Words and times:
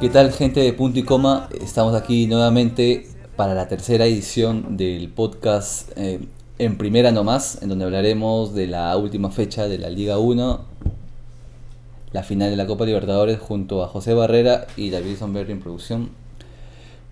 ¿Qué 0.00 0.08
tal 0.08 0.32
gente 0.32 0.60
de 0.60 0.72
punto 0.72 0.98
y 0.98 1.02
coma? 1.02 1.50
Estamos 1.60 1.94
aquí 1.94 2.26
nuevamente 2.26 3.06
para 3.36 3.52
la 3.52 3.68
tercera 3.68 4.06
edición 4.06 4.78
del 4.78 5.10
podcast 5.10 5.90
eh, 5.94 6.20
En 6.58 6.78
Primera 6.78 7.12
Nomás, 7.12 7.60
en 7.60 7.68
donde 7.68 7.84
hablaremos 7.84 8.54
de 8.54 8.66
la 8.66 8.96
última 8.96 9.30
fecha 9.30 9.68
de 9.68 9.76
la 9.76 9.90
Liga 9.90 10.16
1, 10.16 10.64
la 12.12 12.22
final 12.22 12.48
de 12.48 12.56
la 12.56 12.66
Copa 12.66 12.86
Libertadores 12.86 13.40
junto 13.40 13.84
a 13.84 13.88
José 13.88 14.14
Barrera 14.14 14.66
y 14.74 14.88
David 14.88 15.18
Sonberry 15.18 15.52
en 15.52 15.60
producción. 15.60 16.08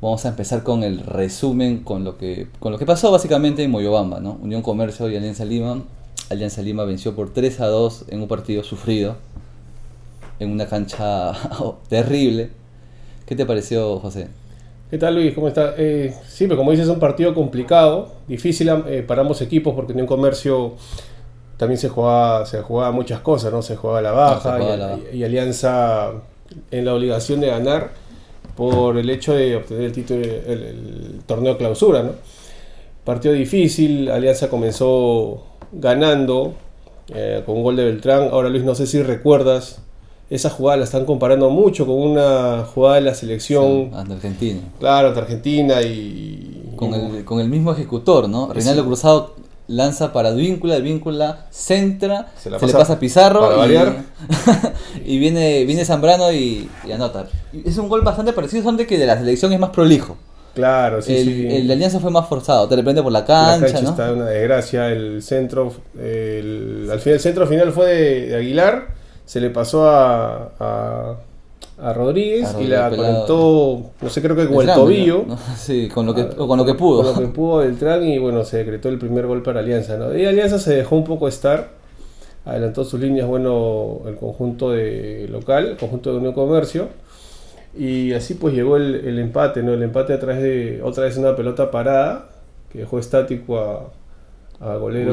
Vamos 0.01 0.25
a 0.25 0.31
empezar 0.31 0.63
con 0.63 0.83
el 0.83 1.01
resumen, 1.01 1.81
con 1.85 2.05
lo 2.05 2.17
que, 2.17 2.49
con 2.59 2.73
lo 2.73 2.79
que 2.79 2.87
pasó 2.87 3.13
básicamente 3.13 3.63
en 3.63 3.71
Moyobamba, 3.71 4.19
¿no? 4.21 4.39
Unión 4.41 4.63
Comercio 4.63 5.11
y 5.11 5.17
Alianza 5.19 5.45
Lima. 5.45 5.85
Alianza 6.31 6.63
Lima 6.63 6.85
venció 6.85 7.15
por 7.15 7.35
3 7.35 7.61
a 7.61 7.67
2 7.67 8.07
en 8.09 8.23
un 8.23 8.29
partido 8.29 8.65
sufrido, 8.65 9.17
en 10.39 10.53
una 10.53 10.67
cancha 10.67 11.33
terrible. 11.91 12.57
¿Qué 13.29 13.37
te 13.37 13.45
pareció, 13.45 13.99
José? 13.99 14.29
¿Qué 14.89 14.97
tal 14.97 15.15
Luis? 15.15 15.35
¿Cómo 15.35 15.49
estás? 15.49 15.75
Eh, 15.77 16.15
sí, 16.27 16.47
pero 16.47 16.57
como 16.57 16.71
dices, 16.71 16.87
es 16.87 16.91
un 16.91 16.99
partido 16.99 17.35
complicado, 17.35 18.11
difícil 18.27 18.71
eh, 18.87 19.05
para 19.07 19.21
ambos 19.21 19.43
equipos 19.43 19.75
porque 19.75 19.93
en 19.93 20.01
un 20.01 20.07
comercio 20.07 20.73
también 21.59 21.77
se 21.77 21.91
jugaba, 21.91 22.47
se 22.47 22.63
jugaba 22.63 22.91
muchas 22.91 23.21
cosas, 23.21 23.53
¿no? 23.53 23.61
Se 23.61 23.77
jugaba 23.77 24.01
la 24.01 24.13
baja, 24.13 24.59
y, 24.59 24.79
la... 24.79 24.99
y, 25.13 25.25
Alianza 25.25 26.13
en 26.71 26.87
la 26.87 26.95
obligación 26.95 27.41
de 27.41 27.49
ganar 27.49 27.91
por 28.57 28.97
el 28.97 29.11
hecho 29.11 29.35
de 29.35 29.57
obtener 29.57 29.85
el 29.85 29.93
título, 29.93 30.23
el, 30.23 30.63
el 30.63 31.21
torneo 31.27 31.59
clausura, 31.59 32.03
¿no? 32.03 32.13
Partido 33.05 33.35
difícil, 33.35 34.11
Alianza 34.11 34.49
comenzó 34.49 35.45
ganando 35.71 36.55
eh, 37.15 37.43
con 37.45 37.59
un 37.59 37.63
gol 37.63 37.77
de 37.77 37.85
Beltrán. 37.85 38.31
Ahora 38.33 38.49
Luis, 38.49 38.65
no 38.65 38.75
sé 38.75 38.87
si 38.87 39.03
recuerdas 39.03 39.83
esa 40.31 40.51
jugada 40.51 40.79
la 40.79 40.85
están 40.85 41.07
comparando 41.07 41.49
mucho 41.51 41.87
con 41.87 41.97
una 41.97 42.65
jugada 42.65 42.97
de 42.97 43.01
la 43.03 43.15
selección. 43.15 43.91
Sí, 43.91 43.97
ante 43.97 44.15
Argentina. 44.15 44.61
Claro, 44.79 45.09
ante 45.09 45.21
Argentina 45.21 45.83
y. 45.83 46.75
Con, 46.77 46.95
el, 46.95 47.25
con 47.25 47.41
el 47.41 47.49
mismo 47.49 47.73
ejecutor, 47.73 48.29
¿no? 48.29 48.53
Reinaldo. 48.53 48.85
Cruzado 48.85 49.35
lanza 49.69 50.13
para 50.13 50.31
Advíncula, 50.31 50.77
Advíncula 50.77 51.47
centra, 51.51 52.29
se, 52.37 52.45
se 52.45 52.67
le 52.67 52.73
pasa 52.73 52.95
a 52.95 52.99
Pizarro 52.99 53.41
para 53.41 53.55
y, 53.55 53.59
variar. 53.59 54.05
y 55.05 55.19
viene, 55.19 55.65
viene 55.65 55.85
Zambrano 55.85 56.33
y, 56.33 56.69
y, 56.87 56.93
anota. 56.93 57.27
Es 57.65 57.77
un 57.79 57.89
gol 57.89 58.03
bastante 58.03 58.33
parecido, 58.33 58.71
de 58.73 58.87
que 58.87 58.99
de 58.99 59.07
la 59.07 59.19
selección 59.19 59.53
es 59.53 59.61
más 59.61 59.71
prolijo. 59.71 60.17
Claro, 60.55 61.03
sí, 61.03 61.15
el, 61.15 61.25
sí. 61.25 61.47
El 61.49 61.67
de 61.69 61.73
Alianza 61.75 62.01
fue 62.01 62.11
más 62.11 62.27
forzado, 62.27 62.67
te 62.67 62.75
repente 62.75 63.03
por 63.03 63.13
la 63.13 63.25
cancha, 63.25 63.67
la 63.67 63.73
cancha 63.73 63.83
¿no? 63.83 63.91
está 63.91 64.13
una 64.13 64.25
desgracia, 64.25 64.89
el 64.89 65.23
centro, 65.23 65.73
el, 65.97 66.89
al 66.91 66.99
final, 66.99 67.15
el 67.15 67.21
centro 67.21 67.47
final 67.47 67.71
fue 67.71 67.87
de, 67.87 68.27
de 68.27 68.37
Aguilar, 68.37 68.89
se 69.29 69.43
le 69.43 69.51
pasó 69.51 69.87
a, 69.87 70.53
a, 70.59 71.17
a 71.83 71.93
Rodríguez 71.93 72.55
A 72.55 72.63
y 72.63 72.67
la 72.67 72.89
conectó, 72.89 73.91
no 74.01 74.09
sé, 74.09 74.23
creo 74.23 74.35
que 74.35 74.47
con 74.49 74.67
el, 74.67 74.75
tobillo. 74.75 75.25
¿no? 75.29 75.39
Sí, 75.59 75.87
con 75.87 76.07
lo 76.07 76.15
que, 76.15 76.29
con 76.29 76.57
lo 76.57 76.65
que 76.65 76.73
pudo. 76.73 77.03
Con 77.03 77.13
lo 77.13 77.29
que 77.29 77.35
pudo 77.35 77.59
Beltrán 77.59 78.05
y 78.05 78.17
bueno, 78.17 78.43
se 78.47 78.57
decretó 78.57 78.89
el 78.89 78.99
primer 78.99 79.27
gol 79.27 79.43
para 79.43 79.61
Alianza, 79.61 79.99
¿no? 79.99 80.17
Y 80.17 80.25
Alianza 80.25 80.59
se 80.59 80.75
dejó 80.77 80.97
un 80.97 81.05
poco 81.05 81.29
estar, 81.29 81.73
adelantó 82.47 82.85
sus 82.85 82.99
líneas, 83.01 83.29
bueno, 83.29 84.01
el 84.07 84.17
conjunto 84.17 84.71
de 84.71 85.29
local, 85.31 85.67
el 85.67 85.77
conjunto 85.77 86.11
de 86.11 86.17
Unión 86.17 86.33
Comercio. 86.33 86.89
Y 87.77 88.15
así 88.15 88.33
pues 88.33 88.55
llegó 88.55 88.79
el, 88.79 88.95
el, 88.95 89.19
empate, 89.19 89.63
¿no? 89.63 89.75
El 89.75 89.83
empate 89.83 90.15
a 90.15 90.19
través 90.19 90.43
de 90.43 90.81
otra 90.83 91.05
vez 91.05 91.19
una 91.19 91.37
pelota 91.37 91.71
parada 91.71 92.31
que 92.73 92.79
dejó 92.79 92.99
estático 92.99 93.59
a, 93.59 93.91
a 94.59 94.77
golero. 94.77 95.13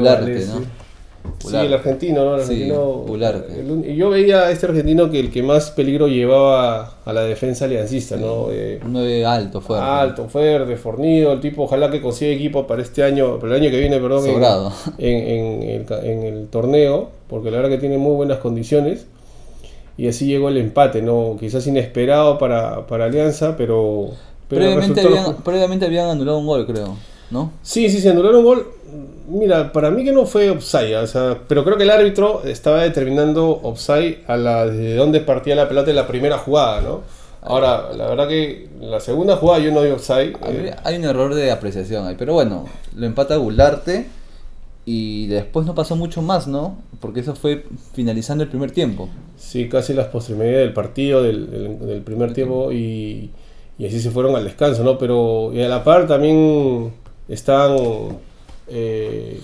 Sí, 1.38 1.56
el 1.56 1.72
argentino, 1.72 2.24
¿no? 2.24 2.34
El 2.36 2.40
argentino. 2.42 3.04
Sí, 3.06 3.90
el, 3.90 3.96
yo 3.96 4.10
veía 4.10 4.42
a 4.42 4.50
este 4.50 4.66
argentino 4.66 5.10
que 5.10 5.20
el 5.20 5.30
que 5.30 5.42
más 5.42 5.70
peligro 5.70 6.08
llevaba 6.08 6.94
a 7.04 7.12
la 7.12 7.22
defensa 7.22 7.64
aliancista, 7.66 8.16
¿no? 8.16 8.48
Eh, 8.50 8.80
un 8.84 8.92
9 8.92 9.24
alto, 9.24 9.60
fuerte. 9.60 9.86
Alto, 9.86 10.28
fuerte, 10.28 10.76
fornido. 10.76 11.32
El 11.32 11.40
tipo, 11.40 11.64
ojalá 11.64 11.90
que 11.90 12.00
consiga 12.00 12.32
equipo 12.32 12.66
para 12.66 12.82
este 12.82 13.02
año, 13.02 13.38
para 13.38 13.56
el 13.56 13.62
año 13.62 13.70
que 13.70 13.80
viene, 13.80 13.98
perdón. 13.98 14.24
Sobrado. 14.24 14.72
En, 14.98 15.16
en, 15.16 15.62
en, 15.62 15.86
el, 15.88 16.04
en 16.04 16.22
el 16.22 16.48
torneo, 16.48 17.10
porque 17.28 17.50
la 17.50 17.58
verdad 17.58 17.70
que 17.70 17.78
tiene 17.78 17.98
muy 17.98 18.14
buenas 18.14 18.38
condiciones 18.38 19.06
y 19.98 20.08
así 20.08 20.26
llegó 20.26 20.48
el 20.48 20.58
empate, 20.58 21.00
¿no? 21.02 21.36
Quizás 21.40 21.66
inesperado 21.66 22.38
para, 22.38 22.86
para 22.86 23.06
Alianza, 23.06 23.56
pero... 23.56 24.10
pero 24.48 24.62
previamente, 24.62 25.00
habían, 25.00 25.36
previamente 25.36 25.86
habían 25.86 26.10
anulado 26.10 26.38
un 26.38 26.46
gol, 26.46 26.66
creo, 26.66 26.96
¿no? 27.30 27.52
Sí, 27.62 27.88
sí, 27.88 28.00
se 28.00 28.10
anularon 28.10 28.40
un 28.40 28.44
gol. 28.44 28.66
Mira, 29.28 29.72
para 29.72 29.90
mí 29.90 30.04
que 30.04 30.12
no 30.12 30.24
fue 30.24 30.50
offside, 30.50 30.96
o 30.96 31.06
sea, 31.06 31.38
pero 31.48 31.64
creo 31.64 31.76
que 31.76 31.82
el 31.82 31.90
árbitro 31.90 32.42
estaba 32.44 32.82
determinando 32.82 33.60
offside 33.62 34.18
a 34.28 34.36
la 34.36 34.66
desde 34.66 34.94
dónde 34.94 35.20
partía 35.20 35.56
la 35.56 35.68
pelota 35.68 35.90
en 35.90 35.96
la 35.96 36.06
primera 36.06 36.38
jugada, 36.38 36.80
¿no? 36.80 37.02
Ahora, 37.42 37.92
la 37.92 38.08
verdad 38.08 38.28
que 38.28 38.68
la 38.80 39.00
segunda 39.00 39.36
jugada 39.36 39.60
yo 39.60 39.72
no 39.72 39.82
vi 39.82 39.90
offside. 39.90 40.36
Hay, 40.42 40.56
eh. 40.56 40.76
hay 40.82 40.96
un 40.96 41.04
error 41.04 41.34
de 41.34 41.50
apreciación 41.50 42.06
ahí, 42.06 42.16
pero 42.18 42.34
bueno, 42.34 42.66
lo 42.94 43.06
empata 43.06 43.36
Gularte 43.36 44.06
y 44.84 45.26
después 45.26 45.66
no 45.66 45.74
pasó 45.74 45.96
mucho 45.96 46.22
más, 46.22 46.46
¿no? 46.46 46.78
Porque 47.00 47.20
eso 47.20 47.34
fue 47.34 47.64
finalizando 47.92 48.44
el 48.44 48.50
primer 48.50 48.70
tiempo. 48.70 49.08
Sí, 49.36 49.68
casi 49.68 49.92
las 49.92 50.06
postrimerías 50.06 50.60
del 50.60 50.72
partido, 50.72 51.24
del, 51.24 51.50
del, 51.50 51.78
del 51.86 52.02
primer 52.02 52.32
tiempo, 52.32 52.70
y, 52.70 53.30
y, 53.78 53.86
así 53.86 54.00
se 54.00 54.12
fueron 54.12 54.36
al 54.36 54.44
descanso, 54.44 54.84
¿no? 54.84 54.96
Pero 54.96 55.52
y 55.52 55.60
a 55.60 55.68
la 55.68 55.82
par 55.82 56.06
también 56.06 56.92
están 57.28 57.76
eh, 58.68 59.40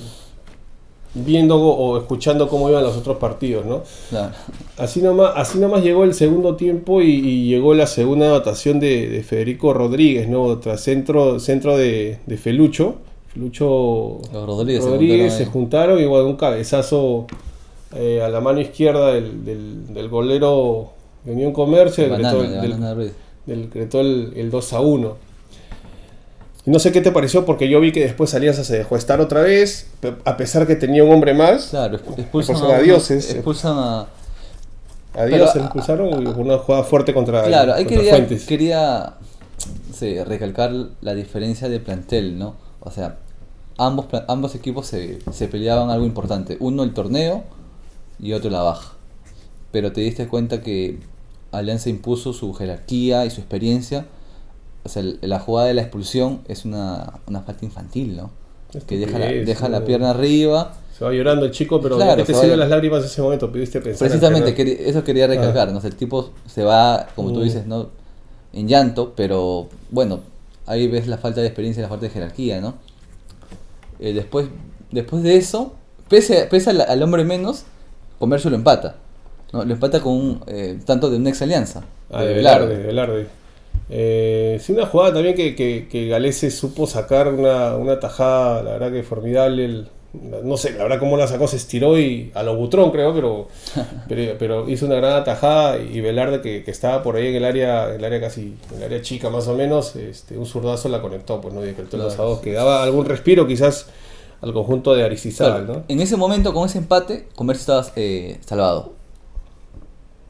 viendo 1.14 1.56
o 1.60 1.98
escuchando 1.98 2.48
cómo 2.48 2.70
iban 2.70 2.82
los 2.82 2.96
otros 2.96 3.18
partidos, 3.18 3.66
¿no? 3.66 3.82
Claro. 4.08 4.34
Así 4.78 5.02
nomás, 5.02 5.32
así 5.36 5.58
nomás 5.58 5.82
llegó 5.82 6.04
el 6.04 6.14
segundo 6.14 6.56
tiempo 6.56 7.02
y, 7.02 7.10
y 7.10 7.48
llegó 7.48 7.74
la 7.74 7.86
segunda 7.86 8.26
anotación 8.26 8.80
de, 8.80 9.08
de, 9.08 9.22
Federico 9.22 9.74
Rodríguez, 9.74 10.28
¿no? 10.28 10.58
Tras 10.58 10.80
centro, 10.80 11.38
centro 11.38 11.76
de, 11.76 12.18
de 12.26 12.36
Felucho. 12.36 12.96
Lucho 13.34 14.20
Los 14.32 14.46
Rodríguez, 14.46 14.84
Rodríguez 14.84 15.32
se, 15.32 15.46
juntaron, 15.46 15.98
y 15.98 16.04
bueno, 16.04 16.26
un 16.26 16.36
cabezazo 16.36 17.26
eh, 17.94 18.20
a 18.22 18.28
la 18.28 18.40
mano 18.40 18.60
izquierda 18.60 19.14
del, 19.14 19.44
del, 19.44 19.94
del 19.94 20.08
golero 20.08 20.90
de 21.24 21.32
Unión 21.32 21.52
Comercio, 21.52 22.08
decretó, 22.08 22.42
del, 22.42 23.12
decretó 23.46 24.00
el, 24.00 24.32
el, 24.36 24.50
2 24.50 24.72
a 24.74 24.80
1. 24.80 25.16
Y 26.64 26.70
no 26.70 26.78
sé 26.78 26.92
qué 26.92 27.00
te 27.00 27.10
pareció 27.10 27.44
porque 27.44 27.68
yo 27.68 27.80
vi 27.80 27.90
que 27.92 28.00
después 28.00 28.34
Alianza 28.34 28.62
se 28.62 28.78
dejó 28.78 28.96
estar 28.96 29.20
otra 29.20 29.40
vez, 29.40 29.88
a 30.24 30.36
pesar 30.36 30.66
que 30.66 30.76
tenía 30.76 31.02
un 31.02 31.12
hombre 31.12 31.34
más. 31.34 31.68
Claro, 31.70 31.96
expulsan 31.96 32.56
a, 32.56 32.76
a 32.76 32.80
dioses. 32.80 33.30
Expulsan 33.30 33.76
a... 33.76 34.06
A 35.14 35.26
Dios 35.26 35.52
se 35.52 35.58
expulsaron 35.58 36.22
y 36.22 36.26
una 36.26 36.56
jugada 36.58 36.84
fuerte 36.84 37.12
contra, 37.12 37.44
claro, 37.44 37.74
ahí 37.74 37.84
quería, 37.84 38.12
Fuentes. 38.12 38.46
quería 38.46 39.14
sí, 39.92 40.22
recalcar 40.24 40.72
la 41.02 41.14
diferencia 41.14 41.68
de 41.68 41.80
plantel, 41.80 42.38
¿no? 42.38 42.54
O 42.80 42.90
sea, 42.90 43.18
ambos, 43.76 44.06
ambos 44.28 44.54
equipos 44.54 44.86
se, 44.86 45.18
se, 45.30 45.48
peleaban 45.48 45.90
algo 45.90 46.06
importante. 46.06 46.56
Uno 46.60 46.82
el 46.82 46.94
torneo 46.94 47.44
y 48.18 48.32
otro 48.32 48.50
la 48.50 48.62
baja. 48.62 48.94
Pero 49.70 49.92
te 49.92 50.00
diste 50.00 50.28
cuenta 50.28 50.62
que 50.62 50.98
Alianza 51.50 51.90
impuso 51.90 52.32
su 52.32 52.54
jerarquía 52.54 53.26
y 53.26 53.30
su 53.30 53.40
experiencia. 53.40 54.06
O 54.84 54.88
sea, 54.88 55.02
la 55.20 55.38
jugada 55.38 55.68
de 55.68 55.74
la 55.74 55.82
expulsión 55.82 56.40
es 56.48 56.64
una, 56.64 57.20
una 57.26 57.40
falta 57.42 57.64
infantil, 57.64 58.16
¿no? 58.16 58.30
Que 58.86 58.96
deja, 58.96 59.18
la, 59.18 59.26
deja 59.26 59.68
la 59.68 59.84
pierna 59.84 60.10
arriba. 60.10 60.74
Se 60.96 61.04
va 61.04 61.12
llorando 61.12 61.44
el 61.44 61.52
chico, 61.52 61.80
pero 61.80 61.96
claro, 61.96 62.24
te 62.24 62.32
se 62.32 62.56
las 62.56 62.68
lágrimas 62.68 63.00
en 63.00 63.06
ese 63.06 63.20
momento, 63.20 63.52
pudiste 63.52 63.80
pensar. 63.80 64.08
Precisamente, 64.08 64.88
eso 64.88 65.04
quería 65.04 65.26
recalcar, 65.26 65.68
ah. 65.68 65.72
¿no? 65.72 65.78
O 65.78 65.80
sea, 65.80 65.90
el 65.90 65.96
tipo 65.96 66.30
se 66.46 66.64
va, 66.64 67.08
como 67.14 67.30
mm. 67.30 67.34
tú 67.34 67.42
dices, 67.42 67.66
¿no? 67.66 67.90
En 68.52 68.68
llanto, 68.68 69.12
pero 69.14 69.68
bueno, 69.90 70.20
ahí 70.66 70.88
ves 70.88 71.06
la 71.06 71.18
falta 71.18 71.40
de 71.42 71.48
experiencia 71.48 71.80
y 71.80 71.82
la 71.82 71.88
falta 71.88 72.06
de 72.06 72.12
jerarquía, 72.12 72.60
¿no? 72.60 72.74
Eh, 74.00 74.14
después, 74.14 74.48
después 74.90 75.22
de 75.22 75.36
eso, 75.36 75.74
pese, 76.08 76.46
pese 76.50 76.70
al, 76.70 76.80
al, 76.80 77.02
hombre 77.02 77.24
menos, 77.24 77.66
Comercio 78.22 78.50
lo 78.50 78.56
empata. 78.56 78.94
¿no? 79.52 79.64
Lo 79.64 79.74
empata 79.74 80.00
con 80.00 80.12
un 80.12 80.44
eh, 80.46 80.78
tanto 80.86 81.10
de 81.10 81.16
una 81.16 81.30
ex 81.30 81.42
alianza. 81.42 81.82
Ah, 82.08 82.22
de 82.22 82.34
Velarde. 82.34 82.76
De 82.76 82.86
Velarde. 82.86 83.26
Eh, 83.90 84.58
sí, 84.60 84.72
una 84.72 84.86
jugada 84.86 85.14
también 85.14 85.34
que, 85.34 85.54
que, 85.54 85.88
que 85.90 86.08
Galese 86.08 86.50
supo 86.50 86.86
sacar 86.86 87.28
una, 87.28 87.76
una, 87.76 88.00
tajada, 88.00 88.62
la 88.62 88.72
verdad 88.72 88.92
que 88.92 89.02
formidable. 89.02 89.64
El, 89.64 89.88
no 90.12 90.58
sé, 90.58 90.72
la 90.72 90.82
verdad 90.82 90.98
cómo 90.98 91.16
la 91.16 91.26
sacó, 91.26 91.48
se 91.48 91.56
estiró 91.56 91.98
y 91.98 92.30
a 92.34 92.42
lo 92.42 92.54
Butrón 92.54 92.90
creo, 92.90 93.14
pero, 93.14 93.48
pero, 94.08 94.36
pero, 94.38 94.68
hizo 94.68 94.86
una 94.86 94.96
gran 94.96 95.14
atajada 95.14 95.78
y 95.78 96.00
Velarde 96.00 96.42
que, 96.42 96.64
que, 96.64 96.70
estaba 96.70 97.02
por 97.02 97.16
ahí 97.16 97.28
en 97.28 97.36
el 97.36 97.44
área, 97.44 97.88
en 97.88 97.96
el 97.96 98.04
área 98.04 98.20
casi, 98.20 98.54
en 98.70 98.78
el 98.78 98.84
área 98.84 99.00
chica 99.00 99.30
más 99.30 99.48
o 99.48 99.54
menos, 99.54 99.96
este, 99.96 100.36
un 100.36 100.46
zurdazo 100.46 100.88
la 100.88 101.00
conectó, 101.00 101.40
pues 101.40 101.54
no 101.54 101.62
decretó 101.62 101.96
claro. 101.96 102.04
los 102.04 102.18
a 102.18 102.22
dos, 102.22 102.40
que 102.40 102.52
daba 102.52 102.82
algún 102.82 103.06
respiro 103.06 103.46
quizás 103.46 103.86
al 104.42 104.52
conjunto 104.52 104.94
de 104.94 105.04
Aristizábal, 105.04 105.64
claro. 105.64 105.80
¿no? 105.80 105.84
En 105.88 106.00
ese 106.00 106.16
momento, 106.16 106.52
con 106.52 106.66
ese 106.66 106.78
empate, 106.78 107.28
Comercio 107.34 107.60
estaba 107.60 107.86
eh, 107.96 108.38
salvado. 108.44 108.92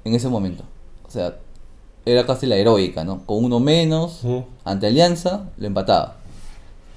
En 0.05 0.15
ese 0.15 0.29
momento. 0.29 0.65
O 1.07 1.11
sea, 1.11 1.37
era 2.05 2.27
casi 2.27 2.47
la 2.47 2.57
heroica, 2.57 3.05
¿no? 3.05 3.25
Con 3.27 3.45
uno 3.45 3.61
menos, 3.61 4.25
uh 4.25 4.29
-huh. 4.29 4.45
ante 4.65 4.87
Alianza, 4.87 5.51
lo 5.57 5.67
empataba 5.67 6.23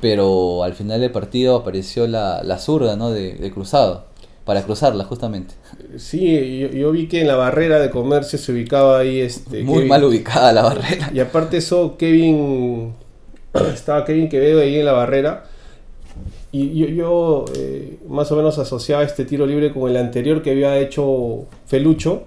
pero 0.01 0.63
al 0.63 0.73
final 0.73 1.01
del 1.01 1.11
partido 1.11 1.55
apareció 1.55 2.05
la, 2.05 2.43
la 2.43 2.59
zurda 2.59 2.95
¿no? 2.95 3.09
de, 3.09 3.33
de, 3.33 3.51
Cruzado. 3.51 4.05
para 4.43 4.61
cruzarla 4.61 5.03
justamente. 5.05 5.55
Sí, 5.97 6.69
yo, 6.73 6.91
vi 6.91 7.07
que 7.07 7.21
en 7.21 7.27
la 7.27 7.35
barrera 7.35 7.79
de 7.79 7.89
comercio 7.89 8.37
se 8.37 8.51
ubicaba 8.51 8.99
ahí 8.99 9.19
este 9.19 9.63
muy 9.63 9.85
mal 9.85 10.03
ubicada 10.03 10.53
la 10.53 10.61
barrera. 10.61 11.09
Y 11.13 11.19
aparte 11.19 11.57
eso 11.57 11.95
Kevin 11.97 12.93
estaba 13.73 14.05
Kevin 14.05 14.29
Quevedo 14.29 14.61
ahí 14.61 14.75
en 14.77 14.85
la 14.85 14.91
barrera 14.91 15.45
y 16.51 16.95
yo, 16.95 17.45
eh, 17.55 17.97
más 18.07 18.31
o 18.31 18.37
menos 18.37 18.59
asociaba 18.59 19.03
este 19.03 19.25
tiro 19.25 19.45
libre 19.45 19.73
con 19.73 19.89
el 19.89 19.97
anterior 19.97 20.41
que 20.41 20.51
había 20.51 20.77
hecho 20.77 21.47
Felucho. 21.65 22.23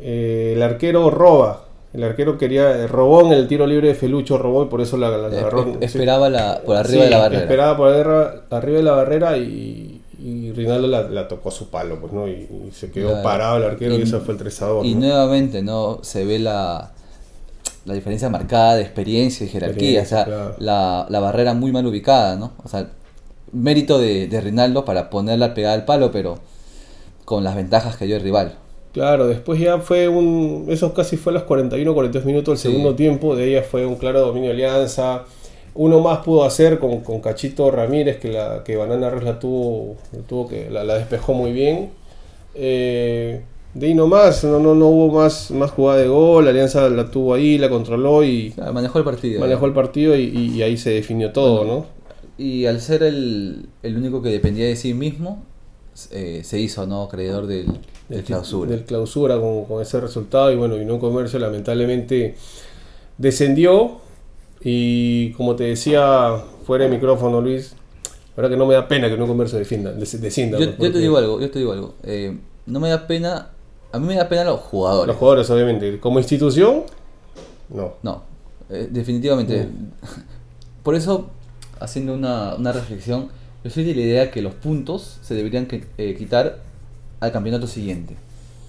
Eh, 0.00 0.54
el 0.54 0.62
arquero 0.62 1.10
roba. 1.10 1.67
El 1.94 2.04
arquero 2.04 2.36
quería 2.36 2.86
robó 2.86 3.22
en 3.22 3.32
el 3.32 3.48
tiro 3.48 3.66
libre 3.66 3.88
de 3.88 3.94
Felucho, 3.94 4.36
robó 4.36 4.64
y 4.64 4.66
por 4.66 4.80
eso 4.80 4.98
la, 4.98 5.08
la 5.08 5.28
agarró. 5.28 5.78
esperaba 5.80 6.28
la, 6.28 6.60
por 6.64 6.76
arriba 6.76 7.04
de 7.04 7.10
la 7.10 7.18
barrera. 7.18 7.42
Esperaba 7.42 7.76
por 7.76 7.88
arriba, 7.88 8.78
de 8.78 8.82
la 8.82 8.92
barrera 8.92 9.38
y, 9.38 10.02
y 10.22 10.52
Rinaldo 10.52 10.86
la, 10.86 11.28
tocó 11.28 11.48
a 11.48 11.52
su 11.52 11.70
palo, 11.70 11.98
pues, 11.98 12.12
¿no? 12.12 12.28
Y, 12.28 12.70
se 12.72 12.90
quedó 12.90 13.22
parado 13.22 13.56
el 13.56 13.64
arquero 13.64 13.98
y, 13.98 14.02
eso 14.02 14.20
fue 14.20 14.34
el 14.34 14.38
tresador. 14.38 14.84
Y 14.84 14.94
nuevamente, 14.96 15.62
¿no? 15.62 16.00
Se 16.02 16.26
ve 16.26 16.38
la, 16.38 16.92
la 17.86 17.94
diferencia 17.94 18.28
marcada 18.28 18.76
de 18.76 18.82
experiencia 18.82 19.46
y 19.46 19.48
jerarquía. 19.48 20.02
o 20.02 20.04
sea, 20.04 20.54
la, 20.58 21.06
la 21.08 21.20
barrera 21.20 21.54
muy 21.54 21.72
mal 21.72 21.86
ubicada, 21.86 22.36
¿no? 22.36 22.52
O 22.62 22.68
sea, 22.68 22.90
mérito 23.52 23.98
de, 23.98 24.26
de 24.28 24.40
Rinaldo 24.42 24.84
para 24.84 25.08
ponerla 25.08 25.54
pegada 25.54 25.74
al 25.74 25.86
palo, 25.86 26.12
pero 26.12 26.38
con 27.24 27.44
las 27.44 27.56
ventajas 27.56 27.96
que 27.96 28.04
dio 28.04 28.16
el 28.16 28.22
rival. 28.22 28.58
Claro, 28.92 29.26
después 29.26 29.60
ya 29.60 29.78
fue 29.78 30.08
un. 30.08 30.66
Eso 30.68 30.94
casi 30.94 31.16
fue 31.16 31.32
a 31.32 31.34
los 31.34 31.42
41 31.44 31.94
42 31.94 32.24
minutos 32.24 32.62
del 32.62 32.72
segundo 32.72 32.94
tiempo. 32.94 33.36
De 33.36 33.48
ella 33.48 33.62
fue 33.62 33.86
un 33.86 33.96
claro 33.96 34.20
dominio 34.20 34.48
de 34.50 34.54
Alianza. 34.54 35.24
Uno 35.74 36.00
más 36.00 36.18
pudo 36.18 36.44
hacer 36.44 36.78
con, 36.78 37.00
con 37.00 37.20
Cachito 37.20 37.70
Ramírez, 37.70 38.16
que, 38.18 38.32
la, 38.32 38.64
que 38.64 38.76
Banana 38.76 39.10
Res 39.10 39.22
la 39.22 39.38
tuvo, 39.38 39.96
tuvo 40.26 40.48
que, 40.48 40.70
la, 40.70 40.82
despejó 40.84 41.34
muy 41.34 41.52
bien. 41.52 41.90
Eh, 42.54 43.42
de 43.74 43.86
ahí 43.86 43.94
nomás, 43.94 44.42
no, 44.42 44.58
no, 44.58 44.74
no 44.74 44.86
hubo 44.88 45.20
más, 45.20 45.50
más 45.50 45.70
jugada 45.70 46.00
de 46.00 46.08
gol. 46.08 46.44
La 46.44 46.50
Alianza 46.50 46.88
la 46.88 47.10
tuvo 47.10 47.34
ahí, 47.34 47.58
la 47.58 47.68
controló 47.68 48.24
y. 48.24 48.54
manejó 48.72 48.98
el 48.98 49.04
partido. 49.04 49.40
Manejó 49.40 49.66
el 49.66 49.72
partido 49.72 50.16
y, 50.16 50.24
y, 50.24 50.62
ahí 50.62 50.76
se 50.76 50.90
definió 50.90 51.30
todo, 51.32 51.64
¿no? 51.64 51.86
Y 52.38 52.66
al 52.66 52.80
ser 52.80 53.02
el, 53.02 53.68
único 53.84 54.22
que 54.22 54.30
dependía 54.30 54.66
de 54.66 54.76
sí 54.76 54.94
mismo, 54.94 55.44
eh, 56.10 56.42
se 56.44 56.58
hizo 56.58 56.86
no 56.86 57.02
acreedor 57.02 57.46
del, 57.46 57.66
clausura. 58.24 58.70
Del 58.70 58.84
clausura 58.84 59.38
con, 59.38 59.82
ese 59.82 60.00
resultado. 60.00 60.52
Y 60.52 60.56
bueno, 60.56 60.76
y 60.76 60.84
no 60.84 60.98
comercio 60.98 61.38
lamentablemente 61.38 62.36
descendió. 63.16 63.98
Y 64.60 65.32
como 65.32 65.56
te 65.56 65.64
decía 65.64 66.42
fuera 66.64 66.84
de 66.84 66.90
micrófono, 66.90 67.40
Luis, 67.40 67.74
ahora 68.36 68.48
que 68.48 68.56
no 68.56 68.66
me 68.66 68.74
da 68.74 68.88
pena 68.88 69.08
que 69.08 69.16
no 69.16 69.26
comercio 69.26 69.58
defienda, 69.58 69.92
descienda. 69.92 70.58
Yo, 70.58 70.76
yo, 70.76 70.92
te 70.92 70.98
digo 70.98 71.16
algo, 71.16 71.40
yo 71.40 71.50
te 71.50 71.58
digo 71.58 71.72
algo. 71.72 71.94
Eh, 72.02 72.36
no 72.66 72.80
me 72.80 72.88
da 72.88 73.06
pena, 73.06 73.50
a 73.92 73.98
mí 73.98 74.06
me 74.06 74.16
da 74.16 74.28
pena 74.28 74.44
los 74.44 74.60
jugadores. 74.60 75.08
Los 75.08 75.16
jugadores, 75.16 75.50
obviamente. 75.50 76.00
Como 76.00 76.18
institución, 76.18 76.84
no. 77.68 77.94
No, 78.02 78.22
eh, 78.70 78.88
definitivamente. 78.90 79.68
Por 80.82 80.94
eso 80.94 81.30
haciendo 81.80 82.14
una, 82.14 82.72
reflexión, 82.72 83.28
yo 83.64 83.70
soy 83.70 83.84
de 83.84 83.94
la 83.94 84.00
idea 84.00 84.30
que 84.30 84.42
los 84.42 84.54
puntos 84.54 85.18
se 85.22 85.34
deberían 85.34 85.66
eh, 85.70 86.14
quitar 86.16 86.60
al 87.20 87.32
campeonato 87.32 87.66
siguiente, 87.66 88.16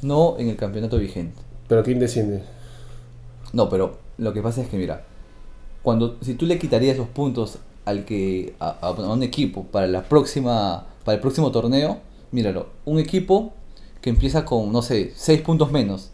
no 0.02 0.38
en 0.40 0.50
el 0.50 0.56
campeonato 0.56 0.98
vigente. 0.98 1.40
¿Pero 1.68 1.84
quién 1.84 2.00
desciende? 2.00 2.42
No, 3.54 3.70
pero 3.70 3.98
lo 4.18 4.34
que 4.34 4.42
pasa 4.42 4.62
es 4.62 4.70
que, 4.70 4.78
mira, 4.78 5.06
cuando 5.84 6.18
si 6.22 6.34
tú 6.34 6.46
le 6.46 6.58
quitarías 6.58 6.98
los 6.98 7.08
puntos 7.08 7.60
al 7.86 8.06
que 8.06 8.56
a, 8.60 8.92
un 8.92 9.24
equipo 9.24 9.64
para 9.66 9.88
la 9.88 10.04
próxima 10.04 10.86
para 11.04 11.16
el 11.16 11.22
próximo 11.22 11.52
torneo, 11.52 12.00
míralo, 12.32 12.68
un 12.86 13.00
equipo 13.00 13.54
que 14.02 14.10
empieza 14.10 14.46
con 14.46 14.72
no 14.72 14.82
sé, 14.82 15.12
6 15.16 15.42
puntos 15.42 15.72
menos. 15.72 16.12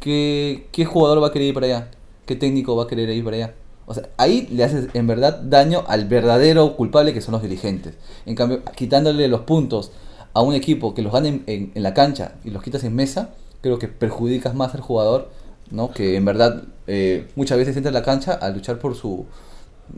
¿Qué, 0.00 0.68
¿Qué 0.72 0.84
jugador 0.84 1.22
va 1.22 1.28
a 1.28 1.32
querer 1.32 1.48
ir 1.48 1.54
para 1.54 1.66
allá? 1.66 1.90
¿Qué 2.26 2.36
técnico 2.36 2.76
va 2.76 2.84
a 2.84 2.86
querer 2.86 3.08
ir 3.10 3.24
para 3.24 3.36
allá? 3.36 3.54
O 3.86 3.94
sea, 3.94 4.08
ahí 4.16 4.48
le 4.50 4.64
haces 4.64 4.88
en 4.94 5.06
verdad 5.06 5.40
daño 5.42 5.84
al 5.86 6.06
verdadero 6.06 6.76
culpable 6.76 7.12
que 7.12 7.20
son 7.20 7.32
los 7.32 7.42
dirigentes. 7.42 7.94
En 8.26 8.34
cambio, 8.34 8.62
quitándole 8.76 9.28
los 9.28 9.42
puntos 9.42 9.92
a 10.32 10.42
un 10.42 10.54
equipo 10.54 10.94
que 10.94 11.02
los 11.02 11.12
gane 11.12 11.42
en, 11.46 11.70
la 11.74 11.94
cancha 11.94 12.32
y 12.44 12.50
los 12.50 12.62
quitas 12.62 12.84
en 12.84 12.94
mesa, 12.94 13.30
creo 13.60 13.78
que 13.78 13.88
perjudicas 13.88 14.54
más 14.54 14.74
al 14.74 14.80
jugador, 14.80 15.28
¿no? 15.70 15.92
Que 15.92 16.16
en 16.16 16.24
verdad 16.24 16.64
eh, 16.86 17.28
muchas 17.36 17.58
veces 17.58 17.76
entra 17.76 17.90
en 17.90 17.94
la 17.94 18.02
cancha 18.02 18.32
a 18.32 18.50
luchar 18.50 18.78
por 18.78 18.94
su 18.94 19.26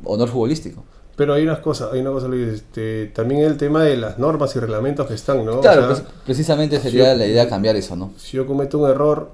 honor 0.04 0.28
futbolístico. 0.28 0.84
Pero 1.16 1.32
hay 1.32 1.44
unas 1.44 1.60
cosas, 1.60 1.92
hay 1.92 2.00
una 2.00 2.10
cosa, 2.10 2.28
este, 2.34 3.06
también 3.06 3.40
el 3.40 3.56
tema 3.56 3.82
de 3.82 3.96
las 3.96 4.18
normas 4.18 4.54
y 4.54 4.58
reglamentos 4.58 5.06
que 5.06 5.14
están, 5.14 5.46
¿no? 5.46 5.62
Claro, 5.62 5.86
pues, 5.86 6.02
precisamente 6.26 6.78
sería 6.78 7.14
la 7.14 7.24
idea 7.24 7.48
cambiar 7.48 7.74
eso, 7.76 7.96
¿no? 7.96 8.12
Si 8.18 8.36
yo 8.36 8.46
cometo 8.46 8.78
un 8.78 8.90
error 8.90 9.30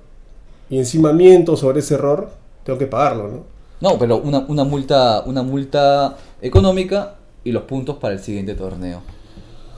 y 0.70 0.78
encima 0.78 1.12
miento 1.12 1.56
sobre 1.56 1.80
ese 1.80 1.94
error, 1.94 2.30
tengo 2.62 2.78
que 2.78 2.86
pagarlo, 2.86 3.28
¿no? 3.28 3.52
No, 3.82 3.98
pero 3.98 4.18
una, 4.18 4.38
una, 4.46 4.62
multa, 4.62 5.24
una 5.26 5.42
multa 5.42 6.16
económica 6.40 7.16
y 7.42 7.50
los 7.50 7.64
puntos 7.64 7.96
para 7.96 8.14
el 8.14 8.20
siguiente 8.20 8.54
torneo. 8.54 9.02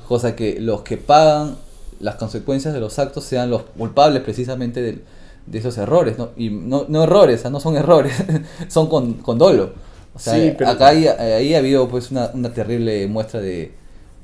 Cosa 0.06 0.36
que 0.36 0.60
los 0.60 0.82
que 0.82 0.98
pagan 0.98 1.56
las 2.00 2.16
consecuencias 2.16 2.74
de 2.74 2.80
los 2.80 2.98
actos 2.98 3.24
sean 3.24 3.48
los 3.48 3.62
culpables 3.62 4.22
precisamente 4.22 4.82
de, 4.82 5.58
esos 5.58 5.78
errores. 5.78 6.18
¿no? 6.18 6.28
Y 6.36 6.50
no, 6.50 6.84
no 6.86 7.02
errores, 7.04 7.50
no 7.50 7.60
son 7.60 7.78
errores, 7.78 8.12
son 8.68 8.88
con, 8.88 9.14
con 9.14 9.38
dolo. 9.38 9.72
O 10.14 10.18
sea, 10.18 10.34
acá 10.66 10.88
ahí 10.88 11.54
ha 11.54 11.58
habido 11.58 11.88
pues 11.88 12.10
una, 12.10 12.30
una, 12.34 12.52
terrible 12.52 13.06
muestra 13.08 13.40
de 13.40 13.72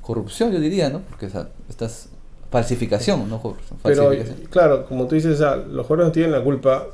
corrupción, 0.02 0.52
yo 0.52 0.60
diría, 0.60 0.90
¿no? 0.90 1.00
Porque 1.08 1.26
esa, 1.26 1.48
esta 1.70 1.86
es 1.86 2.10
falsificación, 2.50 3.28
¿no? 3.28 3.56
Pero, 3.82 4.12
claro, 4.50 4.86
como 4.86 5.06
tú 5.06 5.14
dices, 5.14 5.40
los 5.40 5.86
jugadores 5.86 6.06
no 6.06 6.12
tienen 6.12 6.32
la 6.32 6.44
culpa, 6.44 6.86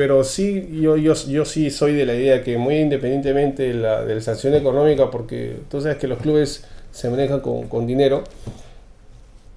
pero 0.00 0.24
sí, 0.24 0.80
yo, 0.80 0.96
yo, 0.96 1.12
yo 1.12 1.44
sí 1.44 1.68
soy 1.68 1.92
de 1.92 2.06
la 2.06 2.14
idea 2.14 2.42
que 2.42 2.56
muy 2.56 2.76
independientemente 2.76 3.64
de 3.64 3.74
la, 3.74 4.02
de 4.02 4.14
la 4.14 4.20
sanción 4.22 4.54
económica, 4.54 5.10
porque 5.10 5.58
tú 5.68 5.78
sabes 5.82 5.98
que 5.98 6.08
los 6.08 6.20
clubes 6.20 6.64
se 6.90 7.10
manejan 7.10 7.40
con, 7.40 7.68
con 7.68 7.86
dinero, 7.86 8.24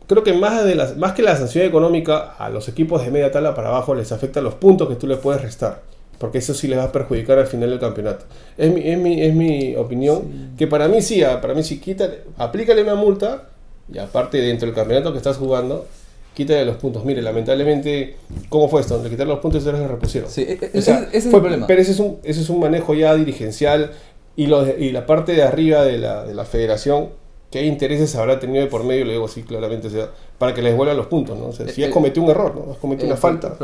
creo 0.06 0.22
que 0.22 0.34
más, 0.34 0.65
de 0.65 0.75
las, 0.75 0.98
más 0.98 1.13
que 1.13 1.22
la 1.22 1.38
sanción 1.38 1.65
económica, 1.65 2.36
a 2.38 2.50
los 2.50 2.67
equipos 2.67 3.06
de 3.06 3.10
media 3.10 3.32
tabla 3.32 3.56
para 3.56 3.70
abajo 3.70 3.96
les 3.96 4.12
afecta 4.12 4.41
los 4.41 4.56
puntos 4.56 4.89
que 4.89 4.96
tú 4.96 5.08
les 5.08 5.17
puedes 5.17 5.41
restar. 5.41 5.79
Porque 6.17 6.39
eso 6.39 6.53
sí 6.53 6.67
les 6.67 6.77
va 6.77 6.84
a 6.84 6.91
perjudicar 6.91 7.39
al 7.39 7.48
final 7.48 7.70
del 7.70 7.79
campeonato. 7.79 8.25
Es 8.58 8.70
mi, 8.70 8.82
es 8.86 8.98
mi, 8.98 9.22
es 9.22 9.34
mi 9.34 9.77
opinión. 9.77 10.56
Que 10.58 10.67
para 10.67 10.89
mí 10.89 11.01
sí, 11.01 11.24
para 11.41 11.53
mí 11.53 11.63
sí, 11.63 11.79
quita, 11.79 12.10
aplícale 12.38 12.84
una 12.84 12.96
multa. 12.96 13.48
Y 13.94 13.98
aparte 13.98 14.39
dentro 14.39 14.65
del 14.65 14.75
campeonato 14.75 15.13
que 15.13 15.20
estás 15.20 15.38
jugando, 15.38 15.86
quítale 16.34 16.66
los 16.66 16.78
puntos. 16.78 17.06
Mire, 17.06 17.22
lamentablemente, 17.22 18.16
¿cómo 18.50 18.68
fue 18.68 18.82
esto? 18.82 19.02
Le 19.02 19.10
quitaron 19.10 19.30
los 19.30 19.40
puntos 19.40 19.62
y 19.62 19.66
se 19.66 19.72
los 19.72 19.82
repusieron. 19.90 20.30
Sí, 20.30 20.42
e-, 20.42 20.54
e-, 20.54 20.72
ese, 20.74 21.08
es 21.12 21.25
el 21.25 21.32
problema. 21.32 21.68
Pero 21.68 21.82
ese 21.82 21.92
es, 21.92 22.00
un, 22.00 22.18
ese 22.24 22.42
es 22.42 22.50
un 22.50 22.60
manejo 22.60 22.94
ya 22.94 23.16
dirigencial 23.16 23.92
y, 24.36 24.48
lo 24.48 24.68
y 24.78 24.92
la 24.92 25.06
parte 25.06 25.34
de 25.34 25.44
arriba 25.44 25.84
de 25.84 25.98
la, 26.00 26.24
de 26.24 26.34
la 26.34 26.46
federación, 26.46 27.10
¿qué 27.52 27.66
intereses 27.66 28.16
habrá 28.16 28.40
tenido 28.40 28.63
de 28.63 28.70
por 28.70 28.84
medio? 28.84 29.06
Le 29.06 29.13
digo, 29.13 29.28
sí, 29.28 29.44
claramente, 29.44 29.90
sea, 29.90 30.10
para 30.38 30.54
que 30.54 30.62
les 30.62 30.72
devuelvan 30.74 30.98
los 30.98 31.08
puntos, 31.08 31.38
¿no? 31.38 31.48
O 31.48 31.54
sea, 31.54 31.68
si 31.68 31.84
has 31.84 31.92
cometido 31.92 32.24
un 32.24 32.32
error, 32.32 32.56
¿no? 32.56 32.72
Has 32.72 32.80
cometido 32.80 33.08
una 33.08 33.18
falta. 33.18 33.56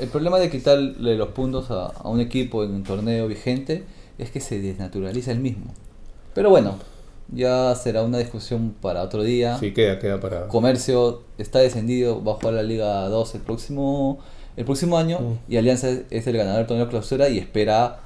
el 0.00 0.08
problema 0.08 0.38
de 0.38 0.50
quitarle 0.50 1.16
los 1.16 1.28
puntos 1.28 1.70
a, 1.70 1.86
a 1.86 2.08
un 2.08 2.20
equipo 2.20 2.64
en 2.64 2.72
un 2.72 2.82
torneo 2.82 3.28
vigente 3.28 3.84
es 4.18 4.30
que 4.30 4.40
se 4.40 4.60
desnaturaliza 4.60 5.30
el 5.30 5.38
mismo. 5.38 5.66
Pero 6.34 6.50
bueno, 6.50 6.76
ya 7.28 7.74
será 7.74 8.02
una 8.02 8.18
discusión 8.18 8.74
para 8.80 9.02
otro 9.02 9.22
día. 9.22 9.58
Sí, 9.58 9.72
queda, 9.72 9.98
queda 9.98 10.20
para. 10.20 10.48
Comercio 10.48 11.22
está 11.38 11.58
descendido, 11.58 12.22
va 12.22 12.32
a 12.32 12.34
jugar 12.36 12.54
la 12.54 12.62
Liga 12.62 13.08
2 13.08 13.34
el 13.34 13.40
próximo, 13.40 14.18
el 14.56 14.64
próximo 14.64 14.98
año 14.98 15.18
mm. 15.20 15.52
y 15.52 15.56
Alianza 15.56 15.88
es 16.10 16.26
el 16.26 16.36
ganador 16.36 16.58
del 16.58 16.66
torneo 16.66 16.88
clausura 16.88 17.28
y 17.28 17.38
espera 17.38 18.00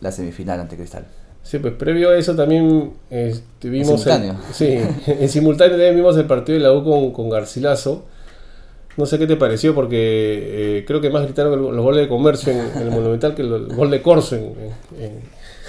la 0.00 0.12
semifinal 0.12 0.60
ante 0.60 0.76
Cristal. 0.76 1.06
Sí, 1.42 1.60
pues 1.60 1.74
previo 1.74 2.10
a 2.10 2.16
eso 2.16 2.34
también 2.34 2.68
vimos. 2.68 2.92
En 3.10 3.42
simultáneo. 3.60 4.36
sí, 4.52 4.78
en 5.06 5.28
simultáneo 5.28 5.76
también 5.76 5.94
vimos 5.94 6.16
el 6.16 6.26
partido 6.26 6.58
de 6.58 6.64
la 6.64 6.72
U 6.72 6.82
con, 6.82 7.12
con 7.12 7.30
Garcilaso. 7.30 8.04
No 8.96 9.06
sé 9.06 9.18
qué 9.18 9.26
te 9.26 9.36
pareció, 9.36 9.74
porque 9.74 10.78
eh, 10.78 10.84
creo 10.86 11.00
que 11.00 11.10
más 11.10 11.22
gritaron 11.22 11.60
los 11.60 11.84
goles 11.84 12.00
de 12.00 12.08
comercio 12.08 12.52
en, 12.52 12.82
el 12.82 12.90
Monumental 12.90 13.34
que 13.34 13.42
el, 13.42 13.66
gol 13.68 13.90
de 13.90 14.02
Corso 14.02 14.34
en, 14.34 15.20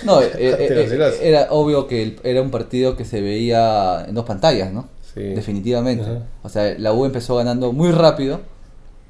no, 0.04 0.22
eh, 0.22 0.32
eh, 0.38 0.58
eh, 0.70 1.18
era 1.22 1.48
obvio 1.52 1.88
que 1.88 2.18
era 2.24 2.42
un 2.42 2.52
partido 2.52 2.96
que 2.96 3.06
se 3.06 3.22
veía 3.22 4.06
en 4.08 4.16
dos 4.16 4.26
pantallas, 4.26 4.72
¿no? 4.72 4.88
Sí. 5.14 5.22
Definitivamente. 5.22 6.06
O 6.44 6.50
sea, 6.50 6.76
la 6.78 6.94
U 6.94 7.06
empezó 7.06 7.36
ganando 7.36 7.74
muy 7.74 7.92
rápido. 7.92 8.42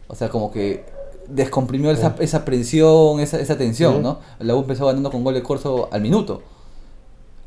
O 0.08 0.16
sea, 0.16 0.30
como 0.30 0.52
que 0.52 0.86
descomprimió 1.28 1.92
esa, 1.92 2.16
esa 2.20 2.46
presión, 2.46 3.20
esa, 3.20 3.40
esa 3.40 3.58
tensión, 3.58 4.02
¿no? 4.02 4.20
La 4.40 4.56
U 4.56 4.60
empezó 4.60 4.86
ganando 4.86 5.12
con 5.12 5.24
gol 5.24 5.34
de 5.34 5.44
corso 5.44 5.90
al 5.92 6.02
minuto. 6.02 6.42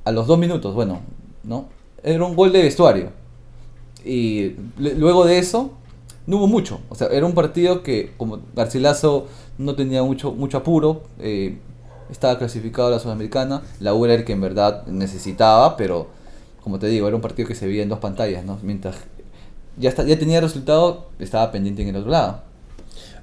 A 0.04 0.12
los 0.12 0.26
dos 0.26 0.38
minutos, 0.38 0.74
bueno, 0.74 1.00
¿no? 1.42 1.66
Era 2.02 2.24
un 2.24 2.36
gol 2.36 2.52
de 2.52 2.62
vestuario. 2.62 3.08
Y 4.04 4.56
luego 4.78 5.24
de 5.24 5.38
eso, 5.38 5.70
no 6.26 6.38
hubo 6.38 6.46
mucho. 6.46 6.80
O 6.88 6.94
sea, 6.94 7.08
era 7.08 7.24
un 7.26 7.32
partido 7.32 7.82
que, 7.82 8.12
como 8.16 8.40
Garcilaso 8.54 9.26
no 9.58 9.74
tenía 9.74 10.02
mucho, 10.02 10.32
mucho 10.32 10.58
apuro, 10.58 11.02
eh, 11.18 11.58
estaba 12.10 12.38
clasificado 12.38 12.88
a 12.88 12.90
la 12.90 12.98
Sudamericana, 12.98 13.62
la 13.80 13.94
U 13.94 14.04
era 14.04 14.14
el 14.14 14.24
que 14.24 14.32
en 14.32 14.40
verdad 14.40 14.86
necesitaba, 14.86 15.76
pero 15.76 16.08
como 16.62 16.78
te 16.78 16.86
digo, 16.88 17.06
era 17.06 17.16
un 17.16 17.22
partido 17.22 17.48
que 17.48 17.54
se 17.54 17.66
veía 17.66 17.82
en 17.82 17.88
dos 17.88 17.98
pantallas, 17.98 18.44
¿no? 18.44 18.58
Mientras 18.62 18.96
ya, 19.78 19.88
está, 19.88 20.04
ya 20.04 20.18
tenía 20.18 20.40
resultado, 20.40 21.06
estaba 21.18 21.50
pendiente 21.50 21.82
en 21.82 21.88
el 21.88 21.96
otro 21.96 22.10
lado. 22.10 22.42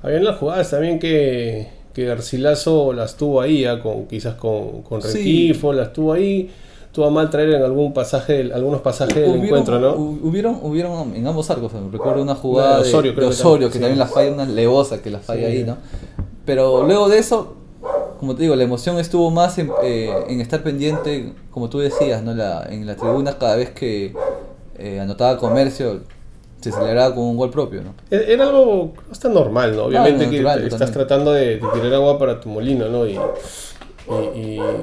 Habían 0.01 0.23
las 0.23 0.37
jugadas 0.37 0.69
también 0.69 0.99
que, 0.99 1.69
que 1.93 2.05
Garcilaso 2.05 2.93
las 2.93 3.15
tuvo 3.15 3.41
ahí, 3.41 3.65
con, 3.81 4.07
quizás 4.07 4.35
con, 4.35 4.81
con 4.81 5.01
Requifo, 5.01 5.73
las 5.73 5.93
tuvo 5.93 6.13
ahí. 6.13 6.49
Tuvo 6.91 7.11
mal 7.11 7.29
traer 7.29 7.49
en 7.49 7.61
algún 7.61 7.93
pasaje, 7.93 8.49
algunos 8.51 8.81
pasajes 8.81 9.15
del 9.15 9.43
encuentro, 9.43 9.77
¿no? 9.79 9.93
Hubieron, 9.93 10.59
hubieron 10.63 11.15
en 11.15 11.27
ambos 11.27 11.47
arcos, 11.51 11.71
recuerdo 11.91 12.23
una 12.23 12.33
jugada 12.33 12.81
de 12.81 12.89
Osorio, 12.89 13.69
que, 13.69 13.77
también, 13.77 13.99
la 13.99 14.07
falla, 14.07 14.31
una 14.31 14.45
leosa 14.45 14.99
que 14.99 15.11
la 15.11 15.19
falla 15.19 15.45
ahí, 15.45 15.63
¿no? 15.63 15.77
Pero 16.43 16.87
luego 16.87 17.07
de 17.07 17.19
eso, 17.19 17.55
como 18.19 18.35
te 18.35 18.43
digo, 18.43 18.55
la 18.55 18.63
emoción 18.63 18.97
estuvo 18.99 19.31
más 19.31 19.57
en, 19.57 19.71
eh, 19.83 20.11
estar 20.39 20.63
pendiente, 20.63 21.33
como 21.51 21.69
tú 21.69 21.79
decías, 21.79 22.23
¿no? 22.23 22.33
La, 22.33 22.63
en 22.69 22.85
la 22.85 22.95
tribuna 22.95 23.37
cada 23.37 23.55
vez 23.55 23.71
que 23.71 24.13
eh, 24.77 24.99
anotaba 24.99 25.37
comercio, 25.37 26.01
se 26.61 26.71
celebraba 26.71 27.13
con 27.13 27.23
un 27.25 27.37
gol 27.37 27.49
propio, 27.49 27.81
¿no? 27.81 27.93
E-, 28.11 28.33
era 28.33 28.45
algo 28.45 28.93
hasta 29.11 29.29
normal, 29.29 29.75
¿no? 29.75 29.85
Obviamente 29.85 30.29
que 30.29 30.67
estás 30.67 30.91
tratando 30.91 31.31
de, 31.31 31.61
tirar 31.73 31.93
agua 31.93 32.17
para 32.17 32.39
tu 32.39 32.49
molino, 32.49 32.89
¿no? 32.89 33.07
Y, 33.07 33.19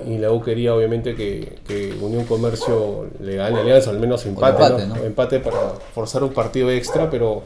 y, 0.06 0.18
la 0.18 0.30
U 0.32 0.42
quería 0.42 0.74
obviamente 0.74 1.14
que, 1.14 1.58
que, 1.66 1.94
Unión 2.00 2.24
Comercio 2.24 3.06
le 3.20 3.36
gane 3.36 3.60
Alianza, 3.60 3.90
al 3.90 3.98
menos 3.98 4.26
empate, 4.26 4.86
¿no? 4.86 4.96
empate 4.96 5.40
para 5.40 5.58
forzar 5.94 6.22
un 6.24 6.30
partido 6.30 6.70
extra, 6.70 7.08
pero, 7.08 7.42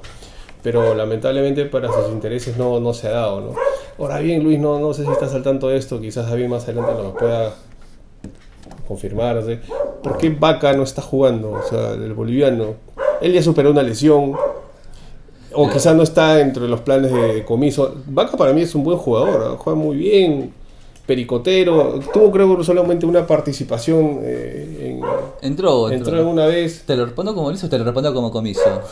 pero 0.62 0.94
lamentablemente 0.94 1.64
para 1.66 1.88
sus 1.88 2.10
intereses 2.12 2.56
no, 2.56 2.80
no 2.80 2.92
se 2.94 3.08
ha 3.08 3.12
dado, 3.12 3.40
¿no? 3.40 3.54
Ahora 3.98 4.18
bien, 4.20 4.44
Luis, 4.44 4.58
no, 4.58 4.78
no 4.78 4.94
sé 4.94 5.04
si 5.04 5.10
estás 5.10 5.34
al 5.34 5.42
tanto 5.42 5.68
de 5.68 5.76
esto, 5.76 6.00
quizás 6.00 6.28
David 6.28 6.48
más 6.48 6.64
adelante 6.64 7.02
lo 7.02 7.14
pueda 7.14 7.54
confirmar. 8.86 9.42
¿Por 10.02 10.18
qué 10.18 10.30
Vaca 10.30 10.72
no 10.72 10.82
está 10.82 11.02
jugando? 11.02 11.50
O 11.50 11.62
sea, 11.62 11.92
el 11.92 12.14
boliviano 12.14 12.88
él 13.20 13.32
ya 13.32 13.42
superó 13.42 13.70
una 13.70 13.82
lesión. 13.82 14.34
O 15.52 15.68
quizás 15.70 15.96
no 15.96 16.02
está 16.02 16.40
entre 16.40 16.68
los 16.68 16.80
planes 16.82 17.12
de 17.12 17.44
comiso. 17.44 17.96
Vaca 18.06 18.36
para 18.36 18.52
mí 18.52 18.62
es 18.62 18.74
un 18.74 18.84
buen 18.84 18.98
jugador, 18.98 19.56
juega 19.56 19.78
muy 19.78 19.96
bien, 19.96 20.52
pericotero. 21.06 22.00
Tuvo 22.12 22.30
creo 22.30 22.62
solamente 22.62 23.06
una 23.06 23.26
participación 23.26 24.20
eh, 24.22 25.00
en, 25.00 25.00
entró, 25.40 25.90
entró, 25.90 26.28
una 26.28 26.46
vez. 26.46 26.84
¿Te 26.86 26.94
lo 26.96 27.06
respondo 27.06 27.34
como 27.34 27.50
liso 27.50 27.66
o 27.66 27.70
te 27.70 27.78
lo 27.78 27.84
respondo 27.84 28.12
como 28.12 28.30
comiso? 28.30 28.60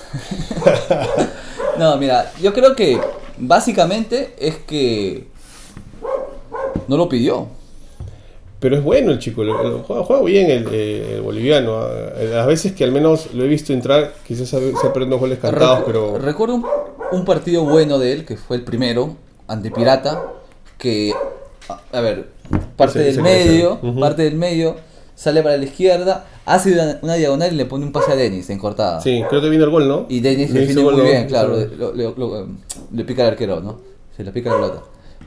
no, 1.79 1.97
mira, 1.97 2.33
yo 2.41 2.53
creo 2.53 2.75
que 2.75 2.99
básicamente 3.39 4.35
es 4.39 4.57
que 4.57 5.27
no 6.89 6.97
lo 6.97 7.09
pidió. 7.09 7.49
Pero 8.59 8.77
es 8.77 8.83
bueno 8.83 9.13
el 9.13 9.19
chico, 9.19 9.43
juega, 9.87 10.23
bien 10.23 10.51
el, 10.51 11.21
boliviano. 11.21 11.77
A 11.77 12.47
veces 12.47 12.73
que 12.73 12.85
al 12.85 12.93
menos 12.93 13.35
lo 13.35 13.45
he 13.45 13.49
visto 13.49 13.73
entrar, 13.73 14.15
quizás 14.27 14.49
se 14.49 14.57
ha 14.57 14.93
perdido 14.93 15.19
goles 15.19 15.39
cantados, 15.39 15.83
pero... 15.85 16.19
Recuerdo 16.19 16.63
un, 17.13 17.25
partido 17.25 17.65
bueno 17.65 17.99
de 17.99 18.13
él, 18.13 18.25
que 18.25 18.37
fue 18.37 18.57
el 18.57 18.65
primero, 18.65 19.17
ante 19.47 19.71
Pirata, 19.71 20.25
que, 20.79 21.13
a, 21.93 22.01
ver, 22.01 22.29
parte 22.77 23.01
del 23.01 23.21
medio, 23.21 23.79
parte 24.01 24.23
del 24.23 24.37
medio, 24.37 24.77
sale 25.17 25.43
para 25.43 25.57
la 25.57 25.65
izquierda, 25.65 26.27
hace 26.45 26.79
una, 27.03 27.15
diagonal 27.15 27.53
y 27.53 27.57
le 27.57 27.65
pone 27.65 27.85
un 27.85 27.91
pase 27.91 28.13
a 28.13 28.17
Denis 28.17 28.49
en 28.51 28.59
cortada. 28.59 29.01
Sí, 29.01 29.25
creo 29.29 29.41
que 29.41 29.49
vino 29.49 29.65
el 29.65 29.71
gol, 29.71 29.89
¿no? 29.89 30.07
Y 30.09 30.21
Denis 30.21 30.53
define 30.53 30.83
muy 30.83 31.01
bien, 31.01 31.27
claro, 31.27 31.57
le 31.57 33.05
pica 33.05 33.23
el 33.23 33.31
arquero, 33.31 33.61
¿no? 33.61 33.81
Se 34.17 34.23
le 34.23 34.31
pica 34.31 34.51
la 34.51 34.57
pelota. 34.57 34.83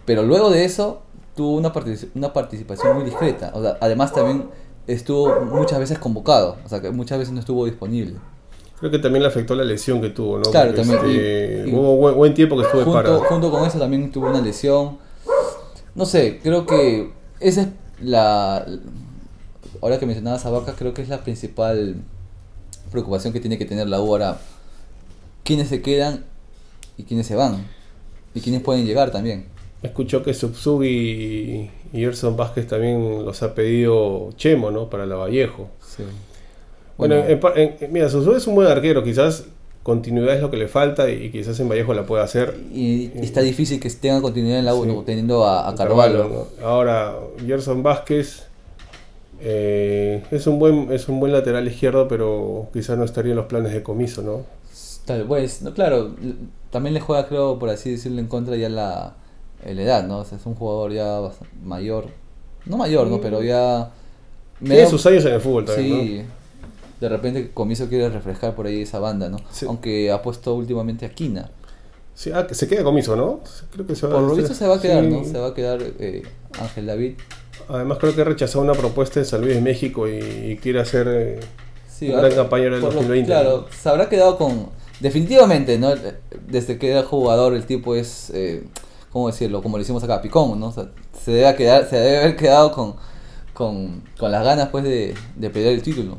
Pero 0.05 0.23
luego 0.23 0.49
de 0.49 0.63
eso 0.63 1.01
tuvo 1.35 1.57
una, 1.57 1.73
una 2.15 2.31
participación 2.31 2.95
muy 2.95 3.03
discreta. 3.03 3.51
además 3.81 4.13
también 4.13 4.45
estuvo 4.87 5.41
muchas 5.41 5.79
veces 5.79 5.99
convocado, 5.99 6.57
o 6.65 6.69
sea 6.69 6.81
que 6.81 6.91
muchas 6.91 7.17
veces 7.19 7.33
no 7.33 7.39
estuvo 7.39 7.65
disponible. 7.65 8.15
Creo 8.79 8.91
que 8.91 8.99
también 8.99 9.23
le 9.23 9.27
afectó 9.27 9.55
la 9.55 9.65
lesión 9.65 9.99
que 9.99 10.09
tuvo, 10.09 10.37
¿no? 10.37 10.43
Claro, 10.51 10.73
también. 10.73 10.99
Este, 10.99 11.69
hubo 11.73 12.13
buen, 12.13 12.33
tiempo 12.33 12.55
que 12.55 12.63
estuvo 12.63 12.83
junto, 12.83 13.19
Junto 13.25 13.51
con 13.51 13.65
eso 13.65 13.77
también 13.77 14.09
tuvo 14.09 14.29
una 14.29 14.39
lesión. 14.39 14.97
No 15.95 16.05
sé, 16.05 16.39
creo 16.41 16.65
que 16.65 17.11
esa 17.39 17.61
es 17.63 17.67
la... 18.01 18.65
Ahora 19.81 19.99
que 19.99 20.05
mencionabas 20.05 20.45
a 20.45 20.49
Vaca, 20.49 20.73
creo 20.77 20.93
que 20.93 21.01
es 21.01 21.09
la 21.09 21.23
principal 21.23 21.95
preocupación 22.91 23.33
que 23.33 23.39
tiene 23.39 23.57
que 23.57 23.65
tener 23.65 23.87
la 23.87 23.99
U 24.01 24.07
ahora. 24.07 24.39
¿Quiénes 25.43 25.67
se 25.69 25.81
quedan 25.81 26.25
y 26.97 27.03
quiénes 27.03 27.27
se 27.27 27.35
van? 27.35 27.65
Y 28.33 28.41
quiénes 28.41 28.61
pueden 28.61 28.85
llegar 28.85 29.11
también. 29.11 29.45
Escuchó 29.81 30.23
que 30.23 30.33
Subsug 30.33 30.83
y, 30.83 31.69
y 31.93 32.03
Erson 32.03 32.35
Vázquez 32.35 32.67
también 32.67 33.25
los 33.25 33.41
ha 33.43 33.55
pedido 33.55 34.29
Chemo, 34.35 34.71
¿no? 34.71 34.89
Para 34.89 35.05
la 35.05 35.15
Vallejo. 35.15 35.69
Sí. 35.85 36.03
Bueno, 36.97 37.23
mira, 37.89 38.09
Subsug 38.09 38.35
es 38.35 38.45
un 38.47 38.55
buen 38.55 38.67
arquero, 38.67 39.03
quizás 39.03 39.45
continuidad 39.83 40.35
es 40.35 40.41
lo 40.41 40.51
que 40.51 40.57
le 40.57 40.67
falta 40.67 41.09
y, 41.09 41.31
quizás 41.31 41.59
en 41.61 41.69
Vallejo 41.69 41.93
la 41.93 42.05
pueda 42.05 42.23
hacer. 42.23 42.59
Y, 42.73 43.09
está 43.15 43.41
difícil 43.41 43.79
que 43.79 43.89
tenga 43.89 44.21
continuidad 44.21 44.59
en 44.59 44.65
la 44.65 44.75
U, 44.75 45.03
teniendo 45.03 45.45
a, 45.45 45.69
a 45.69 45.75
Carvalho. 45.75 46.47
Ahora, 46.61 47.15
Gerson 47.45 47.81
Vázquez 47.81 48.48
eh, 49.41 50.23
es, 50.31 50.47
un 50.47 50.59
buen, 50.59 50.91
es 50.91 51.07
un 51.09 51.19
buen 51.19 51.31
lateral 51.31 51.67
izquierdo, 51.67 52.07
pero 52.07 52.69
quizás 52.73 52.97
no 52.97 53.03
estaría 53.03 53.31
en 53.31 53.37
los 53.37 53.45
planes 53.45 53.73
de 53.73 53.83
comiso, 53.83 54.21
¿no? 54.21 54.45
Tal 55.05 55.27
vez, 55.27 55.61
no, 55.61 55.73
claro, 55.73 56.15
también 56.69 56.93
le 56.93 56.99
juega, 56.99 57.27
creo, 57.27 57.57
por 57.57 57.69
así 57.69 57.91
decirlo, 57.91 58.19
en 58.19 58.27
contra 58.27 58.55
ya 58.55 58.69
la 58.69 59.15
la 59.65 59.81
edad, 59.81 60.07
¿no? 60.07 60.21
es 60.21 60.31
un 60.45 60.55
jugador 60.55 60.91
ya 60.93 61.19
mayor. 61.63 62.07
No 62.65 62.77
mayor, 62.77 63.07
¿no? 63.07 63.19
Pero 63.19 63.43
ya... 63.43 63.91
Tiene 64.63 64.87
sus 64.87 65.05
años 65.05 65.25
en 65.25 65.33
el 65.33 65.41
fútbol 65.41 65.65
también, 65.65 66.07
sí. 66.07 66.23
De 66.99 67.07
repente 67.07 67.51
Comiso 67.53 67.87
quiere 67.87 68.09
refrescar 68.09 68.55
por 68.55 68.67
ahí 68.67 68.81
esa 68.81 68.99
banda, 68.99 69.29
¿no? 69.29 69.37
Aunque 69.67 70.11
ha 70.11 70.21
puesto 70.21 70.53
últimamente 70.53 71.05
a 71.05 71.09
Quina. 71.09 71.49
Sí, 72.13 72.31
ah, 72.33 72.45
se 72.51 72.67
queda 72.67 72.83
Comiso, 72.83 73.15
¿no? 73.15 73.39
Creo 73.71 73.87
que 73.87 73.95
se 73.95 74.05
va, 74.05 74.15
por 74.15 74.23
lo 74.23 74.35
visto 74.35 74.53
se 74.53 74.67
va 74.67 74.75
a 74.75 74.81
quedar, 74.81 75.03
¿no? 75.03 75.23
Se 75.23 75.37
va 75.37 75.47
a 75.47 75.53
quedar 75.53 75.79
eh, 75.81 76.23
Ángel 76.59 76.87
David. 76.87 77.13
Además 77.69 77.99
creo 77.99 78.15
que 78.15 78.21
ha 78.21 78.25
rechazado 78.25 78.61
una 78.61 78.73
propuesta 78.73 79.19
de 79.19 79.25
San 79.25 79.41
Luis 79.41 79.55
de 79.55 79.61
México 79.61 80.07
y, 80.07 80.57
quiere 80.61 80.79
hacer 80.79 81.07
eh, 81.07 81.39
una 82.09 82.21
gran 82.21 82.33
campaña 82.33 82.65
en 82.65 82.73
el 82.73 82.81
2020. 82.81 83.27
claro, 83.27 83.67
se 83.69 83.89
habrá 83.89 84.09
quedado 84.09 84.37
con... 84.37 84.69
Definitivamente, 84.99 85.77
¿no? 85.77 85.93
Desde 86.47 86.77
que 86.77 86.91
era 86.91 87.03
jugador 87.03 87.53
el 87.53 87.65
tipo 87.65 87.95
es... 87.95 88.31
Eh, 88.33 88.63
¿cómo 89.11 89.27
decirlo? 89.27 89.61
Como 89.61 89.77
le 89.77 89.83
hicimos 89.83 90.03
acá, 90.03 90.21
picón, 90.21 90.59
¿no? 90.59 90.71
se 90.71 91.31
debe, 91.31 91.55
quedar, 91.55 91.87
se 91.89 91.97
debe 91.97 92.17
haber 92.17 92.35
quedado 92.35 92.71
con, 92.71 92.95
con, 93.53 94.03
con 94.17 94.31
las 94.31 94.43
ganas 94.43 94.69
pues 94.69 94.83
de, 94.83 95.13
de 95.35 95.49
pelear 95.49 95.73
el 95.73 95.81
título. 95.81 96.17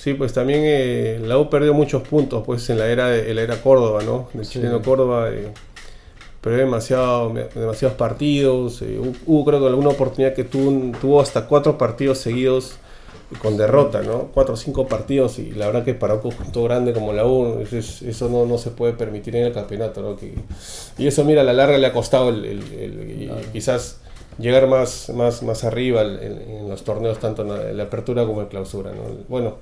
Sí, 0.00 0.14
pues 0.14 0.32
también 0.32 0.60
eh, 0.64 1.20
la 1.22 1.36
U 1.38 1.50
perdió 1.50 1.74
muchos 1.74 2.02
puntos 2.02 2.42
pues 2.46 2.68
en 2.70 2.78
la 2.78 2.86
era 2.86 3.08
de, 3.08 3.34
la 3.34 3.42
era 3.42 3.60
Córdoba, 3.60 4.02
¿no? 4.02 4.28
El 4.32 4.48
chileno 4.48 4.80
Córdoba 4.80 5.28
eh, 5.30 5.52
perdió 6.40 6.60
demasiado, 6.60 7.32
demasiados 7.54 7.96
partidos. 7.96 8.82
Eh, 8.82 9.00
hubo 9.26 9.44
creo 9.44 9.60
que 9.60 9.66
alguna 9.66 9.90
oportunidad 9.90 10.34
que 10.34 10.44
tuvo, 10.44 10.96
tuvo 10.98 11.20
hasta 11.20 11.46
cuatro 11.46 11.76
partidos 11.78 12.18
seguidos 12.18 12.76
con 13.38 13.56
derrota, 13.56 14.02
¿no? 14.02 14.28
Cuatro 14.34 14.54
o 14.54 14.56
cinco 14.56 14.88
partidos 14.88 15.38
y 15.38 15.52
la 15.52 15.66
verdad 15.66 15.84
que 15.84 15.94
para 15.94 16.14
un 16.14 16.20
conjunto 16.20 16.64
grande 16.64 16.92
como 16.92 17.12
la 17.12 17.24
U, 17.24 17.64
eso, 17.70 18.28
no, 18.28 18.44
no, 18.44 18.58
se 18.58 18.70
puede 18.70 18.92
permitir 18.92 19.36
en 19.36 19.46
el 19.46 19.52
campeonato, 19.52 20.02
¿no? 20.02 20.16
y 20.98 21.06
eso, 21.06 21.24
mira, 21.24 21.42
a 21.42 21.44
la 21.44 21.52
larga 21.52 21.78
le 21.78 21.86
ha 21.86 21.92
costado 21.92 22.30
el, 22.30 23.40
quizás 23.52 24.00
llegar 24.38 24.66
más, 24.66 25.10
más, 25.10 25.42
más 25.42 25.64
arriba 25.64 26.02
en, 26.02 26.68
los 26.68 26.82
torneos, 26.82 27.18
tanto 27.18 27.42
en 27.42 27.76
la, 27.76 27.82
apertura 27.84 28.26
como 28.26 28.40
en 28.40 28.48
clausura, 28.48 28.90
¿no? 28.90 29.02
Bueno, 29.28 29.58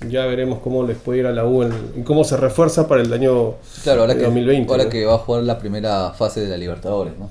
ya 0.00 0.26
veremos 0.26 0.58
cómo 0.58 0.82
les 0.84 0.96
puede 0.98 1.20
ir 1.20 1.26
a 1.26 1.32
la 1.32 1.46
U 1.46 1.64
y 1.96 2.02
cómo 2.02 2.24
se 2.24 2.36
refuerza 2.36 2.86
para 2.86 3.02
el 3.02 3.12
año 3.12 3.54
claro, 3.82 4.02
ahora 4.02 4.14
2020. 4.14 4.66
Que, 4.66 4.72
ahora 4.72 4.90
que 4.90 5.04
va 5.06 5.14
a 5.14 5.18
jugar 5.18 5.42
la 5.42 5.58
primera 5.58 6.10
fase 6.12 6.40
de 6.40 6.48
la 6.48 6.56
Libertadores, 6.56 7.18
¿no? 7.18 7.30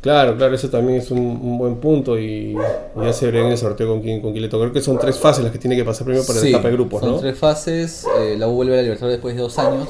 Claro, 0.00 0.36
claro, 0.36 0.54
eso 0.54 0.70
también 0.70 1.00
es 1.00 1.10
un, 1.10 1.58
buen 1.58 1.76
punto 1.76 2.18
y, 2.18 2.56
ya 2.96 3.12
se 3.12 3.26
verá 3.26 3.40
en 3.40 3.52
el 3.52 3.58
sorteo 3.58 3.88
con 3.88 4.00
quién, 4.00 4.22
con 4.22 4.30
quién 4.30 4.42
le 4.42 4.48
toca. 4.48 4.62
Creo 4.62 4.72
que 4.72 4.80
son 4.80 4.96
tres 4.96 5.18
fases 5.18 5.42
las 5.42 5.52
que 5.52 5.58
tiene 5.58 5.76
que 5.76 5.84
pasar 5.84 6.04
primero 6.04 6.24
para 6.24 6.40
la 6.40 6.48
etapa 6.48 6.68
de 6.68 6.74
grupos, 6.74 7.00
son 7.00 7.20
tres 7.20 7.36
fases, 7.36 8.06
eh, 8.20 8.36
la 8.38 8.46
U 8.46 8.52
vuelve 8.52 8.74
a 8.74 8.76
la 8.76 8.82
Libertadores 8.82 9.16
después 9.16 9.34
de 9.34 9.42
dos 9.42 9.58
años. 9.58 9.88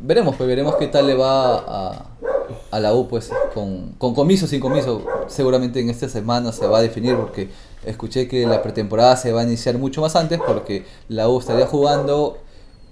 Veremos, 0.00 0.36
pues 0.36 0.46
veremos 0.46 0.76
qué 0.76 0.88
tal 0.88 1.06
le 1.06 1.14
va 1.14 1.56
a, 1.56 2.06
a 2.70 2.80
la 2.80 2.94
U 2.94 3.08
pues 3.08 3.30
con, 3.54 3.92
con 3.96 4.14
comiso, 4.14 4.46
sin 4.46 4.60
comiso. 4.60 5.06
Seguramente 5.26 5.80
en 5.80 5.88
esta 5.88 6.08
semana 6.08 6.52
se 6.52 6.66
va 6.66 6.78
a 6.78 6.82
definir 6.82 7.16
porque 7.16 7.48
escuché 7.86 8.28
que 8.28 8.46
la 8.46 8.62
pretemporada 8.62 9.16
se 9.16 9.32
va 9.32 9.42
a 9.42 9.44
iniciar 9.44 9.78
mucho 9.78 10.00
más 10.00 10.16
antes 10.16 10.40
porque 10.46 10.84
la 11.08 11.28
U 11.28 11.38
estaría 11.38 11.66
jugando 11.66 12.38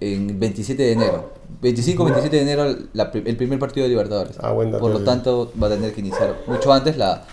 en 0.00 0.38
27 0.38 0.82
de 0.82 0.92
enero. 0.92 1.30
25-27 1.62 2.30
de 2.30 2.40
enero 2.40 2.64
el 2.64 3.36
primer 3.36 3.58
partido 3.58 3.84
de 3.84 3.90
Libertadores. 3.90 4.36
Ah, 4.40 4.52
Por 4.52 4.90
lo 4.90 5.00
tanto, 5.00 5.52
va 5.60 5.68
a 5.68 5.70
tener 5.70 5.92
que 5.92 6.00
iniciar 6.00 6.36
mucho 6.46 6.72
antes 6.72 6.96
la, 6.96 7.24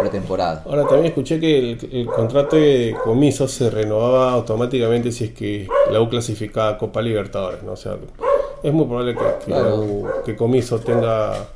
pretemporada. 0.00 0.62
Ahora 0.64 0.86
también 0.86 1.06
escuché 1.06 1.38
que 1.38 1.72
el, 1.72 2.06
contrato 2.06 2.56
de 2.56 2.96
comiso 3.04 3.46
se 3.46 3.68
renovaba 3.68 4.32
automáticamente 4.32 5.12
si 5.12 5.24
es 5.24 5.30
que 5.32 5.68
la 5.90 6.00
U 6.00 6.08
clasificaba 6.08 6.70
a 6.70 6.78
Copa 6.78 7.02
Libertadores, 7.02 7.62
¿no? 7.62 7.72
O 7.72 7.76
sea, 7.76 7.98
es 8.62 8.72
muy 8.72 8.86
probable 8.86 9.14
que, 9.14 10.04
que, 10.24 10.36
comiso 10.36 10.78
tenga 10.78 11.48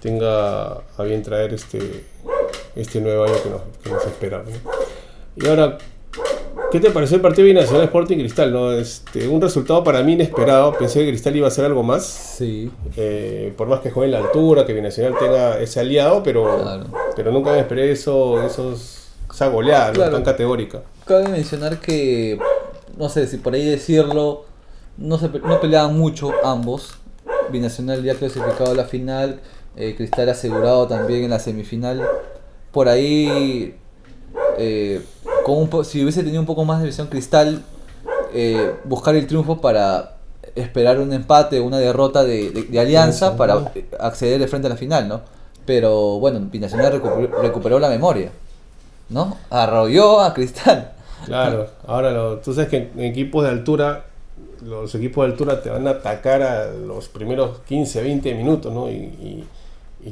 tenga 0.00 0.72
a 0.72 1.02
bien 1.04 1.22
traer 1.22 1.54
este 1.54 2.04
este 2.76 3.00
nuevo 3.00 3.24
año 3.24 3.34
que 3.42 3.50
nos, 3.50 3.60
que 3.82 3.90
nos 3.90 4.04
espera. 4.06 4.44
Y 5.36 5.46
ahora 5.46 5.78
¿Qué 6.70 6.80
te 6.80 6.90
pareció 6.90 7.16
el 7.16 7.22
partido 7.22 7.46
binacional 7.46 7.84
Sporting 7.84 8.16
Cristal? 8.16 8.52
¿no? 8.52 8.72
Este, 8.72 9.28
un 9.28 9.40
resultado 9.40 9.84
para 9.84 10.02
mí 10.02 10.14
inesperado. 10.14 10.76
Pensé 10.76 11.00
que 11.00 11.08
Cristal 11.08 11.36
iba 11.36 11.46
a 11.46 11.48
hacer 11.48 11.64
algo 11.64 11.84
más. 11.84 12.04
Sí. 12.04 12.70
Eh, 12.96 13.52
por 13.56 13.68
más 13.68 13.78
que 13.78 13.92
juegue 13.92 14.06
en 14.06 14.20
la 14.20 14.26
altura, 14.26 14.66
que 14.66 14.72
Binacional 14.72 15.16
tenga 15.16 15.60
ese 15.60 15.78
aliado, 15.80 16.22
pero, 16.24 16.84
pero 17.14 17.30
nunca 17.30 17.52
me 17.52 17.60
esperé 17.60 17.92
eso, 17.92 18.42
esos, 18.44 19.08
esa 19.32 19.48
goleada 19.48 20.10
tan 20.10 20.24
categórica. 20.24 20.82
Cabe 21.06 21.28
mencionar 21.28 21.78
que, 21.80 22.40
no 22.98 23.08
sé 23.08 23.26
si 23.28 23.36
por 23.36 23.54
ahí 23.54 23.64
decirlo, 23.64 24.44
no, 24.96 25.18
se, 25.18 25.28
no 25.28 25.60
peleaban 25.60 25.96
mucho 25.96 26.32
ambos. 26.42 26.94
Binacional 27.52 28.02
ya 28.02 28.14
clasificado 28.14 28.72
a 28.72 28.74
la 28.74 28.84
final, 28.84 29.40
eh, 29.76 29.94
Cristal 29.96 30.28
asegurado 30.28 30.86
también 30.86 31.24
en 31.24 31.30
la 31.30 31.38
semifinal. 31.38 32.06
Por 32.72 32.88
ahí. 32.88 33.76
Eh, 34.58 35.02
si 35.84 36.02
hubiese 36.02 36.22
tenido 36.22 36.40
un 36.40 36.46
poco 36.46 36.64
más 36.64 36.80
de 36.80 36.86
visión 36.86 37.08
cristal, 37.08 37.62
eh, 38.32 38.74
buscar 38.84 39.14
el 39.14 39.26
triunfo 39.26 39.60
para 39.60 40.16
esperar 40.54 40.98
un 41.00 41.12
empate 41.12 41.60
una 41.60 41.78
derrota 41.78 42.24
de, 42.24 42.66
alianza 42.80 43.36
para 43.36 43.72
acceder 44.00 44.40
de 44.40 44.48
frente 44.48 44.66
a 44.66 44.70
la 44.70 44.76
final, 44.76 45.06
¿no? 45.06 45.20
Pero 45.66 46.18
bueno, 46.18 46.40
Binacional 46.40 46.92
recuperó, 47.42 47.78
la 47.78 47.88
memoria, 47.88 48.30
¿no? 49.10 49.36
Arrolló 49.50 50.20
a 50.20 50.32
Cristal. 50.32 50.92
Claro, 51.26 51.68
ahora 51.86 52.40
tú 52.42 52.54
sabes 52.54 52.68
que 52.68 52.90
en 52.94 53.00
equipos 53.00 53.44
de 53.44 53.50
altura, 53.50 54.06
los 54.62 54.94
equipos 54.94 55.26
de 55.26 55.32
altura 55.32 55.62
te 55.62 55.70
van 55.70 55.86
a 55.88 55.92
atacar 55.92 56.42
a 56.42 56.66
los 56.70 57.08
primeros 57.08 57.60
15, 57.66 58.02
20 58.02 58.34
minutos, 58.34 58.72
¿no? 58.72 58.90
y 58.90 58.94
y 58.94 59.44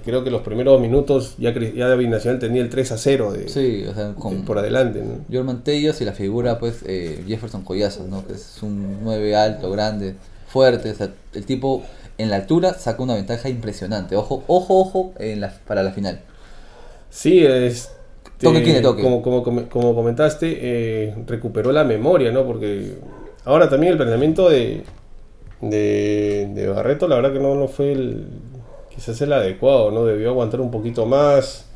creo 0.01 0.25
que 0.25 0.31
los 0.31 0.43
primeros 0.43 0.81
minutos 0.81 1.35
ya, 1.39 1.53
ya 1.53 1.89
David 1.89 2.09
Nacional 2.09 2.39
tenía 2.39 2.63
el 2.63 2.71
3 2.71 2.93
a 2.93 2.99
0 2.99 3.33
de, 3.33 3.49
sí, 3.49 3.85
o 3.87 3.95
sea, 3.95 4.15
con 4.15 4.45
por 4.45 4.59
adelante. 4.59 5.03
¿no? 5.03 5.25
Jorman 5.31 5.63
Tellos 5.65 6.01
y 6.01 6.05
la 6.05 6.13
figura, 6.13 6.59
pues, 6.59 6.83
eh, 6.87 7.25
Jefferson 7.27 7.63
Collazos, 7.63 8.09
¿no? 8.09 8.27
que 8.27 8.35
es 8.35 8.63
un 8.63 8.99
9 9.03 9.37
alto, 9.37 9.71
grande, 9.71 10.15
fuerte. 10.47 10.91
O 10.91 10.95
sea, 10.95 11.11
el 11.35 11.45
tipo 11.45 11.83
en 12.19 12.31
la 12.31 12.37
altura 12.37 12.75
saca 12.75 13.03
una 13.03 13.15
ventaja 13.15 13.49
impresionante. 13.49 14.17
Ojo, 14.17 14.45
ojo, 14.47 14.81
ojo 14.81 15.13
en 15.19 15.41
la, 15.41 15.53
para 15.67 15.83
la 15.83 15.93
final. 15.93 16.21
Sí, 17.11 17.45
es. 17.45 17.91
Toque 18.39 18.63
quien 18.63 18.83
toque. 18.83 19.03
Como, 19.03 19.23
como, 19.23 19.43
como 19.69 19.95
comentaste, 19.95 20.59
eh, 20.61 21.15
recuperó 21.27 21.71
la 21.73 21.85
memoria, 21.85 22.33
¿no? 22.33 22.45
Porque 22.45 22.95
ahora 23.45 23.69
también 23.69 23.93
el 23.93 23.99
planteamiento 23.99 24.49
de, 24.49 24.83
de, 25.61 26.51
de 26.53 26.69
Barreto, 26.69 27.07
la 27.07 27.17
verdad 27.17 27.33
que 27.33 27.39
no, 27.39 27.55
no 27.55 27.69
fue 27.69 27.93
el 27.93 28.27
quizás 28.95 29.21
el 29.21 29.33
adecuado, 29.33 29.91
¿no? 29.91 30.05
Debió 30.05 30.31
aguantar 30.31 30.61
un 30.61 30.71
poquito 30.71 31.07
más. 31.07 31.67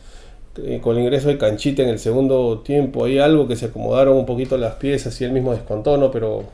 Eh, 0.58 0.80
con 0.82 0.96
el 0.96 1.02
ingreso 1.02 1.28
de 1.28 1.37
Canchita 1.37 1.82
en 1.82 1.90
el 1.90 1.99
segundo 1.99 2.61
tiempo, 2.61 3.04
hay 3.04 3.18
algo 3.18 3.46
que 3.46 3.56
se 3.56 3.66
acomodaron 3.66 4.16
un 4.16 4.25
poquito 4.25 4.56
las 4.56 4.76
piezas 4.76 5.20
y 5.20 5.25
él 5.25 5.32
mismo 5.32 5.52
descontó, 5.52 5.99
¿no? 5.99 6.11
Pero, 6.11 6.44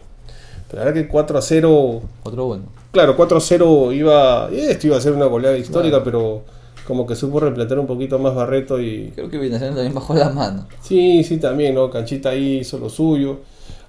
la 0.72 0.84
verdad 0.84 0.94
que 0.94 1.08
4 1.08 1.38
a 1.38 1.42
0. 1.42 2.02
Otro 2.24 2.46
bueno. 2.46 2.64
Claro, 2.90 3.16
4 3.16 3.36
a 3.36 3.40
0 3.40 3.92
iba. 3.92 4.48
Esto 4.52 4.88
iba 4.88 4.96
a 4.96 5.00
ser 5.00 5.12
una 5.12 5.26
goleada 5.26 5.56
histórica, 5.56 6.02
pero 6.02 6.42
como 6.86 7.06
que 7.06 7.14
supo 7.14 7.38
replantear 7.40 7.78
un 7.78 7.86
poquito 7.86 8.18
más 8.18 8.34
Barreto 8.34 8.80
y. 8.80 9.12
Creo 9.14 9.30
que 9.30 9.38
Binacional 9.38 9.74
también 9.74 9.94
bajó 9.94 10.14
la 10.14 10.30
mano. 10.30 10.66
Sí, 10.80 11.22
sí, 11.22 11.36
también, 11.36 11.74
¿no? 11.74 11.90
Canchita 11.90 12.30
ahí 12.30 12.58
hizo 12.58 12.78
lo 12.78 12.88
suyo. 12.88 13.40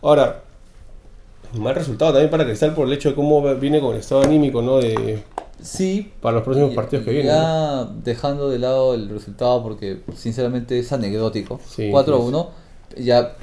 Ahora, 0.02 0.42
mal 1.58 1.74
resultado 1.74 2.12
también 2.12 2.30
para 2.30 2.46
Cristal 2.46 2.74
por 2.74 2.88
el 2.88 2.94
hecho 2.94 3.10
de 3.10 3.16
cómo 3.16 3.42
viene 3.56 3.80
con 3.80 3.94
el 3.94 4.00
estado 4.00 4.22
anímico, 4.22 4.62
¿no? 4.62 4.78
De 4.78 5.24
Sí. 5.64 6.12
Para 6.22 6.36
los 6.36 6.44
próximos 6.44 6.76
partidos 6.76 7.06
que 7.06 7.12
vienen. 7.12 7.32
Ya 7.32 7.86
dejando 8.04 8.50
de 8.50 8.60
lado 8.60 8.94
el 8.94 9.10
resultado 9.10 9.64
porque 9.64 10.02
sinceramente 10.16 10.78
es 10.78 10.92
anecdótico. 10.92 11.60
4 11.92 12.16
a 12.16 12.20
1. 12.20 12.50
Ya 12.98 13.36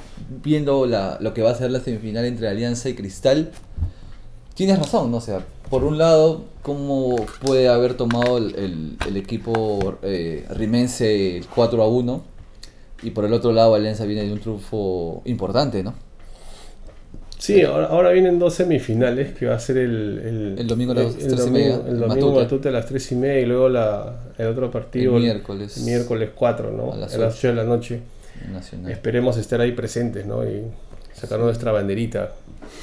viendo 0.43 0.85
la, 0.85 1.17
lo 1.19 1.33
que 1.33 1.41
va 1.41 1.51
a 1.51 1.55
ser 1.55 1.71
la 1.71 1.79
semifinal 1.79 2.25
entre 2.25 2.47
Alianza 2.47 2.89
y 2.89 2.93
Cristal. 2.93 3.51
Tienes 4.53 4.77
razón, 4.77 5.11
¿no? 5.11 5.17
O 5.17 5.21
sea, 5.21 5.43
por 5.69 5.83
un 5.83 5.97
lado, 5.97 6.43
cómo 6.61 7.15
puede 7.43 7.67
haber 7.69 7.95
tomado 7.95 8.37
el, 8.37 8.97
el, 9.07 9.17
equipo 9.17 9.97
eh, 10.03 10.45
rimense 10.51 11.41
4 11.55 11.81
a 11.81 11.87
1. 11.87 12.23
Y 13.03 13.11
por 13.11 13.25
el 13.25 13.33
otro 13.33 13.51
lado, 13.51 13.73
Alianza 13.73 14.05
viene 14.05 14.23
de 14.23 14.31
un 14.31 14.39
triunfo 14.39 15.23
importante, 15.25 15.81
¿no? 15.81 15.95
Sí, 17.41 17.63
ahora, 17.63 17.87
ahora, 17.87 18.11
vienen 18.11 18.37
dos 18.37 18.53
semifinales, 18.53 19.33
que 19.33 19.47
va 19.47 19.55
a 19.55 19.59
ser 19.59 19.77
el... 19.77 20.55
El, 20.59 20.67
domingo 20.67 20.91
a 20.91 20.95
las 20.95 21.17
3 21.17 21.47
y 21.47 21.49
media. 21.49 21.81
El 21.87 21.99
domingo 21.99 22.35
Matute. 22.35 22.69
a 22.69 22.71
las 22.71 22.85
3 22.85 23.11
y 23.13 23.15
media 23.15 23.39
y 23.39 23.45
luego 23.47 23.67
la, 23.67 24.15
el 24.37 24.45
otro 24.45 24.69
partido... 24.69 25.17
El 25.17 25.23
miércoles. 25.23 25.75
El 25.77 25.85
miércoles 25.85 26.29
4, 26.35 26.71
¿no? 26.71 26.93
A 26.93 26.97
las, 26.97 27.17
8 27.17 27.47
de 27.47 27.53
la 27.55 27.63
noche. 27.63 28.01
Esperemos 28.87 29.37
estar 29.37 29.59
ahí 29.59 29.71
presentes, 29.71 30.23
¿no? 30.27 30.47
Y 30.47 30.65
sacar 31.15 31.39
nuestra 31.39 31.71
banderita 31.71 32.31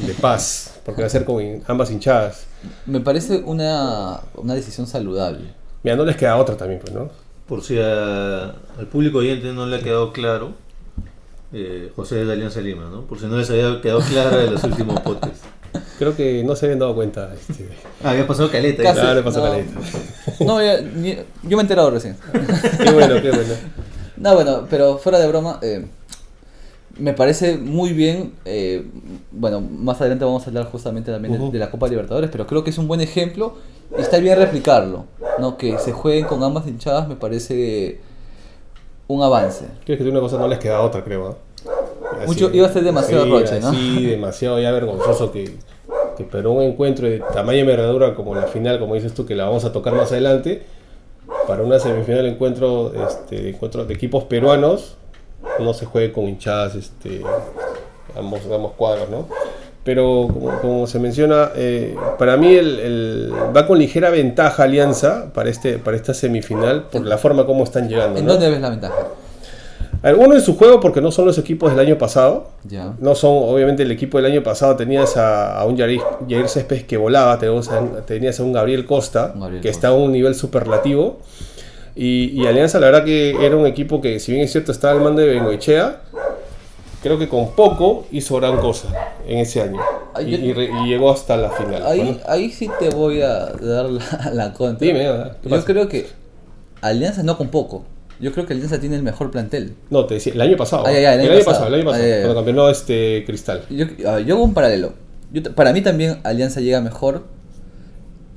de 0.01 0.12
paz, 0.14 0.81
porque 0.85 1.03
va 1.03 1.07
a 1.07 1.11
ser 1.11 1.25
con 1.25 1.40
ambas 1.68 1.92
hinchadas. 1.92 2.47
Me 2.85 2.99
parece 2.99 3.37
una, 3.37 4.18
una 4.35 4.55
decisión 4.57 4.88
saludable. 4.88 5.44
Mira, 5.85 5.94
no 5.94 6.05
les 6.05 6.16
queda 6.16 6.37
otra 6.37 6.57
también, 6.57 6.81
pues, 6.81 6.92
¿no? 6.92 7.11
Por 7.47 7.62
si 7.62 7.79
al 7.79 8.88
público 8.90 9.18
oyente 9.18 9.53
no 9.53 9.66
le 9.66 9.77
ha 9.77 9.81
quedado 9.81 10.12
claro, 10.12 10.55
eh, 11.52 11.90
José 11.96 12.24
de 12.24 12.32
Alianza 12.32 12.61
Lima, 12.61 12.88
¿no? 12.90 13.02
Por 13.02 13.18
si 13.18 13.26
no 13.26 13.37
les 13.37 13.48
había 13.50 13.80
quedado 13.80 14.00
clara 14.00 14.37
de 14.37 14.50
los 14.50 14.62
últimos 14.64 15.00
podcasts. 15.00 15.40
Creo 15.98 16.14
que 16.16 16.42
no 16.44 16.54
se 16.56 16.66
habían 16.66 16.78
dado 16.78 16.94
cuenta. 16.94 17.32
Este... 17.34 17.68
Ah, 18.02 18.11
había 18.11 18.26
pasado 18.26 18.50
caleta. 18.50 18.82
Casi, 18.82 19.00
claro, 19.00 19.24
pasó 19.24 19.40
no, 19.40 19.50
caleta. 19.50 19.80
No, 20.44 20.62
yo, 20.62 20.72
yo, 21.42 21.56
me 21.56 21.56
he 21.56 21.61
enterado 21.61 21.90
recién. 21.90 22.16
qué 22.32 22.90
bueno, 22.90 23.20
qué 23.20 23.30
bueno. 23.30 23.54
No, 24.16 24.34
bueno, 24.34 24.66
pero 24.68 24.98
fuera 24.98 25.18
de 25.18 25.28
broma, 25.28 25.58
eh, 25.62 25.87
me 26.98 27.12
parece 27.12 27.56
muy 27.56 27.92
bien. 27.92 28.34
Eh, 28.44 28.87
bueno, 29.30 29.61
más 29.61 30.00
adelante 30.00 30.24
vamos 30.24 30.44
a 30.44 30.50
hablar 30.50 30.66
justamente 30.66 31.11
también 31.11 31.50
de, 31.50 31.58
la 31.58 31.70
Copa 31.70 31.88
Libertadores, 31.88 32.30
pero 32.30 32.46
creo 32.46 32.64
que 32.64 32.70
es 32.70 32.78
un 32.78 32.88
buen 32.88 33.00
ejemplo 33.00 33.56
y 33.96 34.00
está 34.00 34.18
bien 34.18 34.37
replicarlo. 34.38 35.06
¿no? 35.38 35.56
Que 35.56 35.78
se 35.78 35.92
jueguen 35.92 36.26
con 36.26 36.42
ambas 36.42 36.66
hinchadas 36.66 37.08
me 37.08 37.16
parece 37.16 38.00
un 39.09 39.23
avance. 39.23 39.66
Creo 39.85 39.99
que 39.99 40.05
una 40.05 40.21
cosa 40.21 40.38
no 40.38 40.47
les 40.47 40.59
queda 40.59 40.81
otra, 40.83 41.03
creo. 41.03 41.37
Mucho, 42.27 42.51
iba 42.53 42.66
a 42.66 42.73
ser 42.73 42.85
demasiado 42.85 43.27
roche, 43.27 43.61
¿no? 43.61 43.73
Sí, 43.73 44.07
demasiado 44.07 44.61
ya 44.61 44.71
vergonzoso 44.71 45.33
que, 45.33 45.57
que 46.16 46.25
pero 46.25 46.53
un 46.53 46.62
encuentro 46.62 47.09
de 47.09 47.21
tamaño 47.21 47.59
y 47.59 47.61
envergadura 47.61 48.14
como 48.14 48.35
la 48.35 48.47
final, 48.47 48.79
como 48.79 48.94
dices 48.94 49.14
tú, 49.14 49.27
que 49.27 49.35
la 49.35 49.44
vamos 49.44 49.64
a 49.64 49.73
tocar 49.73 49.94
más 49.94 50.12
adelante, 50.12 50.62
para 51.47 51.62
una 51.62 51.79
semifinal 51.79 52.27
encuentro, 52.27 52.92
este, 53.09 53.51
encuentro 53.51 53.85
de 53.85 53.94
equipos 53.94 54.25
peruanos, 54.25 54.97
no 55.59 55.75
se 55.75 55.87
juegue 55.87 56.12
con 56.12 56.25
hinchadas, 56.25 56.75
este, 56.75 57.23
ambos, 58.16 58.40
ambos 58.53 58.73
cuadros, 58.73 59.09
¿no? 59.09 59.27
Pero 59.88 60.29
como, 60.61 60.87
se 60.87 60.98
menciona, 60.98 61.48
eh, 61.57 61.96
para 62.18 62.37
mí 62.37 62.55
el, 62.55 63.33
va 63.57 63.66
con 63.66 63.79
ligera 63.79 64.11
ventaja 64.11 64.64
Alianza 64.64 65.33
para, 65.33 65.48
este, 65.48 65.79
para 65.79 65.96
esta 65.96 66.12
semifinal 66.12 66.83
por 66.92 67.07
la 67.07 67.16
forma 67.16 67.46
como 67.46 67.64
están 67.64 67.88
llegando. 67.88 68.20
¿En 68.20 68.27
dónde 68.27 68.51
ves 68.51 68.61
la 68.61 68.68
ventaja? 68.68 68.94
Uno 70.03 70.35
en 70.35 70.42
su 70.42 70.59
juego 70.59 70.79
porque 70.79 71.01
no 71.01 71.11
son 71.11 71.24
los 71.24 71.38
equipos 71.38 71.70
del 71.70 71.81
año 71.81 71.96
pasado. 71.96 72.48
No 73.01 73.14
son, 73.14 73.31
obviamente 73.33 73.83
el 73.83 73.90
equipo 73.90 74.18
del 74.18 74.31
año 74.31 74.42
pasado 74.42 74.77
tenías 74.77 75.16
a, 75.16 75.64
un 75.64 75.79
Jair, 75.79 76.03
Céspedes 76.48 76.85
que 76.85 76.98
volaba, 76.98 77.38
tenías 77.38 78.40
a, 78.40 78.42
un 78.42 78.53
Gabriel 78.53 78.85
Costa 78.85 79.33
que 79.62 79.70
está 79.70 79.88
a 79.88 79.92
un 79.94 80.12
nivel 80.12 80.35
superlativo. 80.35 81.20
Y, 81.96 82.38
y, 82.38 82.46
Alianza 82.46 82.79
la 82.79 82.90
verdad 82.90 83.05
que 83.07 83.42
era 83.42 83.57
un 83.57 83.66
equipo 83.66 84.03
que 84.03 84.20
si 84.20 84.33
bien 84.33 84.44
es 84.44 84.53
cierto 84.53 84.70
estaba 84.70 84.92
al 84.92 85.01
mando 85.01 85.22
de 85.22 85.29
Bengoechea, 85.29 86.03
creo 87.09 87.18
que 87.18 87.29
con 87.29 87.53
poco 87.53 88.07
hizo 88.12 88.37
gran 88.37 88.59
cosa 88.59 88.88
en 89.27 89.38
ese 89.38 89.62
año. 89.62 89.81
y, 90.21 90.53
llegó 90.87 91.11
hasta 91.11 91.37
la 91.37 91.51
final. 91.51 91.87
Ahí, 91.87 92.21
ahí 92.29 92.51
sí 92.51 92.68
te 92.79 92.90
voy 92.90 93.23
a 93.23 93.47
dar 93.47 93.90
la, 93.90 94.31
la 94.35 94.53
contra. 94.53 94.87
Dime, 94.87 95.05
Yo 95.44 95.64
creo 95.64 95.88
que 95.88 96.07
Alianza 96.83 97.23
no 97.23 97.37
con 97.38 97.49
poco. 97.49 97.85
Yo 98.21 98.33
creo 98.33 98.47
que 98.47 98.53
Alianza 98.53 98.79
tiene 98.81 98.97
el 98.97 99.03
mejor 99.03 99.31
plantel. 99.31 99.75
No, 99.90 100.05
te 100.05 100.14
decía, 100.14 100.35
el 100.35 100.40
año 100.40 100.57
pasado. 100.57 100.87
el, 100.87 101.07
año, 101.07 101.44
pasado. 101.44 101.68
el 101.68 101.75
año 101.75 101.85
pasado, 101.85 102.07
cuando 102.21 102.35
campeonó 102.35 102.68
este 102.68 103.25
Cristal. 103.25 103.62
Yo, 103.71 103.87
yo 103.97 104.35
hago 104.35 104.44
un 104.44 104.55
paralelo. 104.55 104.92
para 105.55 105.73
mí 105.73 105.81
también 105.81 106.18
Alianza 106.25 106.61
llega 106.61 106.81
mejor. 106.81 107.25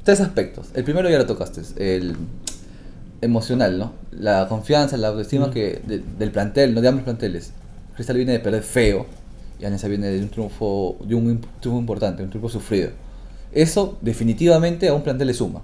Tres 0.03 0.21
aspectos. 0.21 0.67
El 0.73 0.83
primero 0.83 1.09
ya 1.09 1.17
lo 1.17 1.25
tocaste, 1.25 1.61
el 1.77 2.15
emocional, 3.21 3.77
¿no? 3.77 3.93
La 4.11 4.47
confianza, 4.47 4.97
la 4.97 5.09
autoestima 5.09 5.51
que 5.51 5.81
del 6.17 6.31
plantel, 6.31 6.73
no 6.73 6.81
de 6.81 6.87
ambos 6.87 7.03
planteles. 7.03 7.53
Cristal 8.01 8.17
viene 8.17 8.31
de 8.31 8.39
perder 8.39 8.63
feo 8.63 9.05
y 9.59 9.65
Alianza 9.65 9.87
viene 9.87 10.07
de 10.07 10.19
un 10.19 10.29
triunfo, 10.29 10.97
de 11.05 11.13
un 11.13 11.39
triunfo 11.59 11.79
importante, 11.79 12.23
un 12.23 12.29
triunfo 12.29 12.49
sufrido. 12.49 12.89
Eso 13.51 13.97
definitivamente 14.01 14.87
a 14.87 14.93
un 14.93 15.03
plantel 15.03 15.27
le 15.27 15.33
suma, 15.35 15.61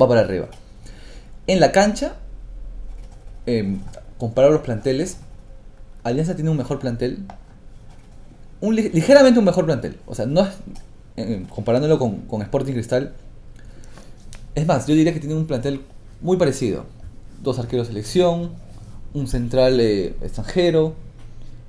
va 0.00 0.06
para 0.06 0.20
arriba. 0.20 0.48
En 1.46 1.60
la 1.60 1.72
cancha, 1.72 2.16
eh, 3.46 3.78
comparado 4.18 4.52
a 4.52 4.56
los 4.56 4.64
planteles, 4.64 5.16
Alianza 6.04 6.34
tiene 6.34 6.50
un 6.50 6.58
mejor 6.58 6.78
plantel, 6.78 7.24
un, 8.60 8.76
ligeramente 8.76 9.38
un 9.38 9.46
mejor 9.46 9.64
plantel. 9.64 9.96
O 10.04 10.14
sea, 10.14 10.26
no 10.26 10.42
es, 10.42 10.50
em, 11.16 11.46
comparándolo 11.46 11.98
con, 11.98 12.22
con 12.22 12.42
Sporting 12.42 12.74
Cristal, 12.74 13.14
es 14.54 14.66
más, 14.66 14.86
yo 14.86 14.94
diría 14.94 15.14
que 15.14 15.20
tiene 15.20 15.34
un 15.34 15.46
plantel 15.46 15.80
muy 16.20 16.36
parecido. 16.36 16.84
Dos 17.42 17.58
arqueros 17.58 17.86
de 17.86 17.94
selección, 17.94 18.50
un 19.14 19.26
central 19.26 19.80
eh, 19.80 20.14
extranjero, 20.20 20.94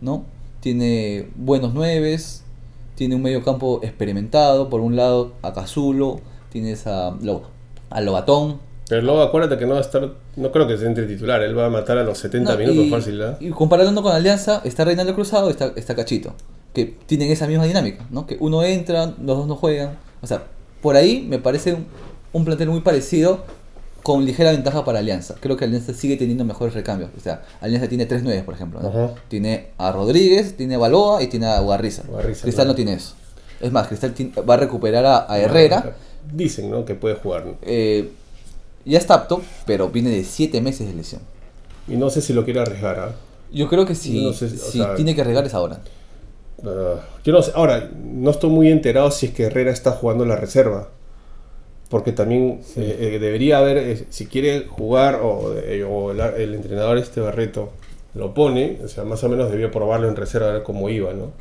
¿no? 0.03 0.25
tiene 0.63 1.27
buenos 1.35 1.73
nueves, 1.73 2.45
tiene 2.95 3.15
un 3.15 3.21
medio 3.21 3.43
campo 3.43 3.81
experimentado, 3.83 4.69
por 4.69 4.79
un 4.79 4.95
lado 4.95 5.33
a 5.41 5.51
Cazulo, 5.51 6.21
tienes 6.53 6.87
a, 6.87 7.17
a 7.89 8.01
Lobatón. 8.01 8.59
Pero 8.87 9.01
luego 9.01 9.21
acuérdate 9.21 9.57
que 9.57 9.65
no 9.65 9.73
va 9.73 9.79
a 9.79 9.81
estar, 9.81 10.13
no 10.37 10.51
creo 10.53 10.65
que 10.65 10.77
sea 10.77 10.87
entre 10.87 11.05
titular, 11.05 11.43
él 11.43 11.57
va 11.57 11.65
a 11.65 11.69
matar 11.69 11.97
a 11.97 12.05
los 12.05 12.17
70 12.17 12.55
minutos 12.55 12.89
fácil. 12.89 13.21
¿eh? 13.21 13.35
Y 13.41 13.49
comparando 13.49 14.01
con 14.01 14.13
Alianza, 14.13 14.61
está 14.63 14.85
Reinaldo 14.85 15.13
Cruzado, 15.13 15.49
está, 15.49 15.73
está 15.75 15.95
Cachito, 15.95 16.33
que 16.73 16.85
tienen 17.07 17.29
esa 17.29 17.45
misma 17.45 17.65
dinámica, 17.65 18.05
¿no? 18.09 18.25
Que 18.25 18.37
uno 18.39 18.63
entra, 18.63 19.07
los 19.07 19.37
dos 19.39 19.47
no 19.47 19.57
juegan. 19.57 19.97
O 20.21 20.27
sea, 20.27 20.45
por 20.81 20.95
ahí 20.95 21.27
me 21.27 21.39
parece 21.39 21.73
un, 21.73 21.87
un 22.31 22.45
plantel 22.45 22.69
muy 22.69 22.79
parecido 22.79 23.43
con 24.03 24.25
ligera 24.25 24.51
ventaja 24.51 24.83
para 24.83 24.99
Alianza. 24.99 25.35
Creo 25.39 25.55
que 25.55 25.63
Alianza 25.63 25.93
sigue 25.93 26.17
teniendo 26.17 26.43
mejores 26.43 26.73
recambios. 26.73 27.09
O 27.17 27.21
sea, 27.21 27.41
Alianza 27.61 27.87
tiene 27.87 28.05
tres 28.05 28.21
nueve, 28.21 28.43
por 28.43 28.53
ejemplo. 28.53 29.15
Tiene 29.29 29.69
a 29.77 29.91
Rodríguez, 29.91 30.55
tiene 30.57 30.75
a 30.75 30.77
Baloa 30.77 31.23
y 31.23 31.27
tiene 31.27 31.47
a 31.47 31.59
Guarriza. 31.61 32.03
Cristal 32.41 32.67
no 32.67 32.75
tiene 32.75 32.93
eso. 32.93 33.15
Es 33.61 33.71
más, 33.71 33.87
Cristal 33.87 34.13
va 34.47 34.55
a 34.55 34.57
recuperar 34.57 35.05
a, 35.05 35.39
Herrera. 35.39 35.95
Dicen, 36.31 36.69
¿no? 36.69 36.83
Que 36.83 36.95
puede 36.95 37.15
jugar. 37.15 37.45
Eh, 37.61 38.11
ya 38.85 38.97
está 38.97 39.13
apto, 39.13 39.41
pero 39.65 39.89
viene 39.89 40.09
de 40.09 40.25
siete 40.25 40.59
meses 40.61 40.85
de 40.87 40.93
lesión. 40.93 41.21
Y 41.87 41.95
no 41.95 42.09
sé 42.09 42.21
si 42.21 42.33
lo 42.33 42.43
quiere 42.43 42.59
arriesgar. 42.59 42.99
¿ah? 42.99 43.15
Yo 43.53 43.69
creo 43.69 43.85
que 43.85 43.95
sí. 43.95 44.33
si 44.33 44.83
tiene 44.97 45.15
que 45.15 45.21
arriesgar 45.21 45.45
es 45.45 45.53
ahora. 45.53 45.79
Ah, 46.65 46.95
yo 47.23 47.31
no 47.31 47.41
sé. 47.41 47.51
Ahora, 47.55 47.89
no 48.03 48.31
estoy 48.31 48.49
muy 48.49 48.69
enterado 48.69 49.11
si 49.11 49.27
es 49.27 49.33
que 49.33 49.43
Herrera 49.43 49.71
está 49.71 49.91
jugando 49.91 50.25
la 50.25 50.35
reserva 50.35 50.89
porque 51.89 52.11
también 52.11 52.61
eh, 52.75 52.97
eh, 53.15 53.19
debería 53.19 53.59
haber, 53.59 53.77
eh, 53.77 54.05
si 54.09 54.25
quiere 54.25 54.65
jugar 54.67 55.19
o, 55.21 55.53
el, 55.53 56.55
entrenador 56.55 56.97
este 56.97 57.21
Barreto 57.21 57.69
lo 58.15 58.33
pone, 58.33 58.79
o 58.83 58.87
sea, 58.87 59.03
más 59.03 59.23
o 59.23 59.29
menos 59.29 59.51
debía 59.51 59.71
probarlo 59.71 60.07
en 60.07 60.15
reserva 60.15 60.49
a 60.49 60.53
ver 60.53 60.63
cómo 60.63 60.89
iba, 60.89 61.13
¿no? 61.13 61.31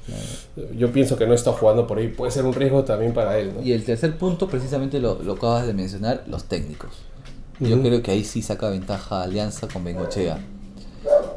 Yo 0.77 0.91
pienso 0.91 1.17
que 1.17 1.27
no 1.27 1.35
está 1.35 1.53
jugando 1.53 1.87
por 1.87 1.99
ahí, 1.99 2.09
puede 2.09 2.33
ser 2.33 2.45
un 2.45 2.55
riesgo 2.55 2.85
también 2.85 3.13
para 3.13 3.39
él, 3.39 3.53
Y 3.63 3.73
el 3.73 3.85
tercer 3.85 4.17
punto, 4.17 4.49
precisamente 4.49 4.99
lo, 4.99 5.19
acabas 5.33 5.67
de 5.67 5.75
mencionar, 5.75 6.25
los 6.27 6.45
técnicos. 6.45 7.03
Yo 7.61 7.81
creo 7.81 8.03
que 8.03 8.11
ahí 8.11 8.25
sí 8.25 8.43
saca 8.43 8.69
ventaja 8.71 9.23
Alianza 9.23 9.69
con 9.69 9.85
Bengochea. 9.85 10.39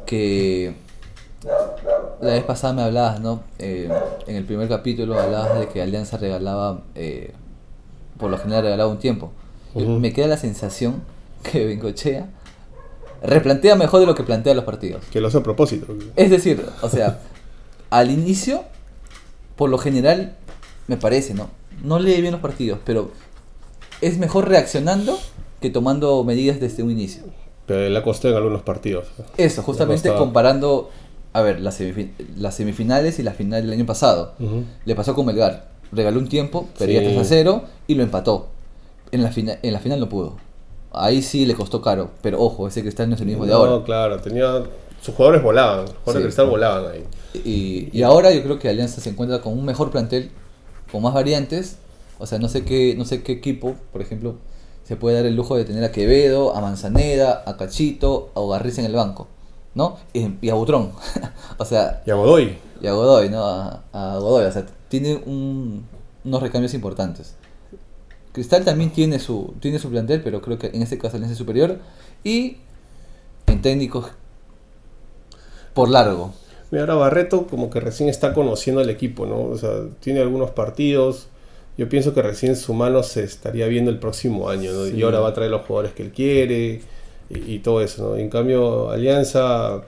Que 0.06 0.74
la 2.22 2.34
vez 2.34 2.44
pasada 2.44 2.74
me 2.74 2.82
hablabas, 2.82 3.20
¿no? 3.20 3.44
en 3.60 4.36
el 4.36 4.46
primer 4.46 4.68
capítulo 4.68 5.20
hablabas 5.20 5.60
de 5.60 5.68
que 5.68 5.82
Alianza 5.82 6.18
regalaba 6.18 6.82
por 8.18 8.32
lo 8.32 8.38
general 8.38 8.64
regalado 8.64 8.90
un 8.90 9.00
tiempo. 9.00 9.32
Me 9.76 10.14
queda 10.14 10.28
la 10.28 10.38
sensación 10.38 11.04
que 11.44 11.66
Bengochea 11.66 12.30
replantea 13.22 13.76
mejor 13.76 14.00
de 14.00 14.06
lo 14.06 14.16
que 14.16 14.24
plantea 14.24 14.54
los 14.54 14.64
partidos. 14.64 15.04
Que 15.12 15.20
lo 15.20 15.28
hace 15.28 15.38
a 15.38 15.44
propósito. 15.44 15.88
Es 16.16 16.30
decir, 16.30 16.66
o 16.82 16.90
sea, 16.90 17.20
al 17.90 18.12
inicio, 18.12 18.64
por 19.56 19.70
lo 19.70 19.78
general, 19.78 20.36
me 20.88 20.98
parece, 20.98 21.34
¿no? 21.34 21.50
No 21.84 22.00
lee 22.00 22.22
bien 22.22 22.32
los 22.32 22.42
partidos, 22.42 22.80
pero 22.86 23.12
es 24.02 24.18
mejor 24.18 24.48
reaccionando 24.48 25.18
que 25.62 25.70
tomando 25.70 26.24
medidas 26.24 26.60
desde 26.60 26.84
un 26.84 26.92
inicio. 26.92 27.24
Pero 27.66 27.90
le 27.90 27.98
ha 27.98 28.04
costado 28.04 28.34
en 28.34 28.38
algunos 28.38 28.62
partidos. 28.62 29.08
Eso, 29.38 29.62
justamente 29.64 30.14
comparando, 30.14 30.90
a 31.34 31.42
ver, 31.42 31.60
las, 31.60 31.76
semifinales 31.76 33.20
y 33.20 33.24
la 33.24 33.34
final 33.34 33.64
del 33.64 33.74
año 33.74 33.86
pasado. 33.86 34.34
Le 34.86 34.96
pasó 34.96 35.16
con 35.16 35.26
Melgar 35.26 35.75
regaló 35.96 36.20
un 36.20 36.28
tiempo, 36.28 36.68
perdía 36.78 37.02
3 37.02 37.18
a 37.18 37.24
0 37.24 37.64
y 37.88 37.96
lo 37.96 38.04
empató. 38.04 38.48
En 39.12 39.24
la, 39.24 39.32
en 39.36 39.74
la 39.74 39.80
final 39.80 40.00
no 40.00 40.10
pudo. 40.10 40.36
Ahí 40.92 41.22
sí 41.22 41.46
le 41.46 41.56
costó 41.56 41.82
caro, 41.82 42.12
pero 42.22 42.42
ojo, 42.42 42.68
ese 42.68 42.82
cristal 42.82 43.10
no 43.10 43.16
es 43.16 43.22
el 43.22 43.28
mismo 43.28 43.46
de 43.46 43.54
ahora. 43.54 43.72
No, 43.72 43.84
claro, 43.84 44.20
tenía. 44.20 44.64
Sus 45.02 45.14
jugadores 45.14 45.44
volaban, 45.44 45.86
los 45.86 45.96
jugadores 45.98 46.16
de 46.16 46.24
cristal 46.24 46.48
volaban 46.48 46.92
ahí. 46.92 47.04
Y, 47.44 47.90
y, 47.92 48.02
ahora 48.02 48.32
yo 48.32 48.42
creo 48.42 48.60
que 48.60 48.70
Alianza 48.70 49.02
se 49.02 49.10
encuentra 49.10 49.42
con 49.42 49.54
un 49.54 49.66
mejor 49.66 49.92
plantel, 49.92 50.32
con 50.92 51.02
más 51.02 51.14
variantes. 51.14 51.78
O 52.18 52.26
sea, 52.26 52.40
no 52.40 52.48
sé 52.48 52.64
qué, 52.64 52.96
no 52.98 53.06
sé 53.06 53.24
qué 53.24 53.34
equipo, 53.34 53.76
por 53.92 54.02
ejemplo, 54.02 54.36
se 54.84 54.96
puede 54.96 55.18
dar 55.18 55.26
el 55.26 55.36
lujo 55.36 55.58
de 55.58 55.66
tener 55.66 55.84
a 55.84 55.92
Quevedo, 55.92 56.56
a 56.56 56.62
Manzaneda, 56.62 57.44
a 57.46 57.58
Cachito, 57.58 58.30
a 58.36 58.40
Ugarriza 58.40 58.82
en 58.82 58.88
el 58.88 58.94
banco, 58.94 59.28
¿no? 59.76 59.98
Y, 60.14 60.50
a 60.50 60.54
Butrón. 60.56 60.92
o 61.58 61.66
sea. 61.66 62.02
Y 62.06 62.12
a 62.12 62.16
Godoy. 62.16 62.58
Y 62.82 62.88
a 62.88 62.94
Godoy, 62.94 63.30
¿no? 63.30 63.44
A, 63.46 63.84
a 63.94 64.18
Godoy. 64.18 64.46
O 64.46 64.52
sea, 64.52 64.66
tiene 64.90 65.22
unos 65.26 66.42
recambios 66.42 66.74
importantes. 66.74 67.36
Cristal 68.32 68.66
también 68.66 68.90
tiene 68.90 69.20
su, 69.20 69.54
tiene 69.60 69.80
su 69.80 69.90
plantel, 69.90 70.22
pero 70.22 70.42
creo 70.42 70.58
que 70.58 70.68
en 70.68 70.82
este 70.82 70.98
caso 70.98 71.18
es 71.18 71.38
superior. 71.38 71.78
Y 72.24 72.58
en 73.46 73.62
técnicos 73.62 74.08
por 75.74 75.90
largo. 75.90 76.34
Mira, 76.72 76.84
ahora 76.84 76.96
Barreto 76.96 77.46
como 77.48 77.70
que 77.70 77.80
recién 77.80 78.10
está 78.10 78.34
conociendo 78.34 78.82
al 78.82 78.90
equipo, 78.90 79.26
¿no? 79.26 79.44
O 79.44 79.58
sea, 79.58 79.70
tiene 80.00 80.22
algunos 80.22 80.52
partidos. 80.52 81.28
Yo 81.78 81.90
pienso 81.90 82.14
que 82.14 82.22
recién 82.22 82.56
su 82.56 82.74
mano 82.74 83.04
se 83.04 83.24
estaría 83.24 83.68
viendo 83.68 83.92
el 83.92 84.00
próximo 84.00 84.50
año, 84.50 84.72
¿no? 84.72 84.88
Y 84.88 85.02
ahora 85.04 85.20
va 85.20 85.30
a 85.30 85.34
traer 85.34 85.52
los 85.52 85.66
jugadores 85.66 85.94
que 85.94 86.04
él 86.04 86.12
quiere 86.12 86.82
y, 87.30 87.60
todo 87.60 87.82
eso, 87.82 88.10
¿no? 88.10 88.16
En 88.18 88.30
cambio, 88.30 88.90
Alianza 88.90 89.82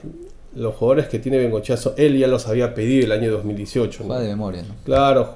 los 0.54 0.74
jugadores 0.74 1.08
que 1.08 1.18
tiene 1.18 1.38
Bengochazo, 1.38 1.94
él 1.96 2.18
ya 2.18 2.26
los 2.26 2.48
había 2.48 2.74
pedido 2.74 3.04
el 3.04 3.12
año 3.12 3.30
2018. 3.30 4.04
¿no? 4.04 4.18
de 4.18 4.28
memoria, 4.28 4.62
¿no? 4.62 4.74
Claro, 4.84 5.32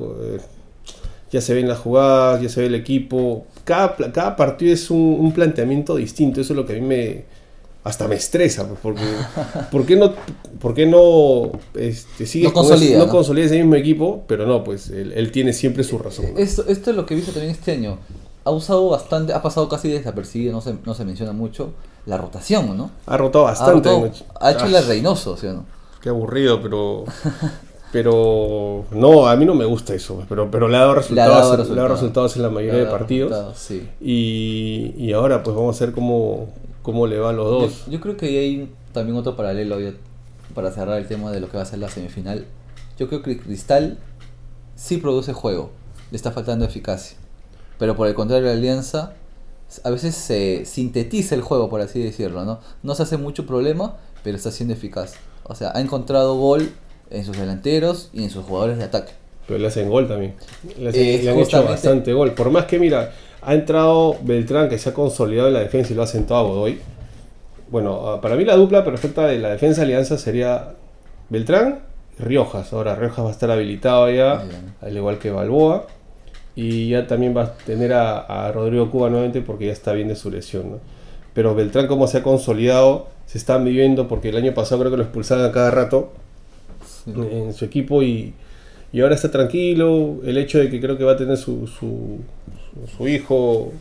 ya 1.30 1.40
se 1.40 1.54
ven 1.54 1.68
las 1.68 1.78
jugadas, 1.78 2.42
ya 2.42 2.48
se 2.48 2.60
ve 2.60 2.66
el 2.66 2.74
equipo. 2.74 3.46
Cada, 3.64 3.96
cada 4.12 4.36
partido 4.36 4.72
es 4.72 4.90
un, 4.90 5.32
planteamiento 5.32 5.96
distinto, 5.96 6.40
eso 6.40 6.52
es 6.52 6.56
lo 6.56 6.66
que 6.66 6.72
a 6.72 6.76
mí 6.76 6.82
me 6.82 7.42
hasta 7.84 8.06
me 8.06 8.14
estresa, 8.14 8.68
pues, 8.68 8.78
porque 8.80 9.02
¿por 9.72 9.84
qué 9.84 9.96
no, 9.96 10.12
por 10.60 10.72
qué 10.72 10.86
no 10.86 11.50
este, 11.74 12.26
sigue 12.26 12.44
no 12.44 12.52
consolida, 12.52 12.98
no, 12.98 13.08
consolida 13.08 13.46
ese 13.46 13.56
mismo 13.56 13.74
equipo? 13.74 14.22
Pero 14.28 14.46
no, 14.46 14.62
pues 14.62 14.88
él, 14.90 15.32
tiene 15.32 15.52
siempre 15.52 15.82
su 15.82 15.98
razón. 15.98 16.26
Esto, 16.36 16.64
esto 16.68 16.90
es 16.90 16.96
lo 16.96 17.06
que 17.06 17.14
he 17.14 17.16
visto 17.16 17.32
también 17.32 17.52
este 17.52 17.72
año. 17.72 17.98
Ha 18.44 18.50
usado 18.50 18.88
bastante, 18.88 19.32
ha 19.32 19.42
pasado 19.42 19.68
casi 19.68 19.88
desapercibido, 19.88 20.52
no 20.52 20.60
se, 20.60 20.74
no 20.84 20.94
se 20.94 21.04
menciona 21.04 21.32
mucho 21.32 21.72
la 22.06 22.16
rotación, 22.16 22.76
¿no? 22.76 22.90
Ha 23.06 23.16
rotado 23.16 23.44
bastante. 23.44 23.88
Ha, 24.40 24.52
hecho 24.52 24.66
el 24.66 24.86
Reynoso, 24.86 25.36
¿sí 25.36 25.46
o 25.46 25.52
no? 25.52 25.64
Qué 26.00 26.08
aburrido, 26.08 26.60
pero. 26.60 27.04
pero. 27.92 28.84
No, 28.90 29.28
a 29.28 29.36
mí 29.36 29.44
no 29.44 29.54
me 29.54 29.64
gusta 29.64 29.94
eso. 29.94 30.24
Pero, 30.28 30.50
pero 30.50 30.68
le 30.68 30.76
ha 30.76 30.80
dado 30.80 30.94
resultados, 30.96 31.68
le 31.68 31.74
ha 31.74 31.82
dado 31.82 31.94
resultados, 31.94 32.36
en 32.36 32.42
la 32.42 32.50
mayoría 32.50 32.80
de 32.80 32.86
partidos. 32.86 33.56
Sí. 33.56 33.88
Y, 34.00 34.94
y 34.96 35.12
ahora, 35.12 35.42
pues 35.42 35.56
vamos 35.56 35.80
a 35.80 35.86
ver 35.86 35.94
cómo, 35.94 36.48
cómo 36.82 37.06
le 37.06 37.18
van 37.18 37.36
los 37.36 37.48
dos. 37.48 37.86
Yo, 37.86 38.00
creo 38.00 38.16
que 38.16 38.26
hay 38.26 38.72
también 38.92 39.16
otro 39.16 39.36
paralelo 39.36 39.78
para 40.54 40.70
cerrar 40.72 40.98
el 40.98 41.06
tema 41.06 41.30
de 41.30 41.40
lo 41.40 41.48
que 41.48 41.56
va 41.56 41.62
a 41.62 41.66
ser 41.66 41.78
la 41.78 41.88
semifinal. 41.88 42.46
Yo 42.98 43.08
creo 43.08 43.22
que 43.22 43.38
Cristal 43.38 43.98
sí 44.74 44.98
produce 44.98 45.32
juego, 45.32 45.70
le 46.10 46.16
está 46.16 46.32
faltando 46.32 46.64
eficacia. 46.64 47.16
Pero 47.82 47.96
por 47.96 48.06
el 48.06 48.14
contrario, 48.14 48.46
la 48.46 48.52
Alianza 48.52 49.14
a 49.82 49.90
veces 49.90 50.14
se 50.14 50.64
sintetiza 50.66 51.34
el 51.34 51.40
juego, 51.40 51.68
por 51.68 51.80
así 51.80 52.00
decirlo, 52.00 52.44
¿no? 52.44 52.60
No 52.84 52.94
se 52.94 53.02
hace 53.02 53.16
mucho 53.16 53.44
problema, 53.44 53.96
pero 54.22 54.36
está 54.36 54.52
siendo 54.52 54.72
eficaz. 54.72 55.14
O 55.42 55.56
sea, 55.56 55.72
ha 55.74 55.80
encontrado 55.80 56.36
gol 56.36 56.70
en 57.10 57.24
sus 57.24 57.36
delanteros 57.36 58.08
y 58.12 58.22
en 58.22 58.30
sus 58.30 58.44
jugadores 58.44 58.78
de 58.78 58.84
ataque. 58.84 59.14
Pero 59.48 59.58
le 59.58 59.66
hacen 59.66 59.90
gol 59.90 60.06
también. 60.06 60.36
Le, 60.78 61.28
han 61.28 61.38
hecho 61.40 61.64
bastante 61.64 62.12
gol. 62.12 62.34
Por 62.34 62.52
más 62.52 62.66
que, 62.66 62.78
mira, 62.78 63.14
ha 63.40 63.52
entrado 63.52 64.16
Beltrán, 64.22 64.68
que 64.68 64.78
se 64.78 64.90
ha 64.90 64.94
consolidado 64.94 65.48
en 65.48 65.54
la 65.54 65.60
defensa 65.60 65.92
y 65.92 65.96
lo 65.96 66.04
ha 66.04 66.06
sentado 66.06 66.38
a 66.38 66.42
Godoy. 66.44 66.78
Bueno, 67.68 68.10
ah, 68.10 68.20
para 68.20 68.36
mí 68.36 68.44
la 68.44 68.54
dupla 68.54 68.84
perfecta 68.84 69.26
de 69.26 69.40
la 69.40 69.48
defensa 69.48 69.82
alianza 69.82 70.18
sería 70.18 70.74
Beltrán 71.30 71.80
y 72.16 72.22
Riojas. 72.22 72.72
Ahora 72.72 72.94
Riojas 72.94 73.24
va 73.24 73.30
a 73.30 73.32
estar 73.32 73.50
habilitado 73.50 74.08
ya, 74.08 74.44
al 74.80 74.96
igual 74.96 75.18
que 75.18 75.32
Balboa. 75.32 75.88
Y 76.54 76.90
ya 76.90 77.06
también 77.06 77.34
va 77.36 77.42
a 77.42 77.54
tener 77.54 77.92
a, 77.94 78.52
Rodrigo 78.52 78.90
Cuba 78.90 79.08
nuevamente 79.08 79.40
porque 79.40 79.66
ya 79.66 79.72
está 79.72 79.92
bien 79.92 80.08
de 80.08 80.16
su 80.16 80.30
lesión. 80.30 80.72
¿no? 80.72 80.80
Pero 81.34 81.54
Beltrán 81.54 81.86
como 81.86 82.06
se 82.06 82.18
ha 82.18 82.22
consolidado, 82.22 83.08
se 83.26 83.38
está 83.38 83.56
viviendo 83.58 84.08
porque 84.08 84.28
el 84.28 84.36
año 84.36 84.52
pasado 84.52 84.80
creo 84.80 84.90
que 84.90 84.96
lo 84.98 85.02
expulsaban 85.04 85.44
a 85.44 85.52
cada 85.52 85.70
rato 85.70 86.12
en 87.06 87.52
su 87.52 87.64
equipo 87.64 88.02
y, 88.02 88.34
y, 88.92 89.00
ahora 89.00 89.14
está 89.14 89.30
tranquilo. 89.30 90.20
El 90.24 90.36
hecho 90.36 90.58
de 90.58 90.68
que 90.70 90.80
creo 90.80 90.98
que 90.98 91.04
va 91.04 91.12
a 91.12 91.16
tener 91.16 91.36
su, 91.36 91.66
su, 91.66 92.18
su, 92.96 93.08
hijo 93.08 93.72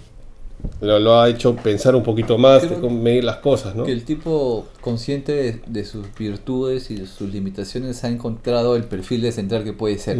lo, 0.79 1.19
ha 1.19 1.29
hecho 1.29 1.55
pensar 1.55 1.95
un 1.95 2.03
poquito 2.03 2.37
más, 2.37 2.67
de 2.69 2.89
medir 2.89 3.23
las 3.23 3.37
cosas, 3.37 3.75
¿no? 3.75 3.83
Que 3.83 3.91
el 3.91 4.05
tipo 4.05 4.67
consciente 4.79 5.61
de, 5.65 5.85
sus 5.85 6.07
virtudes 6.17 6.89
y 6.89 6.95
de 6.95 7.05
sus 7.05 7.29
limitaciones 7.31 8.03
ha 8.03 8.09
encontrado 8.09 8.75
el 8.75 8.85
perfil 8.85 9.21
de 9.21 9.31
central 9.31 9.63
que 9.63 9.73
puede 9.73 9.97
ser. 9.97 10.19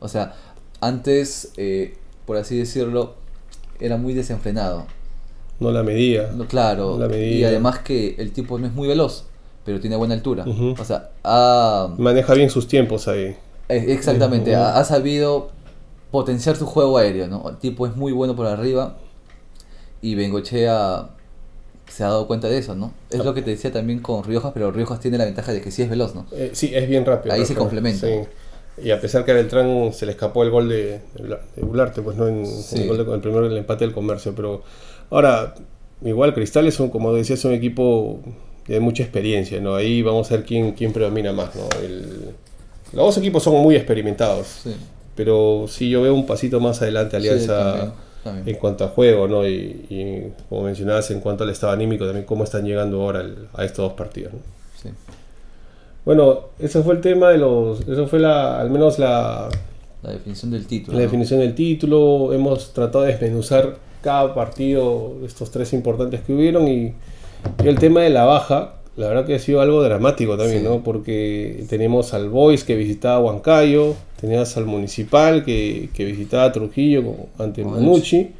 O 0.00 0.08
sea, 0.08 0.34
antes, 0.82 1.52
eh, 1.56 1.94
por 2.26 2.36
así 2.36 2.58
decirlo, 2.58 3.14
era 3.80 3.96
muy 3.96 4.12
desenfrenado. 4.12 4.84
No 5.60 5.70
la 5.70 5.82
medía. 5.84 6.32
No, 6.32 6.46
claro. 6.46 6.98
Y 7.16 7.44
además 7.44 7.78
que 7.78 8.16
el 8.18 8.32
tipo 8.32 8.58
no 8.58 8.66
es 8.66 8.74
muy 8.74 8.88
veloz, 8.88 9.24
pero 9.64 9.80
tiene 9.80 9.96
buena 9.96 10.14
altura. 10.14 10.44
O 10.44 10.84
sea, 10.84 11.10
Maneja 11.96 12.34
bien 12.34 12.50
sus 12.50 12.66
tiempos 12.66 13.06
ahí. 13.08 13.36
Eh, 13.68 13.86
exactamente, 13.88 14.56
ha, 14.56 14.82
sabido 14.84 15.50
potenciar 16.10 16.56
su 16.56 16.66
juego 16.66 16.98
aéreo, 16.98 17.28
¿no? 17.28 17.48
El 17.48 17.56
tipo 17.58 17.86
es 17.86 17.96
muy 17.96 18.12
bueno 18.12 18.34
por 18.34 18.46
arriba 18.46 18.96
y 20.02 20.16
Bengochea 20.16 21.10
se 21.88 22.02
ha 22.02 22.08
dado 22.08 22.26
cuenta 22.26 22.48
de 22.48 22.58
eso, 22.58 22.74
¿no? 22.74 22.92
Es 23.08 23.24
lo 23.24 23.34
que 23.34 23.40
te 23.40 23.50
decía 23.50 23.70
también 23.70 24.00
con 24.00 24.24
Riojas, 24.24 24.52
pero 24.52 24.72
Riojas 24.72 24.98
tiene 24.98 25.16
la 25.16 25.26
ventaja 25.26 25.52
de 25.52 25.60
que 25.60 25.70
sí 25.70 25.82
es 25.82 25.88
veloz, 25.88 26.14
¿no? 26.14 26.26
Eh, 26.32 26.50
sí, 26.54 26.72
es 26.74 26.88
bien 26.88 27.06
rápido. 27.06 27.34
Ahí 27.34 27.46
se 27.46 27.54
complementa. 27.54 28.08
Y 28.82 28.90
a 28.90 29.00
pesar 29.00 29.24
que 29.24 29.32
a 29.32 29.34
Beltrán 29.34 29.92
se 29.92 30.06
le 30.06 30.12
escapó 30.12 30.42
el 30.42 30.50
gol 30.50 30.68
de, 30.68 31.00
de 31.56 31.62
Bularte, 31.62 32.00
pues 32.00 32.16
no 32.16 32.26
en, 32.26 32.44
el, 32.44 32.88
gol 32.88 32.96
de, 32.96 33.14
el 33.14 33.20
primero 33.20 33.46
el 33.46 33.56
empate 33.56 33.84
del 33.84 33.92
comercio, 33.92 34.34
pero 34.34 34.62
ahora 35.10 35.54
igual 36.02 36.32
Cristales 36.34 36.74
son 36.74 36.88
como 36.88 37.12
decía 37.12 37.34
es 37.34 37.44
un 37.44 37.52
equipo 37.52 38.20
de 38.66 38.80
mucha 38.80 39.02
experiencia, 39.02 39.60
¿no? 39.60 39.74
Ahí 39.74 40.02
vamos 40.02 40.30
a 40.30 40.36
ver 40.36 40.44
quién, 40.44 40.72
quién 40.72 40.92
predomina 40.92 41.32
más, 41.32 41.54
¿no? 41.54 41.68
los 42.92 43.06
dos 43.06 43.18
equipos 43.18 43.42
son 43.42 43.54
muy 43.62 43.74
experimentados, 43.74 44.46
sí. 44.64 44.76
pero 45.14 45.66
sí 45.66 45.88
yo 45.88 46.02
veo 46.02 46.14
un 46.14 46.26
pasito 46.26 46.60
más 46.60 46.82
adelante 46.82 47.16
Alianza 47.16 47.94
en 48.24 48.54
cuanto 48.56 48.84
a 48.84 48.88
juego, 48.88 49.26
¿no? 49.26 49.46
Y, 49.48 50.32
como 50.48 50.62
mencionabas, 50.62 51.10
en 51.10 51.20
cuanto 51.20 51.44
al 51.44 51.50
estado 51.50 51.72
anímico, 51.72 52.04
también 52.04 52.24
cómo 52.24 52.44
están 52.44 52.64
llegando 52.64 53.02
ahora 53.02 53.24
a 53.54 53.64
estos 53.64 53.88
dos 53.88 53.92
partidos, 53.94 54.34
¿no? 54.34 54.40
Sí. 54.80 54.90
Bueno, 56.04 56.48
ese 56.58 56.82
fue 56.82 56.94
el 56.94 57.00
tema 57.00 57.30
de 57.30 57.38
los. 57.38 57.80
Eso 57.88 58.06
fue 58.06 58.18
la, 58.18 58.60
al 58.60 58.70
menos 58.70 58.98
la. 58.98 59.48
La 60.02 60.10
definición 60.10 60.50
del 60.50 60.66
título. 60.66 60.96
La 60.96 61.02
definición 61.04 61.40
del 61.40 61.54
título. 61.54 62.32
Hemos 62.32 62.72
tratado 62.72 63.04
de 63.04 63.12
desmenuzar 63.12 63.76
cada 64.02 64.34
partido 64.34 65.12
estos 65.24 65.50
tres 65.52 65.72
importantes 65.72 66.20
que 66.22 66.32
hubieron 66.34 66.66
y, 66.66 66.92
el 67.64 67.78
tema 67.78 68.00
de 68.00 68.10
la 68.10 68.24
baja. 68.24 68.74
La 68.94 69.08
verdad 69.08 69.24
que 69.24 69.36
ha 69.36 69.38
sido 69.38 69.62
algo 69.62 69.82
dramático 69.82 70.36
también, 70.36 70.64
¿no? 70.64 70.82
Porque 70.82 71.64
tenemos 71.70 72.12
al 72.12 72.28
Boys 72.28 72.62
que 72.62 72.76
visitaba 72.76 73.20
Huancayo, 73.20 73.94
tenías 74.20 74.54
al 74.58 74.66
Municipal 74.66 75.44
que, 75.44 75.88
que 75.94 76.04
visitaba 76.04 76.52
Trujillo 76.52 77.02
ante 77.38 77.64
Manucci, 77.64 78.32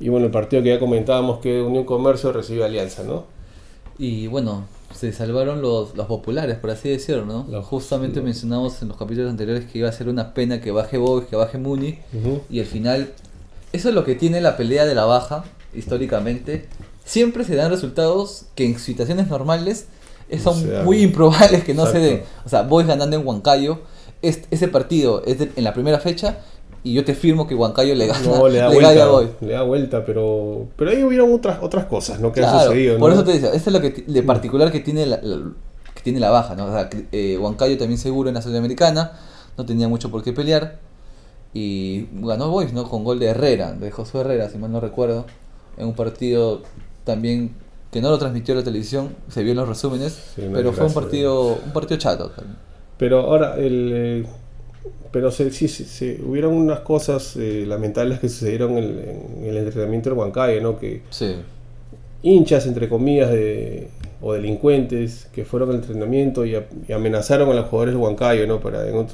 y 0.00 0.08
bueno, 0.08 0.24
el 0.24 0.32
partido 0.32 0.62
que 0.62 0.70
ya 0.70 0.78
comentábamos 0.78 1.40
que 1.40 1.60
Unión 1.60 1.84
Comercio 1.84 2.32
recibe 2.32 2.64
Alianza, 2.64 3.02
¿no? 3.02 3.24
Y 3.98 4.26
bueno, 4.28 4.64
se 5.00 5.14
salvaron 5.14 5.62
los, 5.62 5.96
los 5.96 6.06
populares, 6.06 6.58
por 6.58 6.68
así 6.68 6.90
decirlo, 6.90 7.24
¿no? 7.24 7.62
Justamente 7.62 8.20
mencionamos 8.20 8.82
en 8.82 8.88
los 8.88 8.98
capítulos 8.98 9.30
anteriores 9.30 9.64
que 9.64 9.78
iba 9.78 9.88
a 9.88 9.92
ser 9.92 10.10
una 10.10 10.34
pena 10.34 10.60
que 10.60 10.72
baje 10.72 10.98
Boys, 10.98 11.26
que 11.26 11.36
baje 11.36 11.56
Muni, 11.56 11.98
y 12.50 12.60
al 12.60 12.66
final, 12.66 13.10
eso 13.72 13.88
es 13.88 13.94
lo 13.94 14.04
que 14.04 14.14
tiene 14.14 14.42
la 14.42 14.58
pelea 14.58 14.84
de 14.84 14.94
la 14.94 15.06
baja, 15.06 15.44
históricamente. 15.72 16.66
Siempre 17.02 17.44
se 17.44 17.56
dan 17.56 17.70
resultados 17.70 18.44
que 18.54 18.66
en 18.66 18.78
situaciones 18.78 19.28
normales 19.28 19.86
son 20.42 20.84
muy 20.84 21.02
improbables 21.02 21.64
que 21.64 21.72
no 21.72 21.86
se 21.86 21.98
den. 21.98 22.22
O 22.44 22.50
sea, 22.50 22.62
Boys 22.62 22.86
ganando 22.86 23.16
en 23.16 23.26
Huancayo, 23.26 23.80
ese 24.20 24.68
partido 24.68 25.22
es 25.24 25.38
en 25.40 25.64
la 25.64 25.72
primera 25.72 25.98
fecha 25.98 26.40
y 26.82 26.94
yo 26.94 27.04
te 27.04 27.14
firmo 27.14 27.46
que 27.46 27.54
Huancayo 27.54 27.94
le 27.94 28.06
gana, 28.06 28.20
no, 28.20 28.48
le 28.48 28.58
da 28.58 28.68
vuelta, 28.68 29.36
Le 29.40 29.52
da 29.52 29.62
vuelta, 29.62 30.04
pero, 30.04 30.68
pero 30.76 30.90
ahí 30.90 31.02
hubieron 31.04 31.32
otras, 31.32 31.58
otras 31.62 31.84
cosas 31.84 32.20
¿no? 32.20 32.32
que 32.32 32.42
han 32.42 32.62
sucedido. 32.62 32.98
Por 32.98 33.12
eso 33.12 33.22
te 33.22 33.32
digo, 33.32 33.48
esto 33.48 33.70
es 33.70 33.74
lo 33.74 33.80
que 33.80 34.04
de 34.06 34.22
particular 34.22 34.72
que 34.72 34.80
tiene 34.80 35.04
la, 35.04 35.20
que 35.20 36.02
tiene 36.02 36.20
la 36.20 36.30
baja. 36.30 36.54
¿no? 36.56 36.66
O 36.66 36.72
sea, 36.72 36.88
eh, 37.12 37.36
Huancayo 37.38 37.76
también 37.76 37.98
seguro 37.98 38.30
en 38.30 38.34
la 38.34 38.42
Sudamericana, 38.42 39.12
no 39.58 39.66
tenía 39.66 39.88
mucho 39.88 40.10
por 40.10 40.22
qué 40.22 40.32
pelear. 40.32 40.78
Y 41.52 42.06
ganó 42.12 42.48
Boys, 42.48 42.72
¿no? 42.72 42.88
Con 42.88 43.02
gol 43.02 43.18
de 43.18 43.26
Herrera, 43.26 43.72
de 43.72 43.90
José 43.90 44.20
Herrera, 44.20 44.48
si 44.48 44.56
mal 44.56 44.70
no 44.70 44.80
recuerdo. 44.80 45.26
En 45.76 45.88
un 45.88 45.94
partido 45.94 46.62
también 47.04 47.56
que 47.90 48.00
no 48.00 48.08
lo 48.08 48.18
transmitió 48.18 48.54
la 48.54 48.62
televisión, 48.62 49.16
se 49.28 49.42
vio 49.42 49.50
en 49.50 49.58
los 49.58 49.68
resúmenes, 49.68 50.34
pero 50.36 50.72
fue 50.72 50.86
un 50.86 50.94
partido, 50.94 51.58
un 51.64 51.72
partido 51.72 51.98
chato. 51.98 52.30
Pero 52.98 53.20
ahora, 53.20 53.56
el, 53.56 54.26
pero 55.12 55.30
sí, 55.30 55.50
sí, 55.50 56.20
hubieron 56.24 56.54
unas 56.54 56.80
cosas 56.80 57.36
eh, 57.36 57.64
lamentables 57.66 58.20
que 58.20 58.28
sucedieron 58.28 58.78
en, 58.78 59.44
el 59.44 59.56
entrenamiento 59.56 60.10
del 60.10 60.18
Huancayo, 60.18 60.60
¿no? 60.60 60.78
Que 60.78 61.02
hinchas, 62.22 62.66
entre 62.66 62.88
comillas, 62.88 63.30
de, 63.30 63.88
o 64.20 64.34
delincuentes 64.34 65.26
que 65.32 65.44
fueron 65.44 65.70
al 65.70 65.76
entrenamiento 65.76 66.44
y, 66.46 66.56
amenazaron 66.92 67.50
a 67.50 67.54
los 67.54 67.66
jugadores 67.66 67.94
del 67.94 68.02
Huancayo, 68.02 68.46
¿no? 68.46 68.60
Para 68.60 68.84
que 68.84 69.06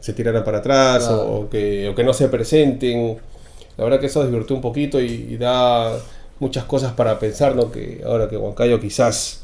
se 0.00 0.12
tiraran 0.12 0.44
para 0.44 0.58
atrás 0.58 1.08
o, 1.10 1.48
que, 1.50 1.88
o 1.88 1.94
que 1.94 2.04
no 2.04 2.12
se 2.12 2.28
presenten. 2.28 3.18
La 3.76 3.84
verdad 3.84 3.98
que 3.98 4.06
eso 4.06 4.22
desvirtuó 4.22 4.56
un 4.56 4.62
poquito 4.62 5.00
y, 5.00 5.36
da 5.36 5.98
muchas 6.38 6.64
cosas 6.64 6.92
para 6.92 7.18
pensar, 7.18 7.56
¿no? 7.56 7.72
Que 7.72 8.02
ahora 8.06 8.28
que 8.28 8.36
Huancayo 8.36 8.78
quizás 8.78 9.42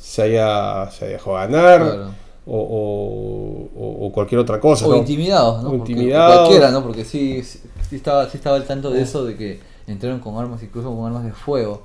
se 0.00 0.22
haya, 0.22 0.90
se 0.90 1.04
haya 1.04 1.12
dejado 1.14 1.36
ganar 1.36 2.10
o, 2.52 4.10
cualquier 4.12 4.40
otra 4.40 4.60
cosa. 4.60 4.86
O 4.86 4.96
intimidados, 4.96 5.62
¿no? 5.62 5.70
cualquiera, 5.70 6.70
¿no? 6.70 6.82
Porque 6.82 7.04
sí, 7.04 7.42
sí, 7.42 7.96
estaba, 7.96 8.28
sí 8.28 8.36
estaba 8.36 8.56
al 8.56 8.64
tanto 8.64 8.90
de 8.90 9.02
eso, 9.02 9.24
de 9.24 9.36
que 9.36 9.60
entraron 9.86 10.20
con 10.20 10.36
armas, 10.36 10.62
incluso 10.62 10.94
con 10.94 11.06
armas 11.06 11.24
de 11.24 11.32
fuego. 11.32 11.82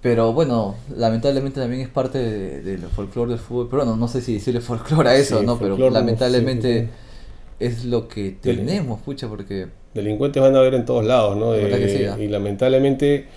Pero 0.00 0.32
bueno, 0.32 0.76
lamentablemente 0.94 1.60
también 1.60 1.82
es 1.82 1.88
parte 1.88 2.18
del 2.18 2.80
folclore 2.82 3.30
del 3.30 3.38
fútbol. 3.38 3.68
Pero 3.70 3.84
bueno, 3.84 3.96
no 3.96 4.08
sé 4.08 4.20
si 4.20 4.34
decirle 4.34 4.60
folclore 4.60 5.08
a 5.08 5.16
eso, 5.16 5.42
¿no? 5.42 5.58
Pero 5.58 5.90
lamentablemente 5.90 6.88
es 7.58 7.84
lo 7.84 8.08
que 8.08 8.32
tenemos, 8.32 9.00
pucha, 9.00 9.28
porque... 9.28 9.68
Delincuentes 9.94 10.42
van 10.42 10.56
a 10.56 10.58
haber 10.58 10.74
en 10.74 10.84
todos 10.84 11.04
lados, 11.04 11.36
¿no? 11.36 11.52
¿ah? 11.52 12.18
Y 12.18 12.28
lamentablemente... 12.28 13.28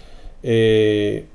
Eh, 0.43 1.25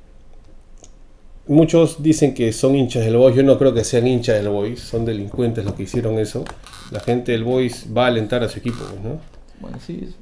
muchos 1.47 2.03
dicen 2.03 2.35
que 2.35 2.53
son 2.53 2.75
hinchas 2.77 3.05
del 3.05 3.17
Boys. 3.17 3.37
Yo 3.37 3.43
no 3.43 3.59
creo 3.59 3.75
que 3.75 3.85
sean 3.85 4.07
hinchas 4.07 4.37
del 4.37 4.49
Boys. 4.49 4.81
Son 4.81 5.05
delincuentes 5.05 5.65
los 5.65 5.75
que 5.75 5.85
hicieron 5.85 6.19
eso. 6.19 6.45
La 6.91 7.01
gente 7.01 7.33
del 7.33 7.45
Boys 7.45 7.87
va 7.97 8.05
a 8.05 8.09
alentar 8.09 8.43
a 8.43 8.49
su 8.49 8.59
equipo, 8.59 8.85
pues, 8.89 9.01
¿no? 9.01 9.19
Bueno, 9.61 9.79
sí. 9.85 10.15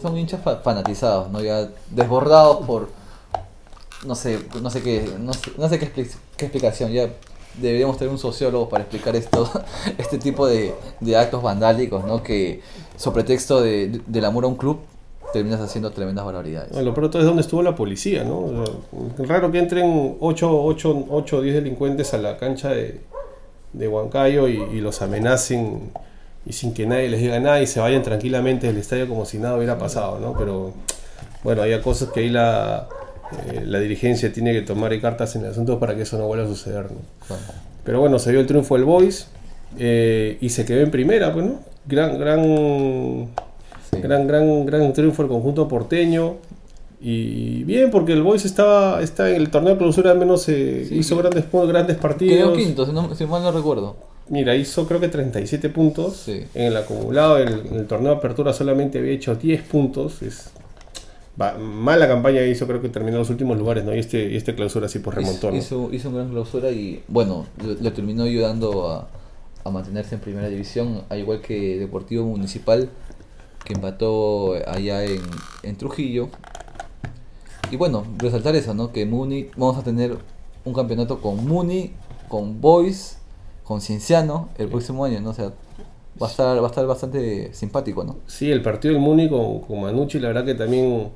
Son 0.00 0.16
hinchas 0.16 0.40
fanatizados, 0.62 1.30
¿no? 1.30 1.42
Ya 1.42 1.68
desbordados 1.90 2.66
por... 2.66 2.88
No 4.06 4.14
sé, 4.14 4.38
no 4.62 4.70
sé 4.70 4.82
qué, 4.82 5.10
no 5.18 5.34
sé, 5.34 5.78
qué, 5.78 6.06
explicación. 6.38 6.90
Ya 6.90 7.10
deberíamos 7.60 7.98
tener 7.98 8.10
un 8.10 8.18
sociólogo 8.18 8.70
para 8.70 8.84
explicar 8.84 9.14
esto, 9.14 9.50
este 9.98 10.16
tipo 10.16 10.46
de, 10.46 10.74
actos 11.14 11.42
vandálicos, 11.42 12.04
¿no? 12.06 12.22
Que 12.22 12.62
sobre 12.96 13.24
texto 13.24 13.60
de, 13.60 14.00
del 14.06 14.24
amor 14.24 14.44
a 14.44 14.46
un 14.46 14.56
club 14.56 14.80
terminas 15.32 15.60
haciendo 15.60 15.90
tremendas 15.90 16.24
barbaridades. 16.24 16.70
Bueno, 16.70 16.86
lo 16.86 16.94
pronto 16.94 17.18
es 17.18 17.24
donde 17.24 17.42
estuvo 17.42 17.62
la 17.62 17.74
policía, 17.74 18.24
¿no? 18.24 18.64
raro 19.18 19.50
que 19.50 19.58
entren 19.58 20.16
8 20.20 20.50
o 20.50 21.42
10 21.42 21.54
delincuentes 21.54 22.14
a 22.14 22.18
la 22.18 22.36
cancha 22.36 22.70
de, 22.70 23.00
de 23.72 23.88
Huancayo 23.88 24.48
y, 24.48 24.80
los 24.80 25.02
amenacen 25.02 25.90
y 26.46 26.52
sin 26.52 26.72
que 26.72 26.86
nadie 26.86 27.08
les 27.08 27.20
diga 27.20 27.38
nada 27.38 27.60
y 27.60 27.66
se 27.66 27.80
vayan 27.80 28.02
tranquilamente 28.02 28.66
del 28.66 28.78
estadio 28.78 29.08
como 29.08 29.24
si 29.24 29.38
nada 29.38 29.56
hubiera 29.56 29.78
pasado, 29.78 30.18
¿no? 30.18 30.36
Pero 30.36 30.72
bueno, 31.44 31.62
hay 31.62 31.78
cosas 31.80 32.10
que 32.10 32.20
ahí 32.20 32.28
la, 32.30 32.88
eh, 33.52 33.62
la 33.64 33.78
dirigencia 33.78 34.32
tiene 34.32 34.52
que 34.52 34.62
tomar 34.62 34.98
cartas 35.00 35.36
en 35.36 35.44
el 35.44 35.50
asunto 35.50 35.78
para 35.78 35.94
que 35.94 36.02
eso 36.02 36.18
no 36.18 36.26
vuelva 36.26 36.44
a 36.44 36.48
suceder, 36.48 36.90
¿no? 36.90 36.98
Pero 37.84 38.00
bueno, 38.00 38.18
se 38.18 38.30
dio 38.30 38.40
el 38.40 38.46
triunfo 38.46 38.74
del 38.74 38.84
Boys 38.84 39.28
eh, 39.78 40.38
y 40.40 40.48
se 40.48 40.64
quedó 40.64 40.80
en 40.80 40.90
primera, 40.90 41.32
pues, 41.32 41.44
¿no? 41.44 41.60
Gran, 41.86 42.18
gran 42.18 43.28
Gran, 44.00 44.26
gran, 44.26 44.66
gran 44.66 44.92
triunfo 44.92 45.22
el 45.22 45.28
conjunto 45.28 45.68
porteño. 45.68 46.36
Y 47.00 47.64
bien, 47.64 47.90
porque 47.90 48.12
el 48.12 48.22
Boys 48.22 48.44
estaba 48.44 49.00
está 49.00 49.30
en 49.30 49.36
el 49.36 49.50
torneo 49.50 49.72
de 49.72 49.78
clausura, 49.78 50.10
al 50.10 50.18
menos 50.18 50.46
eh, 50.50 50.86
hizo 50.90 51.16
grandes, 51.16 51.44
grandes 51.50 51.96
partidos. 51.96 52.36
Quedó 52.36 52.52
quinto, 52.52 53.14
si, 53.14 53.26
mal 53.26 53.42
no 53.42 53.52
recuerdo. 53.52 53.96
Mira, 54.28 54.54
hizo 54.54 54.86
creo 54.86 55.00
que 55.00 55.08
37 55.08 55.70
puntos 55.70 56.28
en 56.28 56.48
el 56.54 56.76
acumulado. 56.76 57.38
En 57.38 57.48
el, 57.48 57.86
torneo 57.86 58.12
de 58.12 58.18
apertura 58.18 58.52
solamente 58.52 58.98
había 58.98 59.12
hecho 59.12 59.34
10 59.34 59.62
puntos. 59.62 60.20
Es 60.22 60.50
mala 61.58 62.06
campaña 62.06 62.42
hizo, 62.42 62.66
creo 62.66 62.82
que 62.82 62.90
terminó 62.90 63.16
en 63.16 63.20
los 63.20 63.30
últimos 63.30 63.56
lugares, 63.56 63.84
¿no? 63.84 63.94
Y 63.94 63.98
este, 63.98 64.36
este 64.36 64.54
clausura 64.54 64.88
sí 64.88 64.98
pues 64.98 65.16
remontó, 65.16 65.54
hizo, 65.54 65.88
hizo, 65.90 66.10
una 66.10 66.18
gran 66.18 66.30
clausura 66.30 66.70
y 66.70 67.02
bueno, 67.08 67.46
le, 67.80 67.90
terminó 67.92 68.24
ayudando 68.24 68.88
a, 68.88 69.08
a, 69.64 69.70
mantenerse 69.70 70.16
en 70.16 70.20
primera 70.20 70.48
división, 70.48 71.02
al 71.08 71.18
igual 71.18 71.40
que 71.40 71.78
Deportivo 71.78 72.26
Municipal 72.26 72.90
que 73.64 73.74
empató 73.74 74.54
allá 74.66 75.04
en, 75.04 75.22
en 75.62 75.76
Trujillo. 75.76 76.28
Y 77.70 77.76
bueno, 77.76 78.04
resaltar 78.18 78.56
eso, 78.56 78.74
¿no? 78.74 78.92
Que 78.92 79.06
Muni, 79.06 79.48
vamos 79.56 79.78
a 79.78 79.82
tener 79.82 80.18
un 80.64 80.74
campeonato 80.74 81.20
con 81.20 81.46
Muni, 81.46 81.92
con 82.28 82.60
Boys, 82.60 83.18
con 83.64 83.80
Cienciano 83.80 84.48
el 84.58 84.68
próximo 84.68 85.04
año, 85.04 85.20
¿no? 85.20 85.30
O 85.30 85.34
sea, 85.34 85.52
va 86.20 86.26
a 86.26 86.30
estar, 86.30 86.58
va 86.58 86.66
a 86.66 86.70
estar 86.70 86.86
bastante 86.86 87.54
simpático, 87.54 88.02
¿no? 88.02 88.16
Sí, 88.26 88.50
el 88.50 88.62
partido 88.62 88.94
del 88.94 89.02
Muni 89.02 89.28
con, 89.28 89.60
con 89.60 89.80
Manucci, 89.80 90.18
la 90.18 90.28
verdad 90.28 90.44
que 90.44 90.54
también 90.54 91.10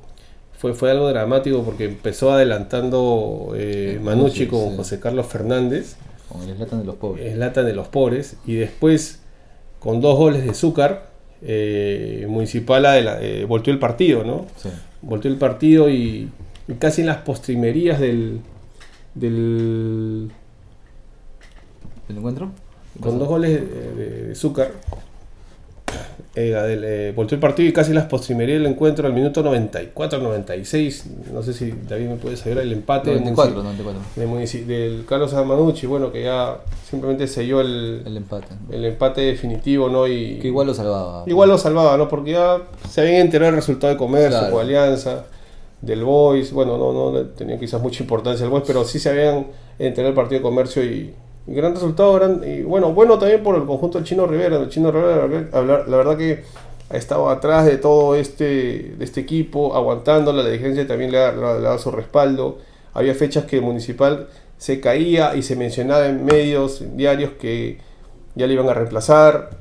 fue, 0.57 0.73
fue 0.73 0.91
algo 0.91 1.09
dramático 1.09 1.63
porque 1.63 1.85
empezó 1.85 2.31
adelantando 2.31 3.53
eh, 3.55 3.99
Manucci 4.01 4.47
con 4.47 4.77
José 4.77 4.99
Carlos 4.99 5.25
Fernández. 5.25 5.97
Con 6.29 6.41
el 6.43 6.51
Eslatan 6.51 6.79
de 6.79 6.85
los 6.85 6.95
pobres. 6.95 7.25
Eslatan 7.25 7.65
de 7.65 7.73
los 7.73 7.87
pobres. 7.87 8.37
Y 8.45 8.55
después, 8.55 9.19
con 9.79 10.01
dos 10.01 10.17
goles 10.17 10.45
de 10.45 10.53
Zúcar, 10.53 11.09
eh, 11.41 12.25
Municipal 12.29 12.85
eh, 13.21 13.45
volteó 13.47 13.73
el 13.73 13.79
partido, 13.79 14.23
¿no? 14.23 14.45
Sí. 14.57 14.69
Volteó 15.01 15.31
el 15.31 15.37
partido 15.37 15.89
y, 15.89 16.29
casi 16.79 17.01
en 17.01 17.07
las 17.07 17.17
postrimerías 17.17 17.99
del, 17.99 18.41
del, 19.13 20.31
¿El 22.09 22.17
encuentro? 22.17 22.51
Con 22.99 23.19
dos 23.19 23.27
goles 23.27 23.51
de, 23.51 24.31
azúcar. 24.31 24.71
Eh, 26.37 26.53
eh, 26.83 27.13
volvió 27.15 27.35
el 27.35 27.39
partido 27.39 27.69
y 27.69 27.71
casi 27.71 27.93
las 27.93 28.05
postrimerías 28.05 28.59
del 28.59 28.69
encuentro 28.69 29.07
al 29.07 29.13
minuto 29.13 29.41
94, 29.41 30.19
96. 30.19 31.05
No 31.33 31.41
sé 31.41 31.53
si 31.53 31.73
David 31.87 32.07
me 32.07 32.15
puede 32.17 32.35
saber 32.35 32.57
el 32.57 32.73
empate 32.73 33.11
94, 33.11 33.63
94. 33.63 34.67
del 34.67 35.05
Carlos 35.07 35.33
Amanucci, 35.33 35.87
bueno, 35.87 36.11
que 36.11 36.23
ya 36.23 36.57
simplemente 36.89 37.27
selló 37.27 37.61
el, 37.61 38.03
el 38.05 38.17
empate. 38.17 38.47
El 38.69 38.83
empate 38.83 39.21
definitivo, 39.21 39.87
¿no? 39.87 40.07
Y, 40.07 40.39
que 40.39 40.47
igual 40.47 40.67
lo 40.67 40.73
salvaba. 40.73 41.23
Igual 41.25 41.49
lo 41.49 41.57
salvaba, 41.57 41.95
¿no? 41.95 42.09
Porque 42.09 42.31
ya 42.31 42.63
se 42.89 42.99
habían 42.99 43.21
enterado 43.21 43.51
el 43.51 43.55
resultado 43.55 43.93
de 43.93 43.97
comercio, 43.97 44.51
con 44.51 44.59
Alianza, 44.59 45.23
del 45.81 46.03
Boys. 46.03 46.51
Bueno, 46.51 46.77
no, 46.77 46.91
no 46.91 47.21
tenía 47.27 47.57
quizás 47.57 47.81
mucha 47.81 48.03
importancia 48.03 48.43
el 48.43 48.49
Boys, 48.49 48.65
pero 48.67 48.83
sí 48.83 48.99
se 48.99 49.09
habían 49.09 49.47
enterado 49.79 50.09
el 50.09 50.15
partido 50.15 50.39
de 50.39 50.43
comercio 50.43 50.83
y 50.83 51.13
gran 51.47 51.73
resultado, 51.73 52.43
y 52.43 52.63
bueno, 52.63 52.93
bueno 52.93 53.19
también 53.19 53.43
por 53.43 53.55
el 53.55 53.65
conjunto 53.65 53.97
del 53.97 54.07
Chino 54.07 54.25
Rivera. 54.25 54.57
El 54.57 54.69
Chino 54.69 54.91
Rivera, 54.91 55.27
la 55.51 55.97
verdad 55.97 56.17
que 56.17 56.43
ha 56.89 56.97
estado 56.97 57.29
atrás 57.29 57.65
de 57.65 57.77
todo 57.77 58.15
este, 58.15 58.95
de 58.97 59.05
este 59.05 59.21
equipo, 59.21 59.75
aguantándola, 59.75 60.43
la 60.43 60.49
dirigencia 60.49 60.87
también 60.87 61.11
le 61.11 61.17
dado 61.17 61.77
su 61.77 61.91
respaldo. 61.91 62.59
Había 62.93 63.13
fechas 63.13 63.45
que 63.45 63.57
el 63.57 63.61
Municipal 63.61 64.27
se 64.57 64.79
caía 64.79 65.35
y 65.35 65.43
se 65.43 65.55
mencionaba 65.55 66.07
en 66.07 66.25
medios, 66.25 66.83
diarios, 66.95 67.33
que 67.33 67.79
ya 68.35 68.47
le 68.47 68.53
iban 68.53 68.69
a 68.69 68.73
reemplazar. 68.73 69.51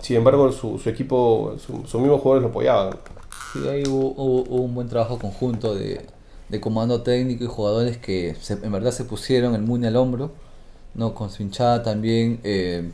Sin 0.00 0.16
embargo, 0.16 0.50
su, 0.52 0.80
equipo, 0.86 1.56
sus 1.58 1.94
mismos 2.00 2.20
jugadores 2.20 2.42
lo 2.42 2.48
apoyaban. 2.48 2.96
Sí, 3.52 3.68
ahí 3.68 3.84
hubo, 3.88 4.42
un 4.42 4.74
buen 4.74 4.88
trabajo 4.88 5.18
conjunto 5.18 5.74
de, 5.74 6.00
comando 6.60 7.02
técnico 7.02 7.44
y 7.44 7.46
jugadores 7.46 7.96
que 7.96 8.36
en 8.50 8.72
verdad 8.72 8.90
se 8.90 9.04
pusieron 9.04 9.54
el 9.54 9.62
Muni 9.62 9.86
al 9.86 9.96
hombro 9.96 10.32
¿no? 10.94 11.14
Con 11.14 11.30
su 11.30 11.42
hinchada 11.42 11.82
también. 11.82 12.40
Eh, 12.44 12.90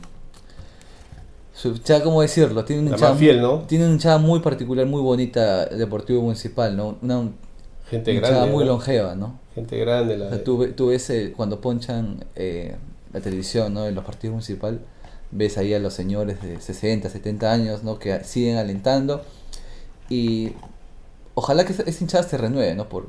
su 1.53 1.69
hinchada, 1.69 2.03
¿cómo 2.03 2.21
decirlo? 2.21 2.63
Tiene 2.63 2.83
una, 2.83 2.91
hinchada, 2.91 3.15
fiel, 3.15 3.41
¿no? 3.41 3.59
tiene 3.67 3.85
una 3.85 3.93
hinchada 3.93 4.17
muy 4.17 4.39
particular, 4.39 4.85
muy 4.85 5.01
bonita, 5.01 5.65
Deportivo 5.65 6.21
Municipal, 6.21 6.75
¿no? 6.75 6.97
Una 7.01 7.29
Gente 7.89 8.13
hinchada 8.13 8.45
muy 8.45 8.65
longeva, 8.65 9.15
¿no? 9.15 9.39
Gente 9.55 9.77
grande. 9.77 10.17
La 10.17 10.43
tú, 10.43 10.87
ves 10.87 11.09
eh, 11.09 11.33
cuando 11.35 11.59
ponchan 11.59 12.23
eh, 12.35 12.75
la 13.11 13.19
televisión, 13.19 13.73
¿no? 13.73 13.87
En 13.87 13.95
los 13.95 14.05
partidos 14.05 14.33
municipal, 14.33 14.79
ves 15.31 15.57
ahí 15.57 15.73
a 15.73 15.79
los 15.79 15.93
señores 15.93 16.41
de 16.41 16.61
60, 16.61 17.09
70 17.09 17.51
años, 17.51 17.83
¿no? 17.83 17.99
Que 17.99 18.23
siguen 18.23 18.57
alentando. 18.57 19.21
Y 20.07 20.53
ojalá 21.33 21.65
que 21.65 21.73
esa, 21.73 21.83
hinchada 21.89 22.23
se 22.23 22.37
renueve, 22.37 22.75
¿no? 22.75 22.87
Por, 22.87 23.07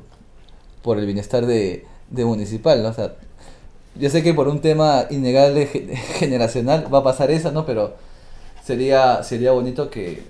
por 0.81 0.97
el 0.97 1.05
bienestar 1.05 1.45
de, 1.45 1.85
de 2.09 2.25
Municipal, 2.25 2.81
¿no? 2.81 2.89
O 2.89 2.93
sea, 2.93 3.15
yo 3.95 4.09
sé 4.09 4.23
que 4.23 4.33
por 4.33 4.47
un 4.47 4.61
tema 4.61 5.05
innegable 5.09 5.65
generacional 6.17 6.93
va 6.93 6.99
a 6.99 7.03
pasar 7.03 7.31
eso, 7.31 7.51
¿no? 7.51 7.65
Pero 7.65 7.95
sería, 8.63 9.23
sería 9.23 9.51
bonito 9.51 9.89
que, 9.89 10.23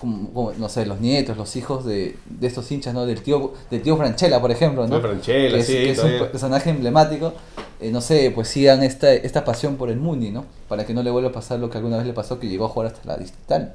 como, 0.00 0.52
no 0.56 0.68
sé, 0.68 0.86
los 0.86 1.00
nietos, 1.00 1.36
los 1.36 1.56
hijos 1.56 1.84
de, 1.84 2.16
de 2.26 2.46
estos 2.46 2.70
hinchas, 2.70 2.94
¿no? 2.94 3.04
Del 3.06 3.22
tío, 3.22 3.52
del 3.70 3.82
tío 3.82 3.96
Franchella, 3.96 4.40
por 4.40 4.50
ejemplo, 4.50 4.86
¿no? 4.86 5.00
Franchella, 5.00 5.54
que 5.54 5.60
es, 5.60 5.66
sí, 5.66 5.72
que 5.72 5.90
es 5.90 5.98
un 6.02 6.18
personaje 6.30 6.70
emblemático. 6.70 7.32
Eh, 7.80 7.90
no 7.90 8.00
sé, 8.00 8.32
pues 8.34 8.48
sigan 8.48 8.82
esta, 8.82 9.12
esta 9.12 9.44
pasión 9.44 9.76
por 9.76 9.90
el 9.90 9.98
Muni, 9.98 10.30
¿no? 10.30 10.44
Para 10.68 10.84
que 10.84 10.94
no 10.94 11.02
le 11.02 11.10
vuelva 11.10 11.30
a 11.30 11.32
pasar 11.32 11.60
lo 11.60 11.70
que 11.70 11.78
alguna 11.78 11.96
vez 11.98 12.06
le 12.06 12.12
pasó, 12.12 12.40
que 12.40 12.48
llegó 12.48 12.64
a 12.64 12.68
jugar 12.68 12.92
hasta 12.92 13.06
la 13.06 13.16
digital. 13.16 13.74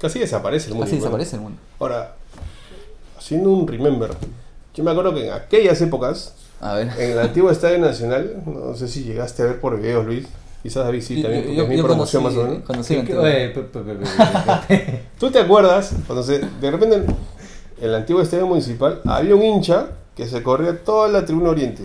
Casi 0.00 0.18
desaparece 0.18 0.68
el 0.68 0.74
Muni. 0.74 0.86
Casi 0.86 0.96
desaparece 0.96 1.36
el 1.36 1.42
Muni. 1.42 1.56
Ahora, 1.78 2.16
haciendo 3.16 3.50
un 3.50 3.68
remember, 3.68 4.10
yo 4.74 4.82
me 4.82 4.90
acuerdo 4.90 5.14
que 5.14 5.26
en 5.26 5.32
aquellas 5.32 5.80
épocas, 5.80 6.34
en 6.62 7.10
el 7.10 7.18
antiguo 7.18 7.50
Estadio 7.50 7.78
Nacional, 7.78 8.42
no 8.46 8.74
sé 8.74 8.88
si 8.88 9.04
llegaste 9.04 9.42
a 9.42 9.46
ver 9.46 9.60
por 9.60 9.78
videos, 9.78 10.04
Luis. 10.06 10.26
Quizás 10.62 10.84
David 10.84 11.02
sí, 11.02 11.20
también, 11.20 11.44
porque 11.44 11.62
es 11.62 11.68
mi 11.68 11.82
promoción 11.82 12.22
más 12.22 12.34
o 12.36 12.44
menos. 12.44 12.62
¿Tú 15.20 15.30
te 15.30 15.38
acuerdas? 15.38 15.94
Cuando 16.06 16.22
se, 16.22 16.38
de 16.38 16.70
repente 16.70 16.96
en 16.96 17.06
el 17.82 17.94
antiguo 17.94 18.22
estadio 18.22 18.46
municipal 18.46 19.02
había 19.04 19.34
un 19.34 19.42
hincha 19.42 19.88
que 20.16 20.26
se 20.26 20.42
corría 20.42 20.82
toda 20.82 21.08
la 21.08 21.26
tribuna 21.26 21.50
oriente. 21.50 21.82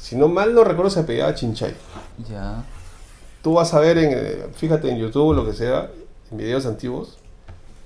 Si 0.00 0.16
no 0.16 0.26
mal 0.26 0.54
no 0.54 0.64
recuerdo, 0.64 0.90
se 0.90 1.04
pegaba 1.04 1.30
a 1.30 1.34
Chinchay. 1.36 1.72
Ya. 2.28 2.64
Tú 3.42 3.54
vas 3.54 3.72
a 3.74 3.80
ver, 3.80 3.96
en, 3.98 4.52
fíjate 4.54 4.90
en 4.90 4.98
YouTube, 4.98 5.32
lo 5.34 5.46
que 5.46 5.52
sea, 5.52 5.88
en 6.32 6.38
videos 6.38 6.66
antiguos. 6.66 7.18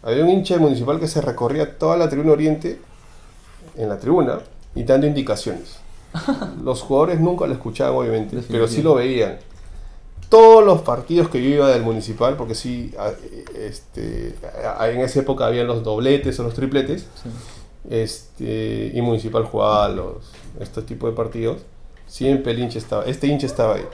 Había 0.02 0.24
un 0.24 0.30
hincha 0.30 0.56
municipal 0.56 0.98
que 0.98 1.06
se 1.08 1.20
recorría 1.20 1.78
toda 1.78 1.98
la 1.98 2.08
tribuna 2.08 2.32
oriente 2.32 2.80
en 3.76 3.88
la 3.90 3.98
tribuna 3.98 4.38
y 4.74 4.84
dando 4.84 5.06
indicaciones. 5.06 5.83
Los 6.62 6.82
jugadores 6.82 7.20
nunca 7.20 7.46
lo 7.46 7.52
escuchaban, 7.52 7.94
obviamente, 7.94 8.40
pero 8.48 8.68
sí 8.68 8.82
lo 8.82 8.94
veían. 8.94 9.38
Todos 10.28 10.64
los 10.64 10.82
partidos 10.82 11.28
que 11.28 11.42
yo 11.42 11.48
iba 11.48 11.68
del 11.68 11.82
municipal, 11.82 12.36
porque 12.36 12.54
sí, 12.54 12.92
este, 13.58 14.34
en 14.80 15.00
esa 15.00 15.20
época 15.20 15.46
había 15.46 15.64
los 15.64 15.82
dobletes 15.82 16.38
o 16.40 16.44
los 16.44 16.54
tripletes, 16.54 17.06
este, 17.88 18.90
y 18.94 19.02
municipal 19.02 19.44
jugaba 19.44 19.88
los, 19.88 20.32
estos 20.60 20.86
tipos 20.86 21.10
de 21.10 21.16
partidos, 21.16 21.58
siempre 22.06 22.52
el 22.52 22.60
hincha 22.60 22.78
estaba, 22.78 23.04
este 23.04 23.26
hincha 23.26 23.46
estaba 23.46 23.74
ahí, 23.74 23.84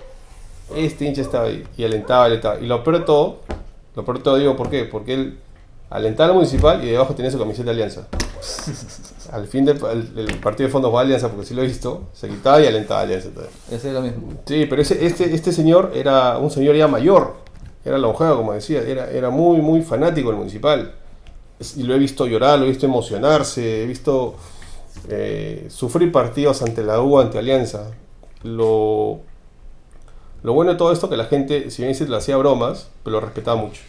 este 0.77 1.05
hincha 1.05 1.23
estaba 1.23 1.47
ahí, 1.47 1.65
y 1.77 1.85
alentaba, 1.85 2.25
alentaba. 2.27 2.61
Y 2.61 2.67
lo 2.67 2.85
peor 2.85 3.01
de 3.01 3.05
todo, 3.05 3.41
lo 3.97 4.05
peor 4.05 4.19
de 4.19 4.25
todo 4.25 4.37
digo, 4.37 4.57
¿por 4.57 4.71
qué? 4.71 4.85
Porque 4.85 5.15
él 5.15 5.39
alentaba 5.91 6.31
al 6.31 6.37
municipal 6.37 6.83
y 6.85 6.91
debajo 6.91 7.15
tenía 7.15 7.31
su 7.31 7.39
camiseta 7.39 7.65
de 7.65 7.71
alianza. 7.71 8.07
al 9.31 9.47
fin 9.47 9.65
del, 9.65 9.79
partido 9.79 10.67
de 10.67 10.73
fondos 10.73 10.95
va 10.95 11.03
Alianza, 11.03 11.29
porque 11.29 11.47
sí 11.47 11.55
lo 11.55 11.63
he 11.63 11.67
visto, 11.67 12.09
se 12.13 12.29
quitaba 12.29 12.61
y 12.61 12.67
alentaba 12.67 13.01
a 13.01 13.03
Alianza. 13.05 13.29
Ese 13.71 13.89
es 13.89 13.95
lo 13.95 14.01
mismo. 14.01 14.33
Sí, 14.45 14.67
pero 14.69 14.83
ese, 14.83 15.05
este, 15.07 15.35
este 15.35 15.53
señor 15.53 15.93
era 15.95 16.39
un 16.39 16.51
señor 16.51 16.75
ya 16.77 16.89
mayor, 16.89 17.37
era 17.85 17.99
longeo, 17.99 18.37
como 18.37 18.53
decía, 18.53 18.83
era, 18.83 19.11
era 19.11 19.31
muy, 19.31 19.59
muy 19.59 19.83
fanático 19.83 20.29
del 20.29 20.39
municipal. 20.39 20.95
Y 21.77 21.83
lo 21.83 21.95
he 21.95 21.99
visto 21.99 22.27
llorar, 22.27 22.59
lo 22.59 22.65
he 22.65 22.69
visto 22.69 22.87
emocionarse, 22.87 23.83
he 23.83 23.87
visto 23.87 24.35
eh, 25.09 25.67
sufrir 25.71 26.11
partidos 26.11 26.63
ante 26.63 26.83
la 26.83 27.01
U, 27.01 27.19
ante 27.19 27.39
Alianza. 27.39 27.91
Lo, 28.43 29.21
lo 30.43 30.53
bueno 30.55 30.73
de 30.73 30.79
todo 30.79 30.93
esto 30.93 31.09
que 31.09 31.17
la 31.17 31.27
gente, 31.27 31.71
si 31.71 31.83
bien 31.83 31.95
se 31.95 32.09
le 32.09 32.17
hacía 32.17 32.37
bromas, 32.37 32.89
pero 33.05 33.17
lo 33.17 33.21
respetaba 33.21 33.61
mucho 33.61 33.83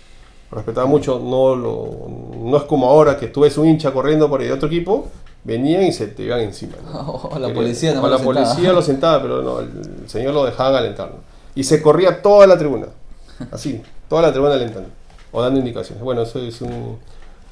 respetaba 0.51 0.85
mucho, 0.85 1.19
no, 1.19 1.55
lo, 1.55 2.07
no 2.37 2.57
es 2.57 2.63
como 2.63 2.89
ahora 2.89 3.17
que 3.17 3.27
tú 3.27 3.41
ves 3.41 3.57
un 3.57 3.67
hincha 3.67 3.91
corriendo 3.91 4.29
por 4.29 4.41
el 4.41 4.51
otro 4.51 4.67
equipo, 4.67 5.07
venían 5.43 5.83
y 5.83 5.91
se 5.91 6.07
te 6.07 6.23
iban 6.23 6.41
encima. 6.41 6.73
O 6.93 7.37
la 7.39 7.53
policía 7.53 7.93
no 7.93 8.01
la 8.07 8.17
lo 8.17 8.23
policía 8.23 8.53
sentaba. 8.55 8.73
lo 8.73 8.81
sentaba, 8.81 9.21
pero 9.21 9.41
no, 9.41 9.59
el, 9.59 10.09
señor 10.09 10.33
lo 10.33 10.45
dejaban 10.45 10.75
alentar. 10.75 11.11
Y 11.55 11.63
se 11.63 11.81
corría 11.81 12.21
toda 12.21 12.47
la 12.47 12.57
tribuna, 12.57 12.87
así, 13.51 13.81
toda 14.07 14.21
la 14.21 14.31
tribuna 14.31 14.53
alentando, 14.53 14.89
o 15.31 15.41
dando 15.41 15.59
indicaciones. 15.59 16.03
Bueno, 16.03 16.21
eso 16.21 16.39
es 16.39 16.61
un, 16.61 16.97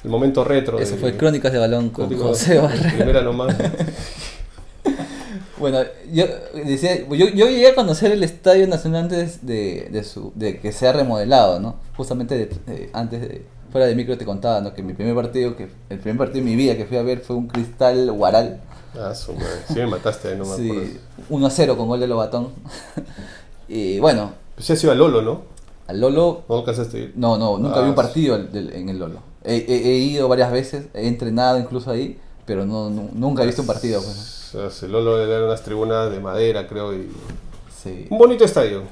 el 0.04 0.10
momento 0.10 0.44
retro. 0.44 0.78
Eso 0.78 0.96
fue 0.96 1.16
Crónicas 1.16 1.52
de 1.52 1.58
Balón 1.58 1.90
con 1.90 2.16
José 2.16 2.58
Barrera. 2.58 2.92
Primera 2.94 3.22
nomás. 3.22 3.54
Bueno, 5.58 5.80
yo, 6.10 6.24
decía, 6.54 7.06
yo, 7.06 7.28
yo, 7.28 7.46
llegué 7.46 7.68
a 7.68 7.74
conocer 7.74 8.12
el 8.12 8.22
Estadio 8.24 8.66
Nacional 8.66 9.02
antes 9.02 9.44
de, 9.46 9.88
de, 9.92 10.04
su, 10.04 10.32
de 10.34 10.58
que 10.58 10.72
sea 10.72 10.94
remodelado, 10.94 11.60
¿no? 11.60 11.76
Justamente 11.98 12.48
antes 12.94 13.20
de, 13.20 13.44
fuera 13.70 13.86
de 13.86 13.94
micro 13.94 14.16
te 14.18 14.24
contaba, 14.24 14.60
¿no? 14.60 14.74
Que 14.74 14.82
mi 14.82 14.92
primer 14.92 15.14
partido, 15.14 15.56
que 15.56 15.68
el 15.88 15.98
primer 15.98 16.18
partido 16.18 16.44
de 16.44 16.50
mi 16.50 16.56
vida 16.56 16.76
que 16.76 16.86
fui 16.86 16.96
a 16.96 17.02
ver 17.02 17.20
fue 17.20 17.36
un 17.36 17.48
Cristal 17.48 18.10
Guaral. 18.12 18.60
Ah, 18.98 19.14
su 19.14 19.32
madre. 19.34 19.62
Sí 19.68 19.74
me 19.74 19.86
mataste, 19.86 20.36
no 20.36 20.44
me 20.44 20.56
sí, 20.56 20.98
1 21.28 21.46
a 21.46 21.50
0 21.50 21.76
con 21.76 21.88
gol 21.88 22.00
de 22.00 22.06
Lobatón. 22.06 22.48
y 23.68 24.00
bueno. 24.00 24.32
Pues 24.56 24.68
ya 24.68 24.76
se 24.76 24.86
iba 24.86 24.92
a 24.92 24.96
Lolo, 24.96 25.22
¿no? 25.22 25.42
Al 25.86 26.00
Lolo. 26.00 26.44
¿No 26.48 26.58
alcanzaste 26.58 26.96
a 26.96 27.00
ir? 27.00 27.12
No, 27.16 27.38
no, 27.38 27.58
nunca 27.58 27.80
vi 27.80 27.86
un 27.86 27.92
ah, 27.92 27.96
partido 27.96 28.36
en 28.36 28.88
el 28.88 28.98
Lolo. 28.98 29.20
He, 29.42 29.56
he, 29.56 29.98
ido 29.98 30.28
varias 30.28 30.52
veces, 30.52 30.86
he 30.92 31.08
entrenado 31.08 31.58
incluso 31.58 31.90
ahí, 31.90 32.18
pero 32.44 32.66
no, 32.66 32.90
nunca 32.90 33.42
he 33.42 33.46
visto 33.46 33.62
un 33.62 33.68
partido. 33.68 34.02
Pues, 34.02 34.74
se 34.74 34.88
Lolo 34.88 35.26
dan 35.26 35.44
unas 35.44 35.62
tribunas 35.62 36.10
de 36.10 36.20
madera, 36.20 36.66
creo. 36.66 36.94
Y... 36.94 37.10
Un 38.10 38.18
bonito 38.18 38.44
estadio. 38.44 38.82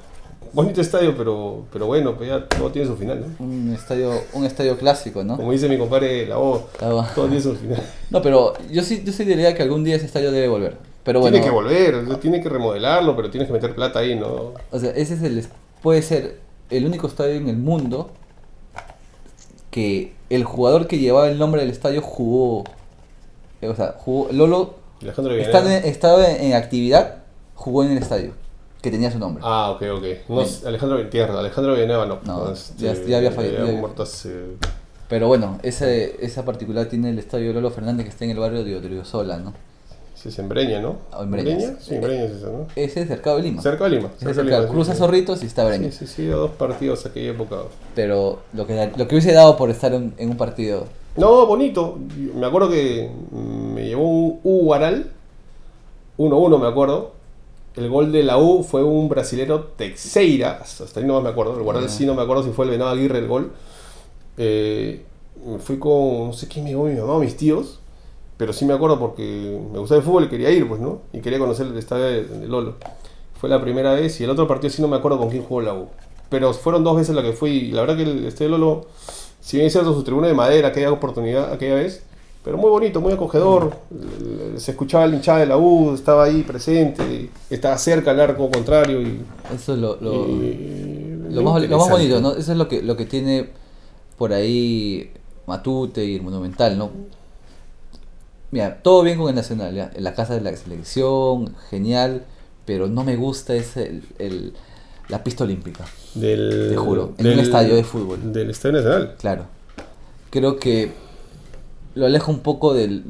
Bonito 0.53 0.81
estadio, 0.81 1.17
pero, 1.17 1.65
pero 1.73 1.87
bueno, 1.87 2.17
pues 2.17 2.29
ya 2.29 2.49
todo 2.49 2.71
tiene 2.71 2.89
su 2.89 2.97
final, 2.97 3.21
¿no? 3.21 3.45
Un 3.45 3.73
estadio, 3.75 4.13
un 4.33 4.45
estadio 4.45 4.77
clásico, 4.77 5.25
¿no? 5.25 5.37
Como 5.37 5.53
dice 5.53 5.69
mi 5.69 5.79
compadre, 5.79 6.27
la 6.27 6.37
voz, 6.37 6.65
todo 6.79 7.27
tiene 7.27 7.41
su 7.41 7.55
final. 7.55 7.83
No, 8.11 8.23
pero 8.23 8.55
yo 8.71 8.83
sí, 8.83 9.03
yo 9.05 9.13
soy 9.13 9.27
de 9.27 9.37
la 9.37 9.43
idea 9.43 9.55
que 9.55 9.63
algún 9.63 9.85
día 9.85 9.97
ese 9.97 10.07
estadio 10.07 10.33
debe 10.33 10.49
volver. 10.49 10.77
Pero 11.05 11.21
bueno, 11.21 11.35
tiene 11.35 11.47
que 11.47 11.53
volver, 11.53 12.19
tiene 12.21 12.43
que 12.43 12.49
remodelarlo, 12.49 13.15
pero 13.17 13.31
tienes 13.31 13.49
que 13.49 13.53
meter 13.53 13.75
plata 13.75 14.01
ahí, 14.01 14.15
¿no? 14.15 14.55
O 14.71 14.79
sea, 14.79 14.91
ese 14.91 15.15
es 15.15 15.23
el, 15.23 15.47
puede 15.83 16.03
ser 16.03 16.41
el 16.71 16.87
único 16.87 17.07
estadio 17.07 17.35
en 17.35 17.49
el 17.49 17.57
mundo 17.57 18.11
que 19.71 20.13
el 20.31 20.45
jugador 20.45 20.87
que 20.87 20.99
llevaba 20.99 21.29
el 21.29 21.39
nombre 21.39 21.61
del 21.61 21.71
estadio 21.71 22.03
jugó. 22.03 22.65
O 23.63 23.75
sea, 23.75 23.95
jugó. 23.99 24.29
Lolo 24.33 24.79
Alejandro 25.03 25.35
Estaba 25.35 26.29
en, 26.29 26.55
actividad, 26.55 27.17
jugó 27.55 27.85
en 27.85 27.93
el 27.93 27.99
estadio, 27.99 28.33
que 28.81 28.91
tenía 28.91 29.11
su 29.11 29.19
nombre. 29.19 29.43
Ah, 29.45 29.71
ok, 29.71 29.83
ok. 29.97 30.05
No, 30.29 30.45
Alejandro 30.67 31.09
Tierra, 31.09 31.39
Alejandro 31.39 31.75
Villanueva 31.75 32.07
no. 32.07 32.21
No, 32.25 32.55
ya, 32.77 32.93
este, 32.93 33.15
había 33.15 33.33
fallecido. 33.33 33.95
Pero 35.09 35.27
bueno, 35.27 35.59
esa, 35.63 35.91
esa 35.91 36.45
particular 36.45 36.87
tiene 36.87 37.11
el 37.11 37.19
estadio 37.19 37.53
Lolo 37.53 37.71
Fernández 37.71 38.05
que 38.05 38.11
está 38.11 38.25
en 38.25 38.33
el 38.33 38.39
barrio 38.39 38.63
de 38.63 39.05
Sola, 39.05 39.39
¿no? 39.39 39.55
Ese 40.15 40.31
es 40.31 40.39
en 40.41 40.49
Breña, 40.49 40.81
¿no? 40.81 40.97
Ah, 41.13 41.21
en 41.23 41.31
Breña. 41.31 41.77
Sí, 41.81 41.95
en 41.95 42.01
Breña 42.01 42.25
es 42.25 42.33
eso, 42.33 42.47
¿no? 42.47 42.67
Ese 42.75 43.03
es 43.03 43.09
cercado 43.09 43.37
de 43.37 43.45
Lima. 43.45 43.63
Cerca 43.63 43.85
de 43.85 43.91
Lima. 43.91 44.11
Ese 44.21 44.35
cerca, 44.35 44.67
Cruza 44.67 44.95
Zorritos 44.95 45.45
y 45.45 45.47
está 45.47 45.65
Breña. 45.65 45.93
Sí, 45.93 46.07
sí, 46.07 46.07
sí, 46.09 46.27
dos 46.27 46.51
partidos 46.51 47.07
aquella 47.07 47.31
época. 47.31 47.57
Pero 47.95 48.41
lo 48.53 48.67
que, 48.67 48.91
lo 48.97 49.07
que 49.07 49.15
hubiese 49.15 49.33
dado 49.33 49.57
por 49.57 49.71
estar 49.71 49.95
en, 49.95 50.15
un 50.19 50.37
partido. 50.37 50.87
No, 51.17 51.47
bonito. 51.47 51.99
Me 52.35 52.47
acuerdo 52.47 52.69
que 52.69 53.11
me 53.33 53.87
llevó 53.87 54.09
un 54.09 54.41
U 54.43 54.65
Guaral. 54.65 55.13
1-1, 56.19 56.61
me 56.61 56.67
acuerdo. 56.67 57.13
El 57.77 57.89
gol 57.89 58.11
de 58.11 58.23
la 58.23 58.39
U 58.39 58.65
fue 58.65 58.83
un 58.83 59.09
brasilero 59.09 59.65
Teixeira. 59.77 60.59
Hasta 60.63 61.01
ahí 61.01 61.07
no 61.07 61.21
me 61.21 61.29
acuerdo. 61.29 61.57
El 61.57 61.63
Guaral 61.63 61.89
sí 61.89 62.07
no 62.07 62.15
me 62.15 62.23
acuerdo 62.23 62.43
si 62.43 62.51
fue 62.51 62.65
el 62.65 62.73
Venado 62.73 62.91
Aguirre 62.91 63.19
el 63.19 63.29
gol. 63.29 63.53
Eh, 64.37 65.05
fui 65.61 65.79
con, 65.79 66.29
no 66.29 66.33
sé 66.33 66.49
quién 66.49 66.65
me 66.65 66.71
llevó 66.71 66.85
mi 66.85 66.95
mamá 66.95 67.15
o 67.15 67.21
mis 67.21 67.37
tíos 67.37 67.81
pero 68.39 68.53
sí 68.53 68.65
me 68.65 68.73
acuerdo 68.73 68.99
porque 69.01 69.61
me 69.73 69.81
gustaba 69.81 69.99
el 69.99 70.05
fútbol 70.05 70.25
y 70.25 70.29
quería 70.29 70.51
ir, 70.51 70.67
pues, 70.67 70.81
¿no? 70.81 71.03
Y 71.13 71.21
quería 71.21 71.41
conocer 71.41 71.67
el 71.67 71.77
estadio 71.77 72.05
de, 72.05 72.47
Lolo. 72.47 72.77
Fue 73.39 73.51
la 73.51 73.61
primera 73.61 73.93
vez 73.95 74.21
y 74.21 74.25
el 74.25 74.31
otro 74.31 74.47
partido 74.47 74.71
sí 74.71 74.81
no 74.81 74.87
me 74.87 74.97
acuerdo 74.97 75.19
con 75.19 75.29
quién 75.29 75.43
jugó 75.43 75.61
la 75.61 75.75
U. 75.75 75.89
Pero 76.31 76.55
fueron 76.55 76.85
dos 76.85 76.97
veces 76.97 77.17
la 77.17 77.23
que 77.23 77.33
fui 77.33 77.51
y 77.51 77.73
la 77.73 77.81
verdad 77.81 77.97
que 77.97 78.05
el 78.05 78.27
estadio 78.27 78.53
de 78.53 78.59
Lolo, 78.59 78.87
si 79.41 79.57
bien 79.57 79.67
es 79.67 79.73
cierto 79.73 79.93
su 79.93 80.05
tribuna 80.05 80.29
de 80.29 80.35
madera, 80.35 80.69
aquella 80.69 80.93
oportunidad, 80.93 81.53
aquella 81.53 81.75
vez, 81.75 82.05
pero 82.49 82.57
muy 82.57 82.71
bonito, 82.71 83.03
muy 83.03 83.13
acogedor. 83.13 83.77
Se 84.57 84.71
escuchaba 84.71 85.05
el 85.05 85.13
hinchada 85.13 85.41
de 85.41 85.47
la 85.47 85.59
U, 85.59 85.93
estaba 85.93 86.25
ahí 86.25 86.43
presente, 86.45 87.29
estaba 87.51 87.77
cerca 87.77 88.13
al 88.13 88.21
arco 88.21 88.51
contrario. 88.51 89.03
Y, 89.03 89.21
Eso 89.55 89.75
es 89.75 89.79
lo, 89.79 89.99
lo, 90.01 90.27
lo, 90.27 91.43
más, 91.43 91.63
lo 91.69 91.79
más 91.79 91.91
bonito, 91.91 92.23
¿no? 92.23 92.33
Eso 92.33 92.53
es 92.53 92.57
lo 92.57 92.67
que, 92.67 92.83
lo 92.83 92.97
que 92.97 93.05
tiene 93.05 93.51
por 94.17 94.33
ahí 94.33 95.11
Matute 95.47 96.03
y 96.07 96.15
el 96.15 96.23
Monumental, 96.23 96.79
¿no? 96.79 96.91
Mira, 98.51 98.79
todo 98.83 99.03
bien 99.03 99.19
con 99.19 99.29
el 99.29 99.35
Nacional, 99.35 99.75
¿ya? 99.75 99.91
En 99.95 100.03
la 100.03 100.15
casa 100.15 100.33
de 100.35 100.41
la 100.41 100.57
selección, 100.57 101.55
genial, 101.69 102.25
pero 102.65 102.87
no 102.87 103.05
me 103.05 103.17
gusta 103.17 103.57
ese, 103.57 104.01
el, 104.19 104.55
la 105.09 105.23
pista 105.23 105.45
olímpica. 105.45 105.85
Del, 106.15 106.69
te 106.71 106.77
juro, 106.79 107.13
en 107.19 107.27
un 107.27 107.41
estadio 107.41 107.77
de 107.77 107.85
fútbol. 107.85 108.33
Del 108.33 108.49
Estadio 108.49 108.77
Nacional. 108.77 109.17
Claro. 109.19 109.45
Creo 110.31 110.57
que 110.59 111.08
lo 111.99 112.07
aleja 112.07 112.31
un 112.31 112.41
poco 112.41 112.75
del, 112.75 113.05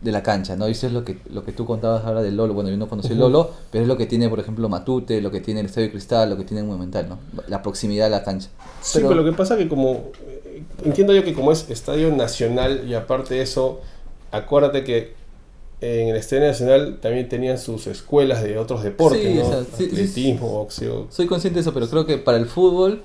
de 0.00 0.12
la 0.12 0.22
cancha, 0.22 0.56
¿no? 0.56 0.66
Y 0.68 0.72
eso 0.72 0.86
es 0.86 0.92
lo 0.92 1.04
que, 1.04 1.18
lo 1.30 1.44
que 1.44 1.52
tú 1.52 1.66
contabas 1.66 2.04
ahora 2.04 2.22
del 2.22 2.36
Lolo. 2.36 2.54
Bueno, 2.54 2.70
yo 2.70 2.76
no 2.76 2.88
conocí 2.88 3.12
el 3.12 3.18
Lolo, 3.18 3.50
pero 3.70 3.82
es 3.82 3.88
lo 3.88 3.96
que 3.96 4.06
tiene, 4.06 4.28
por 4.28 4.40
ejemplo, 4.40 4.68
Matute, 4.68 5.20
lo 5.20 5.30
que 5.30 5.40
tiene 5.40 5.60
el 5.60 5.66
Estadio 5.66 5.90
Cristal, 5.90 6.30
lo 6.30 6.36
que 6.36 6.44
tiene 6.44 6.62
el 6.62 6.66
Monumental, 6.66 7.08
¿no? 7.08 7.18
La 7.48 7.62
proximidad 7.62 8.06
a 8.06 8.10
la 8.10 8.22
cancha. 8.22 8.48
Sí, 8.80 8.92
pero, 8.94 9.08
pero 9.08 9.22
lo 9.22 9.30
que 9.30 9.36
pasa 9.36 9.56
que 9.56 9.68
como... 9.68 10.10
Eh, 10.26 10.62
entiendo 10.84 11.12
yo 11.12 11.22
que 11.22 11.34
como 11.34 11.52
es 11.52 11.68
Estadio 11.68 12.10
Nacional 12.14 12.84
y 12.88 12.94
aparte 12.94 13.34
de 13.34 13.42
eso 13.42 13.80
acuérdate 14.32 14.84
que 14.84 15.12
en 15.82 16.08
el 16.08 16.16
Estadio 16.16 16.46
Nacional 16.46 16.98
también 17.00 17.28
tenían 17.28 17.58
sus 17.58 17.86
escuelas 17.86 18.42
de 18.42 18.58
otros 18.58 18.82
deportes, 18.82 19.34
¿no? 19.34 19.52
Atletismo, 19.52 20.48
boxeo. 20.48 21.06
Soy 21.10 21.26
consciente 21.26 21.58
de 21.58 21.62
eso, 21.62 21.74
pero 21.74 21.88
creo 21.88 22.06
que 22.06 22.18
para 22.18 22.38
el 22.38 22.46
fútbol 22.46 23.02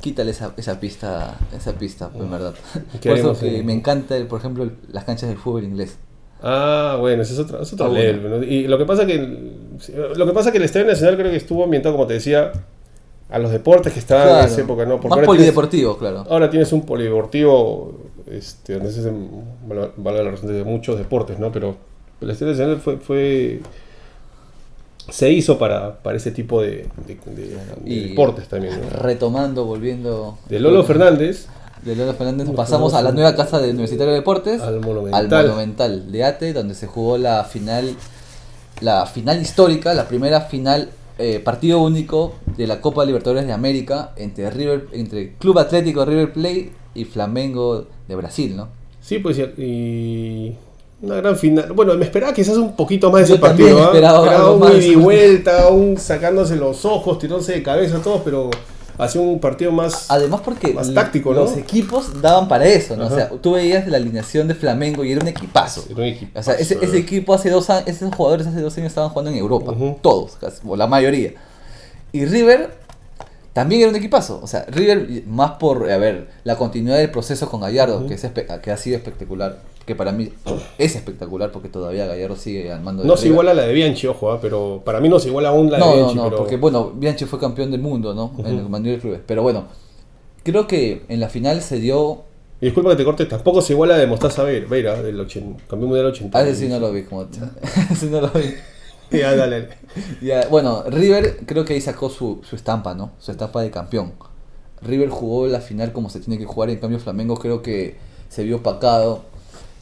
quítale 0.00 0.30
esa, 0.30 0.52
esa 0.56 0.80
pista, 0.80 1.38
esa 1.56 1.72
pista, 1.72 2.10
en 2.14 2.30
verdad. 2.30 2.54
Por 3.02 3.12
eso 3.18 3.38
que 3.38 3.62
me 3.62 3.72
encanta, 3.72 4.16
por 4.28 4.40
ejemplo, 4.40 4.70
las 4.88 5.04
canchas 5.04 5.28
del 5.28 5.38
fútbol 5.38 5.64
inglés. 5.64 5.96
Ah, 6.42 6.96
bueno, 7.00 7.22
ese 7.22 7.32
es 7.32 7.38
otro, 7.38 7.62
es 7.62 7.72
otro 7.72 7.96
Y 8.44 8.66
lo 8.66 8.76
que 8.78 8.84
pasa 8.84 9.06
que 9.06 9.16
lo 10.14 10.26
que 10.26 10.32
pasa 10.32 10.52
que 10.52 10.58
el 10.58 10.64
Estadio 10.64 10.86
Nacional 10.86 11.16
creo 11.16 11.30
que 11.30 11.36
estuvo 11.36 11.64
ambientado, 11.64 11.94
como 11.94 12.06
te 12.06 12.14
decía, 12.14 12.52
a 13.28 13.38
los 13.38 13.50
deportes 13.50 13.92
que 13.92 13.98
estaban 13.98 14.40
en 14.40 14.44
esa 14.46 14.60
época, 14.60 14.84
¿no? 14.84 14.98
Más 14.98 15.24
polideportivo, 15.24 15.96
claro. 15.96 16.26
Ahora 16.28 16.50
tienes 16.50 16.72
un 16.72 16.84
polideportivo 16.84 17.94
este, 18.30 18.74
donde 18.74 18.92
se 18.92 19.00
hacen, 19.00 19.30
vale 19.96 20.24
la 20.24 20.30
razón, 20.30 20.52
de 20.52 20.62
muchos 20.62 20.98
deportes, 20.98 21.38
¿no? 21.38 21.50
Pero 21.50 21.76
el 22.20 22.30
Estadio 22.30 22.52
Nacional 22.52 22.80
fue, 22.80 22.98
fue 22.98 23.60
se 25.08 25.30
hizo 25.32 25.58
para, 25.58 25.98
para 26.02 26.16
ese 26.16 26.30
tipo 26.30 26.62
de, 26.62 26.88
deportes 27.84 28.48
también. 28.48 28.80
Retomando, 28.90 29.64
volviendo. 29.64 30.38
De 30.48 30.60
Lolo 30.60 30.84
Fernández. 30.84 31.46
De 31.82 31.94
Lolo 31.94 32.14
Fernández 32.14 32.48
pasamos 32.56 32.94
a 32.94 33.02
la 33.02 33.12
nueva 33.12 33.36
casa 33.36 33.60
de 33.60 33.70
Universitario 33.70 34.12
de 34.12 34.18
Deportes. 34.18 34.60
Al 34.62 34.80
Monumental. 34.80 35.32
Al 35.32 35.46
Monumental 35.46 36.12
de 36.12 36.24
Ate, 36.24 36.52
donde 36.52 36.74
se 36.74 36.86
jugó 36.86 37.18
la 37.18 37.44
final, 37.44 37.94
la 38.80 39.06
final 39.06 39.40
histórica, 39.40 39.94
la 39.94 40.08
primera 40.08 40.40
final 40.42 40.90
eh, 41.18 41.40
partido 41.40 41.80
único 41.80 42.34
de 42.58 42.66
la 42.66 42.80
Copa 42.80 43.04
Libertadores 43.04 43.46
de 43.46 43.52
América 43.52 44.12
entre 44.16 44.50
River, 44.50 44.88
entre 44.92 45.34
Club 45.34 45.58
Atlético 45.58 46.04
River 46.04 46.32
Plate 46.32 46.72
y 46.94 47.04
Flamengo 47.04 47.86
de 48.06 48.14
Brasil, 48.14 48.54
¿no? 48.56 48.68
Sí, 49.00 49.18
pues 49.18 49.38
y 49.38 50.56
una 51.02 51.16
gran 51.16 51.36
final. 51.36 51.72
Bueno, 51.72 51.94
me 51.94 52.04
esperaba 52.04 52.32
quizás 52.32 52.56
un 52.56 52.74
poquito 52.74 53.10
más 53.10 53.26
de 53.26 53.34
ese 53.34 53.40
partido. 53.40 53.78
¿ah? 53.80 53.86
Esperaba, 53.86 54.52
un 54.52 54.72
ida 54.72 54.78
y 54.78 54.94
vuelta, 54.94 55.68
un 55.68 55.98
sacándose 55.98 56.56
los 56.56 56.84
ojos, 56.84 57.18
tirándose 57.18 57.52
de 57.52 57.62
cabeza, 57.62 58.00
todos, 58.02 58.22
pero 58.24 58.50
hacía 58.98 59.20
un 59.20 59.38
partido 59.40 59.72
más 59.72 60.06
además 60.08 60.40
porque 60.42 60.72
más 60.72 60.94
táctico 60.94 61.34
los 61.34 61.54
equipos 61.58 62.22
daban 62.22 62.48
para 62.48 62.64
eso 62.64 62.96
no 62.96 63.08
o 63.08 63.10
sea 63.10 63.28
tú 63.28 63.52
veías 63.52 63.86
la 63.88 63.98
alineación 63.98 64.48
de 64.48 64.54
Flamengo 64.54 65.04
y 65.04 65.12
era 65.12 65.20
un 65.20 65.28
equipazo 65.28 65.84
era 65.90 65.98
un 65.98 66.04
equipazo 66.04 66.40
o 66.40 66.54
sea 66.54 66.54
ese, 66.54 66.78
ese, 66.82 66.96
equipo 66.96 67.34
hace 67.34 67.50
dos 67.50 67.68
años 67.68 67.88
esos 67.88 68.14
jugadores 68.14 68.46
hace 68.46 68.58
dos 68.62 68.74
años 68.78 68.86
estaban 68.88 69.10
jugando 69.10 69.32
en 69.32 69.36
Europa 69.36 69.74
todos 70.00 70.36
casi, 70.40 70.62
o 70.66 70.76
la 70.76 70.86
mayoría 70.86 71.34
y 72.12 72.24
River 72.24 72.70
también 73.52 73.80
era 73.80 73.90
un 73.90 73.96
equipazo. 73.96 74.38
O 74.42 74.46
sea, 74.46 74.66
River, 74.68 75.22
más 75.26 75.52
por, 75.52 75.90
a 75.90 75.96
ver, 75.96 76.28
la 76.44 76.56
continuidad 76.56 76.98
del 76.98 77.10
proceso 77.10 77.48
con 77.48 77.62
Gallardo, 77.62 78.06
que, 78.06 78.12
es 78.12 78.26
que 78.62 78.70
ha 78.70 78.76
sido 78.76 78.98
espectacular, 78.98 79.60
que 79.86 79.94
para 79.94 80.12
mí 80.12 80.30
es 80.78 80.96
espectacular 80.96 81.52
porque 81.52 81.68
todavía 81.68 82.06
Gallardo 82.06 82.36
sigue 82.36 82.72
al 82.72 82.82
mando 82.82 83.02
de 83.02 83.08
No 83.08 83.16
se 83.16 83.28
iguala 83.28 83.52
a 83.52 83.54
la 83.54 83.62
de 83.62 83.72
Bianchi, 83.72 84.08
ojo, 84.08 84.34
¿eh? 84.34 84.38
pero 84.42 84.82
para 84.84 85.00
mí 85.00 85.08
no 85.08 85.18
se 85.18 85.28
iguala 85.28 85.50
aún 85.50 85.70
la 85.70 85.78
de 85.78 85.94
Bianchi. 85.94 86.14
No, 86.16 86.30
no, 86.30 86.36
porque 86.36 86.56
bueno, 86.56 86.90
Bianchi 86.94 87.24
fue 87.24 87.38
campeón 87.38 87.70
del 87.70 87.80
mundo, 87.80 88.12
¿no? 88.12 88.32
En 88.38 88.58
el 88.58 88.68
Manuel 88.68 89.00
Clubes. 89.00 89.20
Pero 89.24 89.42
bueno, 89.42 89.66
creo 90.42 90.66
que 90.66 91.04
en 91.08 91.20
la 91.20 91.28
final 91.28 91.62
se 91.62 91.78
dio 91.78 92.24
y 92.60 92.66
disculpa 92.66 92.90
que 92.90 92.96
te 92.96 93.04
corte, 93.04 93.26
tampoco 93.26 93.60
se 93.60 93.74
iguala 93.74 93.98
de 93.98 94.06
Mostaza 94.06 94.42
Veira, 94.42 95.02
del 95.02 95.20
80, 95.20 95.64
campeón 95.68 95.90
mundial 95.90 96.06
80. 96.06 96.38
Ah, 96.38 96.42
ese 96.42 96.62
sí 96.62 96.68
no 96.68 96.80
lo 96.80 96.90
vi, 96.90 97.02
como. 97.02 97.28
ese 97.90 98.06
no 98.06 98.22
lo 98.22 98.30
vi. 98.30 98.54
ya, 99.18 99.36
dale. 99.36 99.68
bueno, 100.50 100.82
River 100.88 101.40
creo 101.44 101.66
que 101.66 101.74
ahí 101.74 101.80
sacó 101.82 102.08
su, 102.08 102.40
su 102.48 102.56
estampa, 102.56 102.94
¿no? 102.94 103.12
Su 103.18 103.30
estampa 103.30 103.60
de 103.60 103.70
campeón. 103.70 104.14
River 104.80 105.10
jugó 105.10 105.46
la 105.48 105.60
final 105.60 105.92
como 105.92 106.08
se 106.08 106.20
tiene 106.20 106.38
que 106.38 106.46
jugar, 106.46 106.70
en 106.70 106.78
cambio 106.78 106.98
Flamengo 106.98 107.36
creo 107.36 107.60
que 107.60 107.96
se 108.30 108.42
vio 108.42 108.56
opacado. 108.56 109.22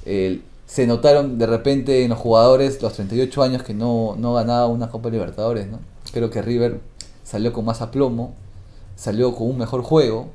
Se 0.05 0.87
notaron 0.87 1.39
de 1.39 1.47
repente 1.47 2.05
en 2.05 2.11
los 2.11 2.19
jugadores 2.19 2.83
los 2.83 2.95
38 2.95 3.43
años 3.43 3.63
que 3.63 3.75
no, 3.75 4.17
no 4.19 4.35
ganaba 4.35 4.67
una 4.67 4.89
Copa 4.89 5.11
Libertadores, 5.11 5.69
¿no? 5.69 5.81
Creo 6.13 6.31
que 6.31 6.43
River 6.43 6.81
salió 7.23 7.53
con 7.53 7.65
más 7.65 7.81
aplomo, 7.83 8.35
salió 8.97 9.35
con 9.35 9.49
un 9.49 9.59
mejor 9.59 9.83
juego. 9.83 10.29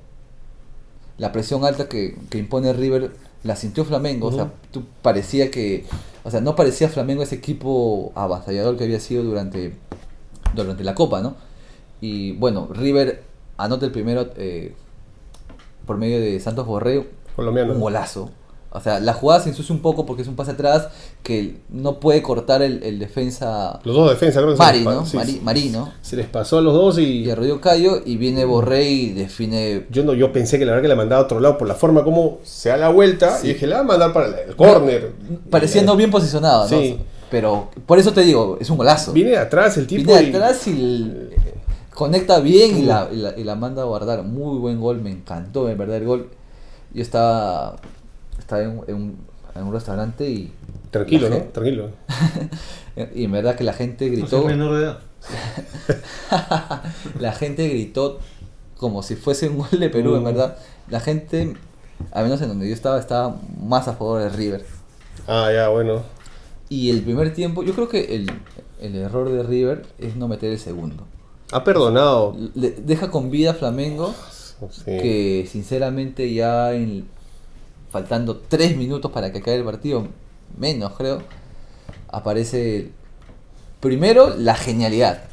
La 1.18 1.32
presión 1.32 1.66
alta 1.66 1.88
que, 1.90 2.18
que 2.30 2.38
impone 2.38 2.74
River 2.74 3.12
la 3.44 3.56
sintió 3.56 3.86
Flamengo, 3.86 4.28
o 4.28 4.32
sea, 4.32 4.52
tú 4.72 4.84
parecía 5.02 5.50
que 5.50 5.86
o 6.24 6.32
sea, 6.32 6.42
no 6.42 6.56
parecía 6.56 6.90
Flamengo 6.90 7.24
ese 7.24 7.36
equipo 7.36 8.12
avasallador 8.16 8.78
que 8.78 8.84
había 8.84 9.00
sido 9.00 9.24
durante, 9.24 9.74
durante 10.54 10.84
la 10.84 10.94
Copa, 10.94 11.22
¿no? 11.22 11.36
Y 12.02 12.34
bueno, 12.34 12.70
River 12.72 13.24
anota 13.58 13.86
el 13.86 13.92
primero 13.92 14.30
eh, 14.36 14.76
por 15.86 15.98
medio 15.98 16.20
de 16.20 16.40
Santos 16.40 16.68
Borreo. 16.68 17.08
Colombiano. 17.36 17.74
Un 17.74 17.80
golazo. 17.80 18.30
O 18.72 18.80
sea, 18.80 19.00
la 19.00 19.14
jugada 19.14 19.42
se 19.42 19.50
ensucia 19.50 19.74
un 19.74 19.82
poco 19.82 20.06
porque 20.06 20.22
es 20.22 20.28
un 20.28 20.36
pase 20.36 20.52
atrás 20.52 20.90
que 21.24 21.56
no 21.70 22.00
puede 22.00 22.22
cortar 22.22 22.62
el, 22.62 23.00
defensa. 23.00 23.80
Los 23.84 23.96
dos 23.96 24.10
defensas, 24.12 24.44
creo 24.44 24.54
que 24.54 24.60
Mari, 24.60 24.84
¿no? 24.84 25.04
Mari, 25.42 25.74
Se 26.02 26.16
les 26.16 26.28
pasó 26.28 26.60
a 26.60 26.62
los 26.62 26.74
dos 26.74 27.00
y. 27.00 27.24
Y 27.24 27.32
a 27.32 27.38
Cayo 27.60 28.02
y 28.06 28.18
viene 28.18 28.46
Borré 28.46 28.84
y 28.84 29.10
define. 29.10 29.88
Yo 29.90 30.04
no, 30.04 30.14
yo 30.14 30.32
pensé 30.32 30.60
que 30.60 30.66
la 30.66 30.74
verdad 30.74 30.84
que 30.84 30.88
la 30.90 30.96
mandaba 30.96 31.24
a 31.24 31.26
otro 31.26 31.40
lado 31.40 31.58
por 31.58 31.68
la 31.68 31.74
forma 31.74 32.04
como 32.04 32.40
se 32.44 32.70
da 32.70 32.78
la 32.78 32.90
vuelta 32.90 33.40
y 33.44 33.50
dije, 33.50 33.66
la 33.66 33.78
va 33.78 33.82
a 33.82 33.86
mandar 33.86 34.14
para 34.14 34.28
el 34.28 34.56
córner. 34.56 35.14
Pareciendo 35.50 35.96
bien 35.96 36.12
posicionado, 36.12 36.64
¿no? 36.64 36.70
Sí. 36.70 36.98
Pero 37.32 37.70
por 37.88 37.98
eso 37.98 38.14
te 38.14 38.22
digo, 38.22 38.58
es 38.60 38.70
un 38.70 38.78
golazo. 38.78 39.14
Viene 39.14 39.32
de 39.32 39.38
atrás 39.38 39.78
el 39.78 39.88
tipo. 39.88 40.12
Viene 40.12 40.30
de 40.30 40.38
atrás 40.38 40.68
y. 40.68 41.12
conecta 41.92 42.40
bien 42.40 42.78
y 42.78 42.82
la, 42.84 43.10
y 43.12 43.44
la, 43.44 43.56
manda 43.56 43.82
a 43.82 43.86
guardar. 43.86 44.22
Muy 44.22 44.60
buen 44.60 44.80
gol, 44.80 45.02
me 45.02 45.10
encantó, 45.10 45.70
en 45.70 45.78
verdad, 45.78 45.98
el 45.98 46.06
gol. 46.06 46.30
Yo 46.94 47.02
estaba 47.02 47.76
estaba 48.50 48.64
en, 48.64 48.96
un, 48.96 49.18
en 49.56 49.64
un 49.64 49.74
restaurante 49.74 50.28
y... 50.28 50.52
Tranquilo, 50.90 51.30
¿no? 51.30 51.38
Tranquilo. 51.38 51.92
y 53.16 53.26
en 53.26 53.32
verdad 53.32 53.56
que 53.56 53.64
la 53.64 53.74
gente 53.74 54.10
gritó... 54.10 54.44
menor 54.44 54.76
de 54.76 54.84
edad. 54.84 55.00
la 57.20 57.32
gente 57.34 57.68
gritó 57.68 58.20
como 58.78 59.04
si 59.04 59.16
fuese 59.16 59.50
un 59.50 59.60
gol 59.60 59.80
de 59.80 59.90
Perú, 59.90 60.16
en 60.16 60.22
mm. 60.22 60.26
verdad. 60.26 60.58
La 60.90 61.00
gente, 61.00 61.56
al 62.12 62.24
menos 62.24 62.42
en 62.42 62.48
donde 62.48 62.68
yo 62.68 62.74
estaba, 62.74 63.00
estaba 63.00 63.40
más 63.62 63.88
a 63.88 63.94
favor 63.94 64.22
de 64.22 64.30
River. 64.30 64.66
Ah, 65.28 65.52
ya, 65.54 65.70
bueno. 65.70 66.02
Y 66.70 66.90
el 66.90 67.04
primer 67.04 67.34
tiempo, 67.34 67.62
yo 67.64 67.74
creo 67.74 67.88
que 67.88 68.16
el, 68.16 68.32
el 68.82 68.96
error 68.96 69.30
de 69.30 69.44
River 69.44 69.86
es 70.00 70.16
no 70.16 70.28
meter 70.28 70.52
el 70.52 70.60
segundo. 70.60 71.06
Ha 71.52 71.64
perdonado. 71.64 72.36
deja 72.56 73.12
con 73.12 73.30
vida 73.30 73.52
a 73.52 73.54
Flamengo, 73.54 74.16
que 74.86 75.48
sinceramente 75.50 76.34
ya 76.34 76.74
en, 76.74 77.08
faltando 77.90 78.38
3 78.38 78.78
minutos 78.78 79.12
para 79.12 79.32
que 79.32 79.42
caiga 79.42 79.60
el 79.60 79.66
partido, 79.66 80.08
menos 80.58 80.94
creo, 80.94 81.22
aparece 82.08 82.92
primero 83.80 84.36
la 84.36 84.56
genialidad. 84.56 85.24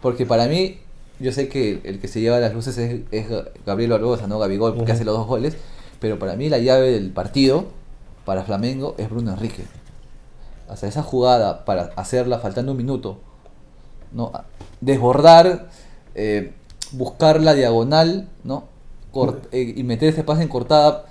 Porque 0.00 0.26
para 0.26 0.46
mí, 0.46 0.78
yo 1.18 1.32
sé 1.32 1.48
que 1.48 1.80
el 1.84 2.00
que 2.00 2.08
se 2.08 2.20
lleva 2.20 2.38
las 2.40 2.54
luces 2.54 2.76
es, 2.78 3.26
Gabriel 3.64 3.92
Barbosa, 3.92 4.26
no 4.26 4.38
Gabigol, 4.38 4.84
que 4.84 4.92
hace 4.92 5.04
los 5.04 5.16
dos 5.16 5.26
goles. 5.26 5.56
Pero 6.00 6.18
para 6.18 6.36
mí 6.36 6.48
la 6.48 6.58
llave 6.58 6.90
del 6.90 7.10
partido 7.10 7.66
para 8.24 8.42
Flamengo 8.42 8.94
es 8.98 9.08
Bruno 9.08 9.32
Enrique. 9.32 9.64
O 10.68 10.76
sea, 10.76 10.88
esa 10.88 11.02
jugada 11.02 11.64
para 11.64 11.92
hacerla 11.96 12.38
faltando 12.38 12.72
un 12.72 12.78
minuto, 12.78 13.18
¿no? 14.12 14.32
desbordar, 14.80 15.68
eh, 16.14 16.52
buscar 16.92 17.40
la 17.40 17.54
diagonal, 17.54 18.28
¿no? 18.44 18.64
Eh, 19.52 19.74
y 19.76 19.82
meter 19.84 20.08
ese 20.08 20.24
pase 20.24 20.42
en 20.42 20.48
cortada 20.48 21.06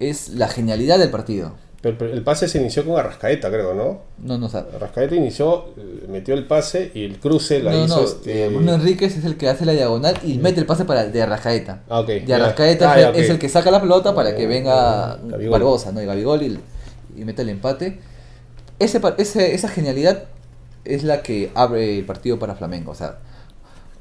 es 0.00 0.30
la 0.30 0.48
genialidad 0.48 0.98
del 0.98 1.10
partido. 1.10 1.54
Pero 1.82 2.12
el 2.12 2.22
pase 2.22 2.48
se 2.48 2.58
inició 2.58 2.84
con 2.84 2.98
Arrascaeta, 2.98 3.48
creo, 3.48 3.74
¿no? 3.74 4.00
No, 4.18 4.38
no, 4.38 4.46
Arrascaeta 4.46 5.14
inició, 5.14 5.66
eh, 5.76 6.06
metió 6.08 6.34
el 6.34 6.46
pase 6.46 6.90
y 6.94 7.04
el 7.04 7.20
cruce 7.20 7.62
la 7.62 7.76
hizo. 7.76 8.02
este... 8.02 8.48
Bruno 8.48 8.74
Enríquez 8.74 9.16
es 9.16 9.24
el 9.24 9.36
que 9.36 9.48
hace 9.48 9.64
la 9.64 9.72
diagonal 9.72 10.18
y 10.24 10.38
mete 10.38 10.58
el 10.58 10.66
pase 10.66 10.84
para 10.84 11.06
de 11.06 11.22
Arrascaeta. 11.22 11.82
Ah, 11.88 12.00
okay. 12.00 12.20
De 12.20 12.34
Arrascaeta 12.34 12.92
ah, 12.92 13.10
es, 13.10 13.30
el 13.30 13.38
que 13.38 13.48
saca 13.48 13.70
la 13.70 13.80
pelota 13.80 14.14
para 14.14 14.34
que 14.34 14.46
venga 14.46 15.16
Barbosa, 15.50 15.92
¿no? 15.92 16.02
Y 16.02 16.06
Gabigol 16.06 16.42
y, 16.42 16.58
y 17.16 17.24
mete 17.24 17.42
el 17.42 17.50
empate. 17.50 18.00
Ese, 18.78 19.00
ese, 19.18 19.54
esa 19.54 19.68
genialidad 19.68 20.24
es 20.84 21.04
la 21.04 21.22
que 21.22 21.50
abre 21.54 21.98
el 21.98 22.04
partido 22.04 22.38
para 22.38 22.56
Flamengo. 22.56 22.92
O 22.92 22.94
sea, 22.94 23.18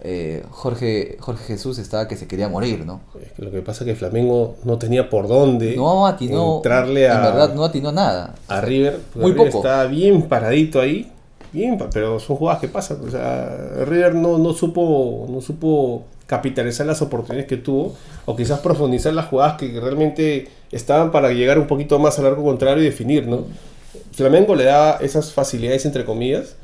eh, 0.07 0.43
Jorge, 0.51 1.17
Jorge 1.19 1.43
Jesús 1.45 1.79
estaba 1.79 2.07
que 2.07 2.15
se 2.15 2.27
quería 2.27 2.47
morir, 2.47 2.85
¿no? 2.85 3.01
lo 3.37 3.49
que 3.49 3.63
pasa 3.63 3.83
es 3.83 3.89
que 3.89 3.95
Flamengo 3.95 4.55
no 4.63 4.77
tenía 4.77 5.09
por 5.09 5.27
dónde 5.27 5.75
no 5.75 6.05
atinó, 6.05 6.57
entrarle 6.57 7.09
a. 7.09 7.15
En 7.15 7.21
verdad, 7.23 7.53
no 7.55 7.63
atinó 7.63 7.91
nada. 7.91 8.35
A 8.47 8.61
River. 8.61 8.99
Muy 9.15 9.31
poco. 9.33 9.57
Estaba 9.57 9.85
bien 9.85 10.21
paradito 10.23 10.79
ahí. 10.79 11.11
Bien, 11.51 11.79
pero 11.91 12.19
son 12.19 12.35
jugadas 12.35 12.61
que 12.61 12.67
pasan. 12.67 12.99
O 13.03 13.09
sea, 13.09 13.49
River 13.85 14.13
no, 14.13 14.37
no 14.37 14.53
supo. 14.53 15.25
No 15.27 15.41
supo 15.41 16.03
capitalizar 16.27 16.85
las 16.85 17.01
oportunidades 17.01 17.47
que 17.47 17.57
tuvo 17.57 17.95
o 18.25 18.35
quizás 18.35 18.59
profundizar 18.59 19.13
las 19.13 19.27
jugadas 19.27 19.57
que 19.57 19.79
realmente 19.79 20.49
estaban 20.71 21.11
para 21.11 21.31
llegar 21.31 21.57
un 21.57 21.67
poquito 21.67 21.97
más 21.97 22.17
al 22.19 22.25
largo 22.25 22.43
contrario 22.43 22.83
y 22.83 22.85
definir, 22.85 23.27
¿no? 23.27 23.45
Flamengo 24.11 24.55
le 24.55 24.65
da 24.65 24.97
esas 25.01 25.33
facilidades 25.33 25.85
entre 25.85 26.05
comillas 26.05 26.55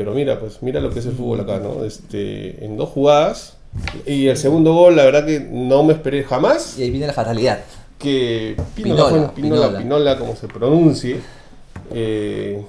pero 0.00 0.14
mira, 0.14 0.40
pues 0.40 0.62
mira 0.62 0.80
lo 0.80 0.88
que 0.88 1.00
es 1.00 1.04
el 1.04 1.12
fútbol 1.12 1.40
acá, 1.40 1.58
¿no? 1.58 1.84
Este, 1.84 2.64
en 2.64 2.78
dos 2.78 2.88
jugadas. 2.88 3.58
Y 4.06 4.28
el 4.28 4.38
segundo 4.38 4.72
gol, 4.72 4.96
la 4.96 5.04
verdad 5.04 5.26
que 5.26 5.40
no 5.40 5.82
me 5.82 5.92
esperé 5.92 6.24
jamás. 6.24 6.78
Y 6.78 6.84
ahí 6.84 6.90
viene 6.90 7.06
la 7.06 7.12
fatalidad. 7.12 7.60
Que 7.98 8.56
Pinola, 8.74 9.30
Pinola, 9.34 9.78
Pinola, 9.78 10.18
como 10.18 10.34
se 10.36 10.48
pronuncie. 10.48 11.20
Eh, 11.92 12.64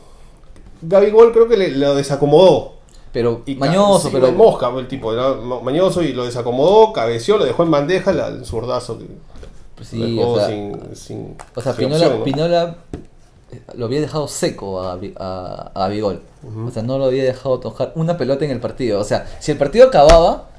Gol 0.81 1.31
creo 1.31 1.47
que 1.47 1.55
le, 1.55 1.69
lo 1.71 1.95
desacomodó. 1.95 2.73
Pero 3.13 3.43
mañoso, 3.55 4.09
pero. 4.11 4.29
Mosca, 4.33 4.69
el 4.77 4.89
tipo, 4.89 5.13
era 5.13 5.33
mañoso 5.33 6.03
y 6.03 6.11
lo 6.11 6.25
desacomodó, 6.25 6.91
cabeció, 6.91 7.37
lo 7.37 7.45
dejó 7.45 7.63
en 7.63 7.71
bandeja, 7.71 8.11
el 8.11 8.43
zurdazo 8.43 8.99
que. 8.99 9.05
Pues 9.77 9.87
sí, 9.87 10.19
o 10.21 10.35
sea, 10.35 10.47
sin, 10.93 11.37
O 11.55 11.61
sea, 11.61 11.77
Pinola, 11.77 12.25
Pinola 12.25 12.75
lo 13.75 13.85
había 13.85 14.01
dejado 14.01 14.27
seco 14.27 14.81
a, 14.81 14.99
a, 15.17 15.71
a 15.73 15.89
O 15.89 16.71
sea, 16.71 16.83
no 16.83 16.97
lo 16.97 17.05
había 17.05 17.23
dejado 17.23 17.59
tocar 17.59 17.91
una 17.95 18.17
pelota 18.17 18.45
en 18.45 18.51
el 18.51 18.59
partido. 18.59 18.99
O 18.99 19.03
sea, 19.03 19.25
si 19.39 19.51
el 19.51 19.57
partido 19.57 19.87
acababa, 19.87 20.49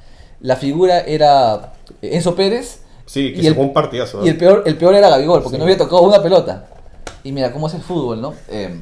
la 0.40 0.56
figura 0.56 1.00
era 1.00 1.72
Enzo 2.00 2.34
Pérez. 2.34 2.80
Sí, 3.06 3.32
que 3.34 3.42
y 3.42 3.46
el, 3.46 3.56
un 3.56 3.72
partidazo. 3.72 4.24
Y 4.24 4.28
el 4.28 4.36
peor, 4.36 4.62
el 4.66 4.76
peor 4.76 4.94
era 4.94 5.08
Gabigol, 5.08 5.42
porque 5.42 5.58
no 5.58 5.64
había 5.64 5.78
tocado 5.78 6.02
una 6.02 6.22
pelota. 6.22 6.68
Y 7.24 7.32
mira 7.32 7.52
cómo 7.52 7.68
es 7.68 7.74
el 7.74 7.82
fútbol, 7.82 8.20
¿no? 8.20 8.34
Eh, 8.48 8.80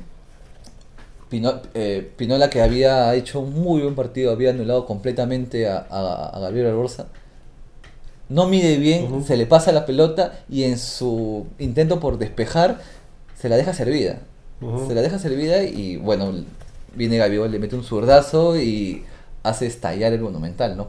eh, 1.75 2.13
Pinola 2.17 2.51
que 2.51 2.61
había 2.61 3.15
hecho 3.15 3.41
un 3.41 3.55
muy 3.55 3.83
buen 3.83 3.95
partido, 3.95 4.33
había 4.33 4.51
anulado 4.51 4.85
completamente 4.85 5.69
a, 5.69 5.87
a, 5.89 6.41
Gabriel 6.41 6.69
Alborza. 6.69 7.07
No 8.29 8.47
mide 8.47 8.77
bien, 8.77 9.25
se 9.25 9.37
le 9.37 9.47
pasa 9.47 9.73
la 9.73 9.87
pelota 9.87 10.41
y 10.49 10.65
en 10.65 10.79
su 10.79 11.47
intento 11.59 11.99
por 11.99 12.19
despejar 12.19 12.81
se 13.41 13.49
la 13.49 13.57
deja 13.57 13.73
servida. 13.73 14.19
Se 14.87 14.95
la 14.95 15.01
deja 15.01 15.19
servida 15.19 15.63
y 15.63 15.97
bueno, 15.97 16.35
viene 16.95 17.17
Gabigol, 17.17 17.51
le 17.51 17.59
mete 17.59 17.77
un 17.77 17.83
zurdazo 17.83 18.61
y 18.61 19.05
hace 19.43 19.67
estallar 19.67 20.13
el 20.13 20.21
monumental, 20.21 20.77
¿no? 20.77 20.89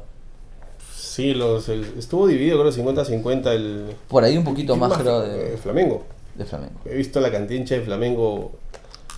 Sí, 0.94 1.34
los, 1.34 1.70
estuvo 1.70 2.28
dividido 2.28 2.60
creo 2.60 2.74
50-50 2.74 3.48
el... 3.48 3.96
Por 4.10 4.26
ahí 4.26 4.38
un 4.38 4.44
poquito 4.44 4.76
más, 4.76 4.98
creo 4.98 5.22
de... 5.22 5.58
Flamengo. 5.58 6.04
De 6.36 6.44
Flamengo. 6.44 6.74
He 6.86 6.96
visto 6.96 7.22
la 7.22 7.32
cantincha 7.32 7.76
de 7.76 7.82
Flamengo 7.82 8.52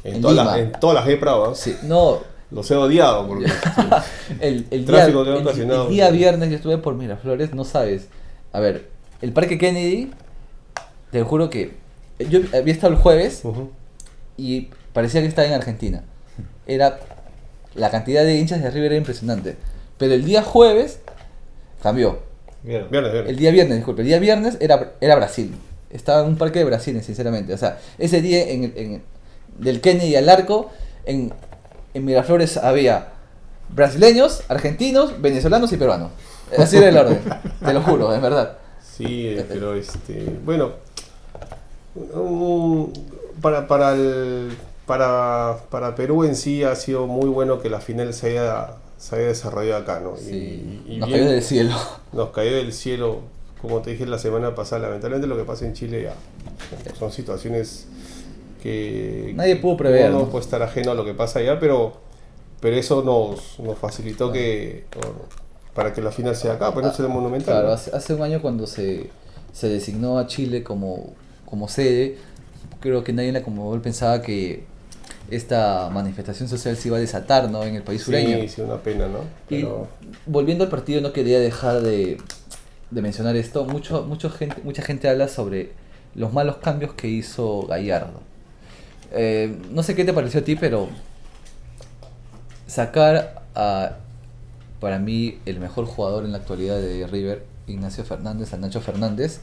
en, 0.04 0.22
todas 0.22 0.36
las 0.36 0.58
en 0.58 0.72
todas 0.74 0.96
las 0.96 1.08
G 1.08 1.56
Sí, 1.56 1.76
no... 1.84 2.20
Los 2.52 2.70
he 2.70 2.76
odiado 2.76 3.28
porque 3.28 3.46
el, 4.40 4.68
el, 4.70 4.86
tráfico 4.86 5.24
día, 5.24 5.54
que 5.54 5.62
el, 5.62 5.88
día 5.90 6.12
viernes 6.12 6.52
yo 6.52 6.58
estuve 6.58 6.78
por 6.78 6.94
Miraflores, 6.94 7.52
no 7.56 7.64
sabes. 7.64 8.10
A 8.52 8.60
ver, 8.60 8.90
el 9.24 9.34
Parque 9.34 9.58
Kennedy, 9.58 10.12
te 11.10 11.24
juro 11.24 11.50
que 11.50 11.83
yo 12.20 12.40
había 12.54 12.74
estado 12.74 12.94
el 12.94 13.00
jueves 13.00 13.44
y 14.38 14.70
parecía 14.94 15.22
que 15.22 15.28
estaba 15.28 15.48
en 15.48 15.54
Argentina. 15.54 16.04
Era 16.68 17.00
la 17.76 17.90
cantidad 17.90 18.24
de 18.24 18.38
hinchas 18.38 18.62
de 18.62 18.70
River 18.70 18.92
era 18.92 18.98
impresionante. 18.98 19.56
Pero 19.98 20.14
el 20.14 20.26
día 20.26 20.44
jueves 20.44 21.00
cambió. 21.82 22.20
El 22.66 23.36
día 23.36 23.52
viernes, 23.52 23.78
disculpe, 23.78 24.02
el 24.02 24.08
día 24.08 24.20
viernes 24.20 24.58
era, 24.60 24.94
era 25.02 25.16
Brasil. 25.16 25.54
Estaba 25.90 26.22
en 26.22 26.30
un 26.30 26.38
parque 26.38 26.60
de 26.60 26.66
Brasil, 26.66 27.02
sinceramente. 27.04 27.54
O 27.54 27.58
sea, 27.58 27.80
ese 27.98 28.22
día 28.22 28.50
en, 28.50 28.74
en 28.76 29.02
del 29.58 29.82
Kennedy 29.82 30.16
al 30.16 30.30
arco, 30.30 30.72
en, 31.06 31.34
en 31.94 32.06
Miraflores 32.06 32.58
había 32.58 33.10
brasileños, 33.70 34.44
argentinos, 34.50 35.22
venezolanos 35.22 35.72
y 35.74 35.78
peruanos. 35.78 36.12
Así 36.58 36.78
era 36.78 36.90
el 36.90 36.98
orden, 36.98 37.20
te 37.64 37.74
lo 37.74 37.82
juro, 37.82 38.14
es 38.14 38.22
verdad. 38.22 38.58
Sí, 38.82 39.36
pero 39.48 39.76
este, 39.76 40.26
bueno, 40.46 40.74
para, 43.42 43.68
para, 43.68 43.94
el, 43.94 44.52
para, 44.86 45.58
para 45.70 45.96
Perú 45.96 46.24
en 46.24 46.36
sí 46.36 46.64
ha 46.64 46.76
sido 46.76 47.08
muy 47.08 47.30
bueno 47.30 47.62
que 47.62 47.70
la 47.70 47.80
final 47.80 48.14
se 48.14 48.32
haya, 48.32 48.76
se 48.98 49.16
haya 49.16 49.28
desarrollado 49.28 49.82
acá, 49.82 50.00
¿no? 50.00 50.14
y, 50.20 50.98
nos 50.98 51.10
cayó 51.10 51.26
del 51.30 51.44
cielo. 51.44 51.76
Nos 52.12 52.30
cayó 52.30 52.56
del 52.56 52.74
cielo, 52.74 53.20
como 53.62 53.82
te 53.82 53.92
dije 53.92 54.06
la 54.06 54.20
semana 54.20 54.56
pasada, 54.56 54.84
lamentablemente 54.84 55.28
lo 55.28 55.38
que 55.38 55.44
pasa 55.44 55.66
en 55.66 55.74
Chile 55.74 56.04
ya 56.04 56.16
son 56.98 57.12
situaciones 57.12 57.88
que 58.62 59.34
nadie 59.36 59.58
pudo 59.58 59.78
prever. 59.78 60.12
No, 60.12 60.30
puede 60.30 60.44
estar 60.44 60.62
ajeno 60.62 60.92
a 60.92 60.96
lo 60.96 61.04
que 61.04 61.14
pasa 61.14 61.40
allá, 61.40 61.60
pero, 61.60 61.94
pero 62.62 62.76
eso 62.78 63.04
nos, 63.04 63.60
nos 63.60 63.78
facilitó 63.78 64.32
que 64.32 64.86
para 65.74 65.92
que 65.94 66.02
la 66.02 66.12
final 66.12 66.36
sea 66.36 66.54
acá, 66.54 66.74
pero 66.74 66.88
no 66.88 66.94
sea 66.94 67.08
monumental. 67.08 67.56
Claro, 67.56 67.74
hace, 67.74 67.96
hace, 67.96 68.14
un 68.14 68.22
año 68.22 68.42
cuando 68.42 68.68
se, 68.68 69.10
se 69.52 69.70
designó 69.70 70.18
a 70.18 70.28
Chile 70.28 70.64
como 70.64 71.14
como 71.54 71.68
sede, 71.68 72.18
creo 72.80 73.04
que 73.04 73.14
nadie 73.14 73.28
en 73.28 73.36
la 73.36 73.44
Conmebol 73.44 73.80
pensaba 73.80 74.24
que 74.24 74.64
esta 75.30 75.88
manifestación 75.94 76.50
social 76.50 76.76
se 76.76 76.88
iba 76.88 76.98
a 76.98 77.00
desatar 77.00 77.48
¿no? 77.52 77.64
en 77.64 77.76
el 77.76 77.84
país 77.84 78.02
sureño. 78.02 78.40
Sí, 78.42 78.48
sí, 78.48 78.62
una 78.62 78.78
pena, 78.78 79.08
¿no? 79.08 79.20
Y 79.56 79.68
volviendo 80.26 80.64
al 80.64 80.72
partido, 80.72 81.00
no 81.00 81.14
quería 81.14 81.40
dejar 81.40 81.82
de, 81.82 82.18
mencionar 82.90 83.36
esto. 83.36 83.66
Mucho, 83.66 84.02
mucho 84.02 84.32
gente, 84.32 84.56
mucha 84.64 84.82
gente 84.82 85.08
habla 85.08 85.28
sobre 85.28 85.74
los 86.16 86.34
malos 86.34 86.58
cambios 86.58 86.96
que 86.96 87.08
hizo 87.08 87.68
Gallardo. 87.68 88.22
Eh, 89.12 89.56
no 89.70 89.84
sé 89.84 89.94
qué 89.94 90.06
te 90.06 90.12
pareció 90.12 90.40
a 90.40 90.44
ti, 90.44 90.56
pero 90.56 90.90
sacar 92.66 93.44
a, 93.54 93.98
para 94.80 94.98
mí, 94.98 95.38
el 95.46 95.60
mejor 95.60 95.86
jugador 95.86 96.26
en 96.26 96.32
la 96.32 96.40
actualidad 96.40 96.78
de 96.82 97.06
River, 97.06 97.46
Ignacio 97.68 98.04
Fernández, 98.04 98.56
a 98.56 98.58
Nacho 98.58 98.82
Fernández, 98.82 99.42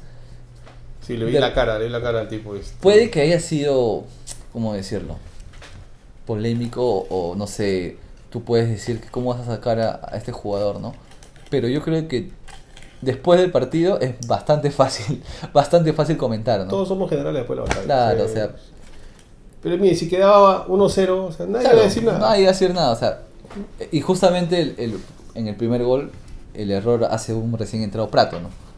Sí, 1.11 1.17
le 1.17 1.25
vi 1.25 1.33
la 1.33 1.53
cara, 1.53 1.77
le 1.77 1.87
vi 1.87 1.91
la 1.91 2.01
cara 2.01 2.21
al 2.21 2.29
tipo. 2.29 2.55
Este. 2.55 2.77
Puede 2.81 3.11
que 3.11 3.21
haya 3.21 3.41
sido, 3.41 4.05
¿cómo 4.53 4.75
decirlo? 4.75 5.17
Polémico 6.25 7.05
o 7.11 7.35
no 7.35 7.49
sé, 7.49 7.97
tú 8.31 8.45
puedes 8.45 8.69
decir 8.69 9.03
cómo 9.11 9.31
vas 9.31 9.41
a 9.41 9.57
sacar 9.57 9.81
a, 9.81 10.13
este 10.15 10.31
jugador, 10.31 10.79
¿no? 10.79 10.95
Pero 11.51 11.67
yo 11.67 11.83
creo 11.83 12.07
que 12.07 12.31
después 13.01 13.41
del 13.41 13.51
partido 13.51 13.99
es 13.99 14.25
bastante 14.29 14.71
fácil, 14.71 15.21
bastante 15.53 15.93
fácil 15.93 16.17
comentar, 16.17 16.61
¿no? 16.61 16.69
Todos 16.69 16.87
somos 16.87 17.11
generales 17.11 17.41
después 17.41 17.59
de 17.59 17.63
la 17.63 17.69
batalla. 17.69 17.85
Claro, 17.87 18.25
o 18.25 18.29
sea... 18.29 18.55
Pero 19.61 19.77
mire, 19.79 19.97
si 19.97 20.09
quedaba 20.09 20.69
1-0, 20.69 21.09
o 21.11 21.33
sea, 21.33 21.47
nadie 21.47 21.69
iba 21.73 21.81
a 21.81 21.85
decir 21.85 22.05
nada. 22.05 22.19
Nadie 22.21 22.43
iba 22.43 22.51
a 22.51 22.53
decir 22.53 22.73
nada, 22.73 22.93
o 22.93 22.97
sea... 22.97 23.23
Y 23.91 24.01
justamente 24.01 24.61
el, 24.61 25.01
en 25.35 25.49
el 25.49 25.57
primer 25.57 25.83
gol, 25.83 26.13
el 26.55 26.71
error 26.71 27.05
hace 27.11 27.35
un 27.35 27.59
recién 27.59 27.83
entrado 27.83 28.09
Prato, 28.11 28.41
¿no? 28.41 28.70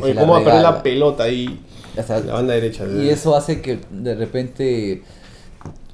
Oye, 0.00 0.14
¿cómo 0.14 0.34
va 0.34 0.40
a 0.40 0.44
perder 0.44 0.62
la 0.62 0.82
pelota 0.82 1.24
ahí? 1.24 1.60
la 1.96 2.32
banda 2.32 2.54
derecha. 2.54 2.84
Y 2.86 3.08
eso 3.08 3.34
hace 3.36 3.60
que 3.60 3.78
de 3.90 4.14
repente 4.14 5.02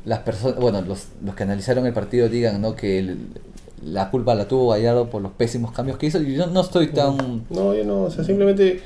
las 0.05 0.21
personas, 0.21 0.57
bueno, 0.59 0.83
los, 0.83 1.07
los 1.25 1.35
que 1.35 1.43
analizaron 1.43 1.87
el 1.87 1.93
partido 1.93 2.29
digan, 2.29 2.61
¿no? 2.61 2.77
Que 2.77 3.17
la 3.85 4.11
culpa 4.11 4.35
la 4.35 4.47
tuvo 4.47 4.71
Gallardo 4.71 5.09
por 5.09 5.23
los 5.23 5.33
pésimos 5.33 5.73
cambios 5.73 5.99
que 5.99 6.07
hizo. 6.07 6.21
Y 6.23 6.35
yo 6.35 6.47
no 6.47 6.61
estoy 6.61 6.89
tan. 6.89 7.45
No, 7.51 7.75
yo 7.75 7.85
no, 7.85 8.03
o 8.05 8.11
sea, 8.11 8.25
simplemente 8.25 8.83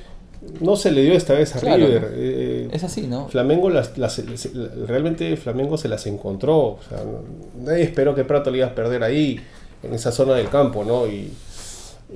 no 0.60 0.76
se 0.76 0.90
le 0.90 1.02
dio 1.02 1.12
esta 1.12 1.34
vez 1.34 1.54
a 1.54 1.60
River. 1.60 2.12
Eh, 2.14 2.68
es 2.72 2.84
así, 2.84 3.02
¿no? 3.02 3.28
Flamengo 3.28 3.68
las, 3.70 3.92
realmente 4.86 5.36
Flamengo 5.36 5.76
se 5.76 5.88
las 5.88 6.06
encontró. 6.06 6.56
O 6.56 6.78
sea, 6.88 6.98
nadie 7.58 7.82
esperó 7.82 8.14
que 8.14 8.24
Prato 8.24 8.50
le 8.50 8.58
iba 8.58 8.68
a 8.68 8.74
perder 8.74 9.02
ahí, 9.02 9.40
en 9.82 9.94
esa 9.94 10.12
zona 10.12 10.34
del 10.34 10.48
campo, 10.48 10.84
¿no? 10.84 11.06
Y, 11.06 11.32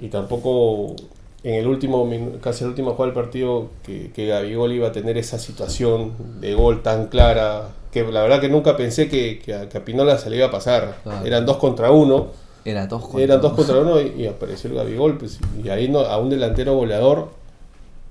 y 0.00 0.08
tampoco 0.08 0.96
en 1.44 1.54
el 1.54 1.66
último, 1.66 2.08
casi 2.40 2.64
el 2.64 2.70
último 2.70 2.94
juego 2.94 3.04
del 3.04 3.14
partido, 3.14 3.68
que, 3.84 4.10
que 4.12 4.26
Gabigol 4.26 4.72
iba 4.72 4.88
a 4.88 4.92
tener 4.92 5.18
esa 5.18 5.38
situación 5.38 6.40
de 6.40 6.54
gol 6.54 6.82
tan 6.82 7.08
clara, 7.08 7.68
que 7.92 8.02
la 8.02 8.22
verdad 8.22 8.40
que 8.40 8.48
nunca 8.48 8.78
pensé 8.78 9.08
que, 9.08 9.38
que, 9.38 9.54
a, 9.54 9.84
Pinola 9.84 10.16
se 10.16 10.30
le 10.30 10.38
iba 10.38 10.46
a 10.46 10.50
pasar. 10.50 10.96
Eran 11.22 11.44
dos 11.44 11.58
contra 11.58 11.90
uno. 11.90 12.28
Eran 12.64 12.88
dos 12.88 13.02
contra, 13.02 13.22
Eran 13.22 13.40
dos 13.42 13.52
contra 13.52 13.78
uno 13.78 14.00
y, 14.18 14.26
apareció 14.26 14.70
el 14.70 14.76
Gabigol. 14.76 15.18
Pues, 15.18 15.38
y 15.62 15.68
ahí 15.68 15.86
no, 15.86 16.00
a 16.00 16.16
un 16.16 16.30
delantero 16.30 16.74
goleador, 16.76 17.28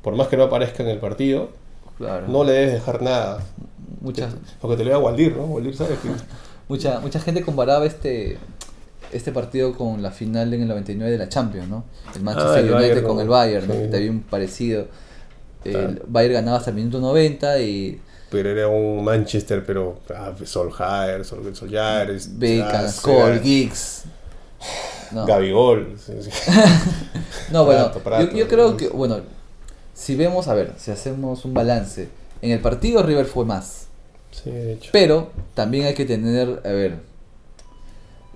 por 0.04 0.16
más 0.16 0.28
que 0.28 0.38
no 0.38 0.44
aparezca 0.44 0.84
en 0.84 0.90
el 0.90 1.00
partido, 1.00 1.50
no 2.28 2.44
le 2.44 2.52
debes 2.52 2.74
dejar 2.74 3.02
nada. 3.02 3.44
Muchas... 4.02 4.36
Porque 4.62 4.78
te 4.78 4.84
lo 4.84 4.92
iba 4.92 5.00
a 5.00 5.02
Waldir, 5.02 5.36
¿no? 5.36 5.46
Waldir, 5.46 5.76
¿sabes? 5.76 5.98
mucha, 6.70 7.00
mucha 7.00 7.20
gente 7.20 7.42
comparaba 7.42 7.86
este 7.88 8.38
este 9.14 9.32
partido 9.32 9.74
con 9.74 10.02
la 10.02 10.12
final 10.12 10.54
en 10.54 10.64
el 10.64 10.68
99 10.68 11.12
de 11.12 11.18
la 11.18 11.30
Champions, 11.30 11.68
¿no? 11.70 11.86
El 12.14 12.22
ah, 12.22 12.24
Manchester 12.24 12.74
United 12.74 13.04
con 13.04 13.20
el 13.20 13.28
Bayern, 13.28 13.68
¿no? 13.68 13.74
Te 13.90 13.98
había 13.98 14.12
un 14.12 14.22
parecido. 14.22 14.88
El 15.64 16.02
Bayern 16.08 16.34
ganaba 16.36 16.58
hasta 16.58 16.72
el 16.72 16.76
minuto 16.76 17.00
90 17.00 17.60
y... 17.60 18.02
Pero 18.30 18.50
era 18.50 18.68
un 18.68 19.04
Manchester, 19.04 19.64
pero 19.66 20.00
ah, 20.14 20.34
Solskjaer, 20.44 21.24
Sol, 21.24 21.56
Solskjaer, 21.56 22.20
Beckham, 22.32 22.90
Skoll, 22.90 23.40
Giggs. 23.42 24.04
No. 25.12 25.26
Gabigol. 25.26 25.96
no, 27.52 27.66
bueno, 27.66 27.92
yo, 28.34 28.48
creo 28.48 28.76
que, 28.76 28.88
bueno, 28.88 29.20
si 29.94 30.16
vemos, 30.16 30.48
a 30.48 30.56
ver, 30.56 30.74
si 30.78 30.90
hacemos 30.90 31.46
un 31.46 31.54
balance, 31.54 32.10
en 32.42 32.50
el 32.50 32.60
partido 32.60 33.04
River 33.04 33.26
fue 33.26 33.46
más. 33.46 33.88
Sí, 34.32 34.50
de 34.50 34.74
hecho. 34.74 34.90
Pero 34.92 35.30
también 35.54 35.86
hay 35.86 35.94
que 35.94 36.06
tener, 36.06 36.62
a 36.66 36.70
ver, 36.70 36.98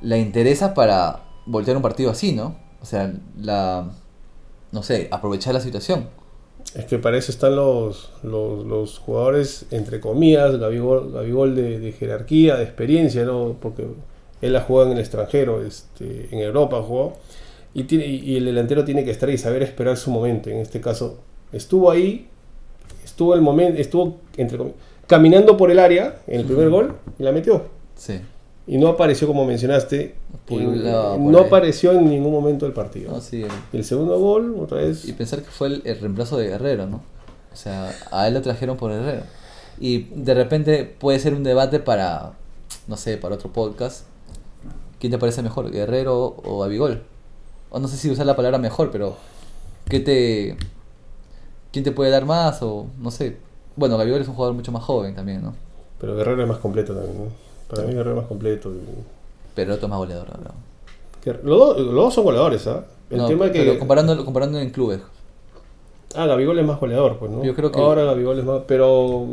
la 0.01 0.17
interesa 0.17 0.73
para 0.73 1.23
voltear 1.45 1.77
un 1.77 1.83
partido 1.83 2.11
así, 2.11 2.33
¿no? 2.33 2.55
O 2.81 2.85
sea, 2.85 3.13
la. 3.39 3.91
No 4.71 4.83
sé, 4.83 5.07
aprovechar 5.11 5.53
la 5.53 5.61
situación. 5.61 6.09
Es 6.75 6.85
que 6.85 6.99
para 6.99 7.17
eso 7.17 7.31
están 7.31 7.55
los, 7.55 8.11
los, 8.23 8.99
jugadores, 8.99 9.65
entre 9.71 10.01
comillas, 10.01 10.57
Gabigol, 10.57 11.55
de, 11.55 11.79
de, 11.79 11.91
jerarquía, 11.93 12.57
de 12.57 12.63
experiencia, 12.63 13.23
¿no? 13.23 13.55
Porque 13.59 13.87
él 14.41 14.55
ha 14.55 14.61
jugado 14.61 14.87
en 14.87 14.97
el 14.97 14.99
extranjero, 14.99 15.65
este, 15.65 16.27
en 16.31 16.39
Europa 16.39 16.83
jugó. 16.85 17.13
Y, 17.73 17.85
tiene, 17.85 18.05
y 18.05 18.35
el 18.35 18.45
delantero 18.45 18.83
tiene 18.83 19.05
que 19.05 19.11
estar 19.11 19.29
y 19.29 19.37
saber 19.37 19.63
esperar 19.63 19.95
su 19.95 20.11
momento. 20.11 20.49
En 20.49 20.57
este 20.57 20.81
caso, 20.81 21.19
estuvo 21.53 21.89
ahí, 21.89 22.27
estuvo 23.05 23.33
el 23.33 23.41
momento, 23.41 23.79
estuvo 23.79 24.17
entre 24.35 24.59
caminando 25.07 25.55
por 25.55 25.71
el 25.71 25.79
área 25.79 26.19
en 26.27 26.41
el 26.41 26.45
primer 26.45 26.69
gol 26.69 26.97
y 27.17 27.23
la 27.23 27.31
metió. 27.31 27.65
Sí 27.95 28.19
y 28.67 28.77
no 28.77 28.89
apareció 28.89 29.27
como 29.27 29.45
mencionaste. 29.45 30.15
no 30.49 31.39
apareció 31.39 31.93
en 31.93 32.09
ningún 32.09 32.33
momento 32.33 32.65
del 32.65 32.73
partido. 32.73 33.17
el, 33.71 33.83
segundo 33.85 34.19
gol, 34.19 34.57
otra 34.59 34.79
vez. 34.79 35.05
Y 35.05 35.13
pensar 35.13 35.41
que 35.41 35.49
fue 35.49 35.67
el, 35.83 35.99
reemplazo 35.99 36.37
de 36.37 36.49
Guerrero, 36.49 36.85
¿no? 36.85 37.01
O 37.51 37.55
sea, 37.55 37.91
a 38.11 38.27
él 38.27 38.33
lo 38.33 38.41
trajeron 38.41 38.75
por 38.75 38.91
Guerrero. 38.91 39.23
Y 39.79 40.09
de 40.13 40.33
repente 40.33 40.83
puede 40.83 41.17
ser 41.19 41.33
un 41.33 41.43
debate 41.43 41.79
para, 41.79 42.33
no 42.87 42.97
sé, 42.97 43.17
para 43.17 43.35
otro 43.35 43.53
podcast. 43.53 44.05
¿Quién 44.99 45.11
te 45.11 45.17
parece 45.17 45.41
mejor, 45.41 45.71
Guerrero 45.71 46.35
o 46.43 46.63
Abigol? 46.63 47.03
O 47.69 47.79
no 47.79 47.87
sé 47.87 47.95
si 47.95 48.09
usar 48.09 48.25
la 48.25 48.35
palabra 48.35 48.57
mejor, 48.57 48.91
pero 48.91 49.15
¿qué 49.87 50.01
te, 50.01 50.57
¿quién 51.71 51.85
te 51.85 51.91
puede 51.93 52.11
dar 52.11 52.25
más? 52.25 52.61
O 52.61 52.87
no 52.99 53.11
sé. 53.11 53.37
Bueno, 53.77 53.97
Abigol 53.97 54.21
es 54.21 54.27
un 54.27 54.33
jugador 54.33 54.55
mucho 54.55 54.73
más 54.73 54.83
joven 54.83 55.15
también, 55.15 55.41
¿no? 55.41 55.55
Pero 55.99 56.15
Guerrero 56.15 56.41
es 56.41 56.49
más 56.49 56.57
completo 56.57 56.93
también, 56.93 57.17
¿no? 57.17 57.46
Para 57.67 57.83
mí 57.83 57.93
Guerrero 57.93 58.11
es 58.11 58.17
más 58.17 58.27
completo. 58.27 58.71
Pero 59.55 59.73
otro 59.73 59.87
más 59.87 59.97
goleador, 59.97 60.27
¿no? 60.39 60.67
Los, 61.43 61.77
los, 61.79 61.93
dos 61.93 62.13
son 62.13 62.23
goleadores, 62.23 62.65
¿ah? 62.67 62.85
El 63.09 63.25
tema 63.27 63.51
que... 63.51 63.59
Pero 63.59 63.79
comparando, 63.79 64.23
comparando 64.23 64.59
en 64.59 64.69
clubes. 64.69 65.01
Ah, 66.15 66.25
Gabigol 66.25 66.57
es 66.59 66.65
más 66.65 66.79
goleador, 66.79 67.17
pues, 67.19 67.31
¿no? 67.31 67.43
Yo 67.43 67.53
creo 67.53 67.71
que... 67.71 67.79
Ahora 67.79 68.03
Gabigol 68.03 68.39
es 68.39 68.45
más... 68.45 68.61
Pero... 68.67 69.25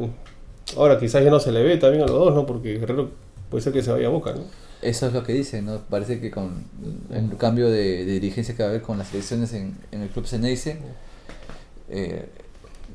Ahora 0.77 0.99
quizás 0.99 1.23
ya 1.23 1.31
no 1.31 1.39
se 1.39 1.53
le 1.53 1.63
ve 1.63 1.77
también 1.77 2.03
a 2.03 2.07
los 2.07 2.17
dos, 2.17 2.35
¿no? 2.35 2.47
Porque 2.47 2.79
Guerrero 2.79 3.11
puede 3.49 3.63
ser 3.63 3.73
que 3.73 3.83
se 3.83 3.93
vaya 3.93 4.09
a 4.09 4.11
Boca, 4.11 4.33
¿no? 4.33 4.43
Eso 4.83 5.07
es 5.07 5.13
lo 5.13 5.23
que 5.23 5.33
dicen, 5.33 5.67
¿no? 5.67 5.79
Parece 5.89 6.21
que 6.21 6.31
con 6.31 6.65
el 7.11 7.37
cambio 7.37 7.71
de, 7.71 8.05
dirigencia 8.05 8.57
que 8.57 8.63
va 8.63 8.69
a 8.69 8.71
haber 8.71 8.83
con 8.83 8.99
las 8.99 9.13
elecciones 9.15 9.53
en, 9.53 9.77
en 9.93 10.03
el 10.03 10.09
club 10.09 10.27
Ceneice, 10.27 10.79
eh, 11.89 12.27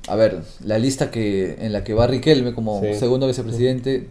a 0.08 0.16
ver, 0.16 0.42
la 0.64 0.78
lista 0.78 1.12
que 1.12 1.58
en 1.60 1.74
la 1.74 1.84
que 1.84 1.94
va 1.94 2.08
Riquelme 2.08 2.54
como 2.54 2.82
segundo 2.94 3.28
vicepresidente 3.28 4.08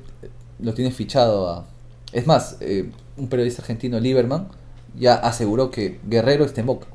lo 0.60 0.74
tiene 0.74 0.90
fichado 0.90 1.48
a... 1.48 1.66
Es 2.12 2.26
más, 2.26 2.56
eh, 2.60 2.90
un 3.16 3.28
periodista 3.28 3.62
argentino, 3.62 4.00
Lieberman, 4.00 4.48
ya 4.98 5.14
aseguró 5.14 5.70
que 5.70 5.98
Guerrero 6.04 6.44
está 6.44 6.60
en 6.60 6.66
Boca. 6.66 6.86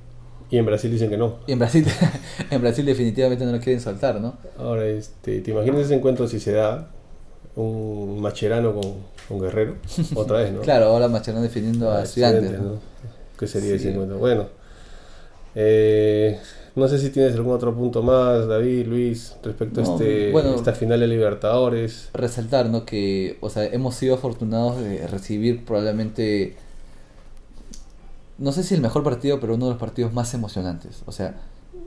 Y 0.50 0.58
en 0.58 0.66
Brasil 0.66 0.92
dicen 0.92 1.10
que 1.10 1.18
no. 1.18 1.40
Y 1.48 1.54
en 1.54 1.60
Brasil, 1.60 1.86
en 2.52 2.62
Brasil 2.62 2.86
definitivamente 2.86 3.46
no 3.46 3.52
lo 3.52 3.60
quieren 3.60 3.82
soltar, 3.82 4.22
¿no? 4.22 4.38
Ahora, 4.58 4.86
este, 4.86 5.42
¿te 5.42 5.52
imaginas 5.52 5.82
ese 5.82 5.96
encuentro 5.96 6.28
si 6.28 6.40
se 6.40 6.52
da 6.52 6.90
un 7.56 8.22
Macherano 8.22 8.74
con, 8.74 8.94
con 9.28 9.40
Guerrero? 9.40 9.78
Otra 10.16 10.40
vez, 10.40 10.52
¿no? 10.52 10.62
claro, 10.62 10.86
ahora 10.88 11.08
Macherano 11.08 11.42
defendiendo 11.44 11.92
a, 11.92 12.04
Estudiantes. 12.04 12.60
¿no? 12.60 12.80
¿Qué 13.38 13.48
sería 13.48 13.76
ese 13.76 13.92
encuentro? 13.92 14.18
Bueno, 14.20 14.48
eh, 15.56 16.40
no 16.76 16.88
sé 16.88 16.98
si 16.98 17.12
tienes 17.12 17.36
algún 17.36 17.54
otro 17.54 17.76
punto 17.76 18.02
más, 18.02 18.48
David, 18.48 18.88
Luis, 18.88 19.36
respecto 19.44 19.82
a 19.82 19.84
este, 19.84 20.36
esta 20.56 20.74
final 20.74 21.00
de 21.00 21.08
Libertadores. 21.08 22.10
Resaltar, 22.14 22.68
¿no? 22.70 22.84
Que, 22.84 23.38
o 23.42 23.50
sea, 23.50 23.66
hemos 23.66 23.94
sido 23.96 24.16
afortunados 24.16 24.80
de 24.80 25.06
recibir 25.06 25.66
probablemente, 25.66 26.56
no 28.40 28.52
sé 28.52 28.64
si 28.64 28.74
el 28.74 28.82
mejor 28.82 29.04
partido, 29.04 29.40
pero 29.40 29.54
uno 29.54 29.66
de 29.66 29.72
los 29.72 29.80
partidos 29.80 30.14
más 30.14 30.34
emocionantes. 30.34 31.04
O 31.06 31.12
sea, 31.12 31.36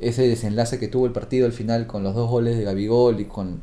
ese 0.00 0.28
desenlace 0.28 0.78
que 0.78 0.86
tuvo 0.86 1.06
el 1.06 1.12
partido 1.12 1.46
al 1.46 1.52
final 1.52 1.88
con 1.88 2.04
los 2.04 2.14
dos 2.14 2.30
goles 2.30 2.56
de 2.56 2.62
Gabigol 2.62 3.18
y 3.18 3.24
con, 3.24 3.62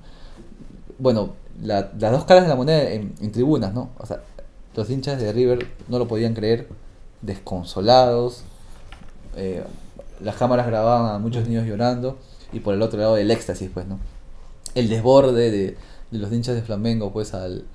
bueno, 1.00 1.36
las 1.62 1.98
dos 1.98 2.26
caras 2.26 2.44
de 2.44 2.50
la 2.50 2.56
moneda 2.56 2.90
en, 2.92 3.32
tribunas, 3.32 3.74
¿no? 3.74 3.92
O 3.98 4.06
sea, 4.06 4.24
los 4.76 4.90
hinchas 4.90 5.22
de 5.22 5.32
River 5.32 5.68
no 5.88 6.00
lo 6.00 6.08
podían 6.10 6.34
creer, 6.34 6.68
desconsolados. 7.22 8.44
Eh, 9.38 9.64
las 10.22 10.36
cámaras 10.36 10.68
grababan 10.68 11.16
a 11.16 11.20
muchos 11.20 11.48
niños 11.48 11.66
llorando 11.66 12.18
y 12.52 12.60
por 12.60 12.74
el 12.74 12.82
otro 12.82 13.00
lado 13.00 13.18
el 13.18 13.32
éxtasis, 13.32 13.70
pues, 13.74 13.88
¿no? 13.88 14.00
El 14.76 14.90
desborde 14.90 15.52
de, 15.52 15.78
los 16.12 16.32
hinchas 16.32 16.56
de 16.56 16.62
Flamengo, 16.62 17.12
pues, 17.12 17.34
al, 17.34 17.66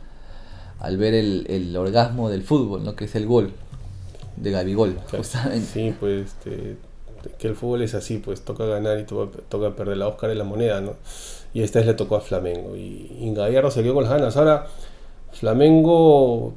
al 0.78 0.96
ver 0.96 1.14
el, 1.14 1.76
orgasmo 1.76 2.30
del 2.30 2.42
fútbol, 2.42 2.84
¿no? 2.84 2.94
Que 2.94 3.06
es 3.06 3.14
el 3.14 3.26
gol 3.26 3.52
de 4.36 4.50
Gabigol, 4.50 4.98
justamente. 5.10 5.66
Sí, 5.66 5.94
pues, 5.98 6.26
este, 6.26 6.76
que 7.38 7.48
el 7.48 7.56
fútbol 7.56 7.82
es 7.82 7.94
así, 7.94 8.18
pues, 8.18 8.42
toca 8.42 8.64
ganar 8.66 8.98
y 8.98 9.04
toca, 9.04 9.76
perder 9.76 9.96
la 9.96 10.08
Oscar 10.08 10.30
y 10.30 10.34
la 10.34 10.44
moneda, 10.44 10.80
¿no? 10.80 10.94
Y 11.52 11.62
esta 11.62 11.80
vez 11.80 11.86
le 11.86 11.94
tocó 11.94 12.16
a 12.16 12.20
Flamengo. 12.20 12.76
Y, 12.76 13.16
y 13.20 13.34
Gallardo 13.34 13.70
se 13.70 13.82
quedó 13.82 13.94
con 13.94 14.04
las 14.04 14.12
ganas. 14.12 14.36
Ahora, 14.36 14.66
Flamengo 15.32 16.54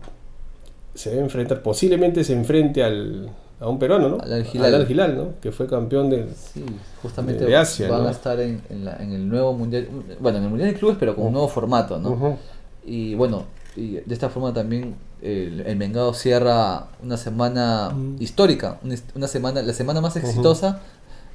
se 0.93 1.11
va 1.11 1.15
a 1.17 1.23
enfrentar, 1.23 1.61
posiblemente 1.63 2.23
se 2.23 2.33
enfrente 2.33 2.83
al, 2.83 3.29
a 3.61 3.69
un 3.69 3.77
peruano, 3.77 4.09
¿no? 4.09 4.17
Al 4.19 4.43
Gilal. 4.43 5.15
¿no? 5.15 5.33
Que 5.39 5.51
fue 5.51 5.67
campeón 5.67 6.09
de, 6.09 6.27
sí, 6.35 6.65
justamente 7.01 7.45
de, 7.45 7.55
Asia. 7.55 7.89
Van 7.89 8.07
a 8.07 8.11
estar 8.11 8.39
en, 8.39 8.59
en, 8.69 9.11
el 9.13 9.29
nuevo 9.29 9.53
mundial, 9.53 9.87
bueno, 10.19 10.39
en 10.39 10.45
el 10.45 10.49
mundial 10.49 10.73
de 10.73 10.79
clubes, 10.79 10.97
pero 10.99 11.15
con 11.15 11.27
un 11.27 11.33
nuevo 11.33 11.47
formato, 11.47 11.99
¿no? 11.99 12.39
Y 12.83 13.13
bueno, 13.13 13.45
y 13.75 13.91
de 13.97 14.13
esta 14.13 14.29
forma 14.29 14.51
también 14.51 14.95
el, 15.21 15.61
el 15.61 15.75
Mengado 15.75 16.11
cierra 16.15 16.87
una 17.03 17.17
semana 17.17 17.95
histórica, 18.19 18.79
una, 19.13 19.27
semana, 19.27 19.61
la 19.61 19.73
semana 19.73 20.01
más 20.01 20.15
exitosa 20.15 20.79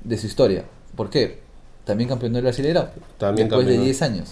de 0.02 0.18
su 0.18 0.26
historia. 0.26 0.64
¿Por 0.96 1.10
qué? 1.10 1.38
También 1.84 2.08
campeón 2.08 2.32
del 2.32 2.42
Brasileirao. 2.42 2.88
También 3.18 3.48
después 3.48 3.68
de 3.68 3.78
10 3.78 4.02
años. 4.02 4.30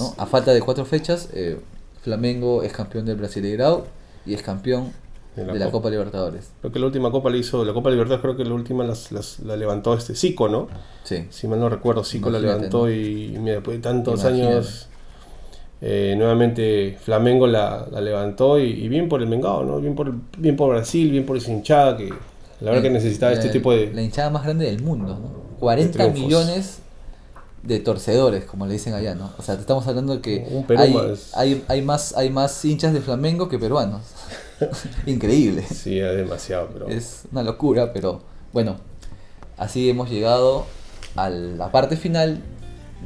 ¿no? 0.00 0.14
A 0.16 0.24
falta 0.24 0.54
de 0.54 0.62
cuatro 0.62 0.86
fechas, 0.86 1.28
eh, 1.34 1.60
Flamengo 2.00 2.62
es 2.62 2.72
campeón 2.72 3.04
del 3.04 3.16
Brasileirao 3.16 3.84
y 4.24 4.32
es 4.32 4.42
campeón 4.42 4.92
de 5.38 5.58
la, 5.58 5.70
Copa. 5.70 5.90
Libertadores. 5.90 6.50
Creo 6.60 6.72
que 6.72 6.78
la 6.78 6.86
última 6.86 7.10
Copa 7.10 7.30
la 7.30 7.36
hizo, 7.36 7.64
la 7.64 7.72
Copa 7.72 7.90
Libertadores 7.90 8.22
creo 8.22 8.36
que 8.36 8.44
la 8.44 8.54
última 8.54 8.84
la 8.84 9.56
levantó 9.56 9.94
este 9.94 10.14
Zico, 10.14 10.48
¿no? 10.48 10.68
Sí. 11.04 11.26
Si 11.30 11.48
mal 11.48 11.60
no 11.60 11.68
recuerdo, 11.68 12.04
Zico 12.04 12.30
la 12.30 12.38
levantó 12.38 12.90
y, 12.90 13.28
después 13.28 13.78
de 13.78 13.82
tantos 13.82 14.24
años 14.24 14.88
eh, 15.80 16.14
nuevamente 16.16 16.98
Flamengo 17.00 17.46
la, 17.46 17.86
levantó 18.00 18.58
y, 18.58 18.88
bien 18.88 19.08
por 19.08 19.22
el 19.22 19.28
Mengao, 19.28 19.64
¿no? 19.64 19.80
Bien 19.80 19.94
por, 19.94 20.12
bien 20.36 20.56
por 20.56 20.70
Brasil, 20.70 21.10
bien 21.10 21.24
por 21.24 21.36
esa 21.36 21.52
hinchada 21.52 21.96
que 21.96 22.08
la 22.60 22.70
verdad 22.70 22.82
que 22.82 22.90
necesitaba 22.90 23.32
este 23.32 23.50
tipo 23.50 23.72
de... 23.72 23.92
La 23.92 24.02
hinchada 24.02 24.30
más 24.30 24.42
grande 24.42 24.66
del 24.66 24.82
mundo, 24.82 25.16
¿no? 25.20 25.58
40 25.60 26.08
millones 26.08 26.80
de 27.62 27.78
torcedores, 27.80 28.44
como 28.44 28.66
le 28.66 28.72
dicen 28.72 28.94
allá, 28.94 29.14
¿no? 29.14 29.30
O 29.38 29.42
sea, 29.42 29.54
te 29.54 29.60
estamos 29.60 29.86
hablando 29.86 30.16
de 30.16 30.20
que 30.20 30.64
hay. 30.76 30.96
Hay, 31.34 31.64
hay, 31.68 31.82
más, 31.82 32.16
hay 32.16 32.30
más 32.30 32.64
hinchas 32.64 32.92
de 32.92 33.00
Flamengo 33.00 33.48
que 33.48 33.58
peruanos. 33.58 34.02
Increíble. 35.06 35.62
Sí, 35.62 35.98
es 35.98 36.16
demasiado, 36.16 36.68
pero... 36.72 36.88
Es 36.88 37.24
una 37.32 37.42
locura, 37.42 37.92
pero 37.92 38.22
bueno, 38.52 38.76
así 39.56 39.88
hemos 39.90 40.10
llegado 40.10 40.66
a 41.16 41.28
la 41.30 41.70
parte 41.72 41.96
final 41.96 42.40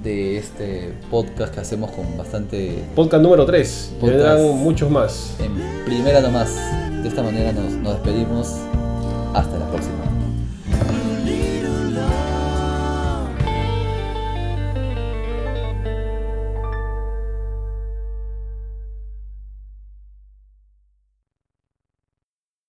de 0.03 0.38
este 0.38 0.94
podcast 1.11 1.55
que 1.55 1.61
hacemos 1.61 1.90
con 1.90 2.16
bastante... 2.16 2.82
Podcast 2.94 3.22
número 3.22 3.44
3. 3.44 3.92
Vendrán 4.03 4.40
muchos 4.59 4.90
más. 4.90 5.36
En 5.38 5.84
primera 5.84 6.20
nomás. 6.20 6.55
De 7.03 7.09
esta 7.09 7.22
manera 7.22 7.53
nos, 7.53 7.72
nos 7.72 7.94
despedimos. 7.94 8.57
Hasta 9.34 9.59
la 9.59 9.68
próxima. 9.70 10.11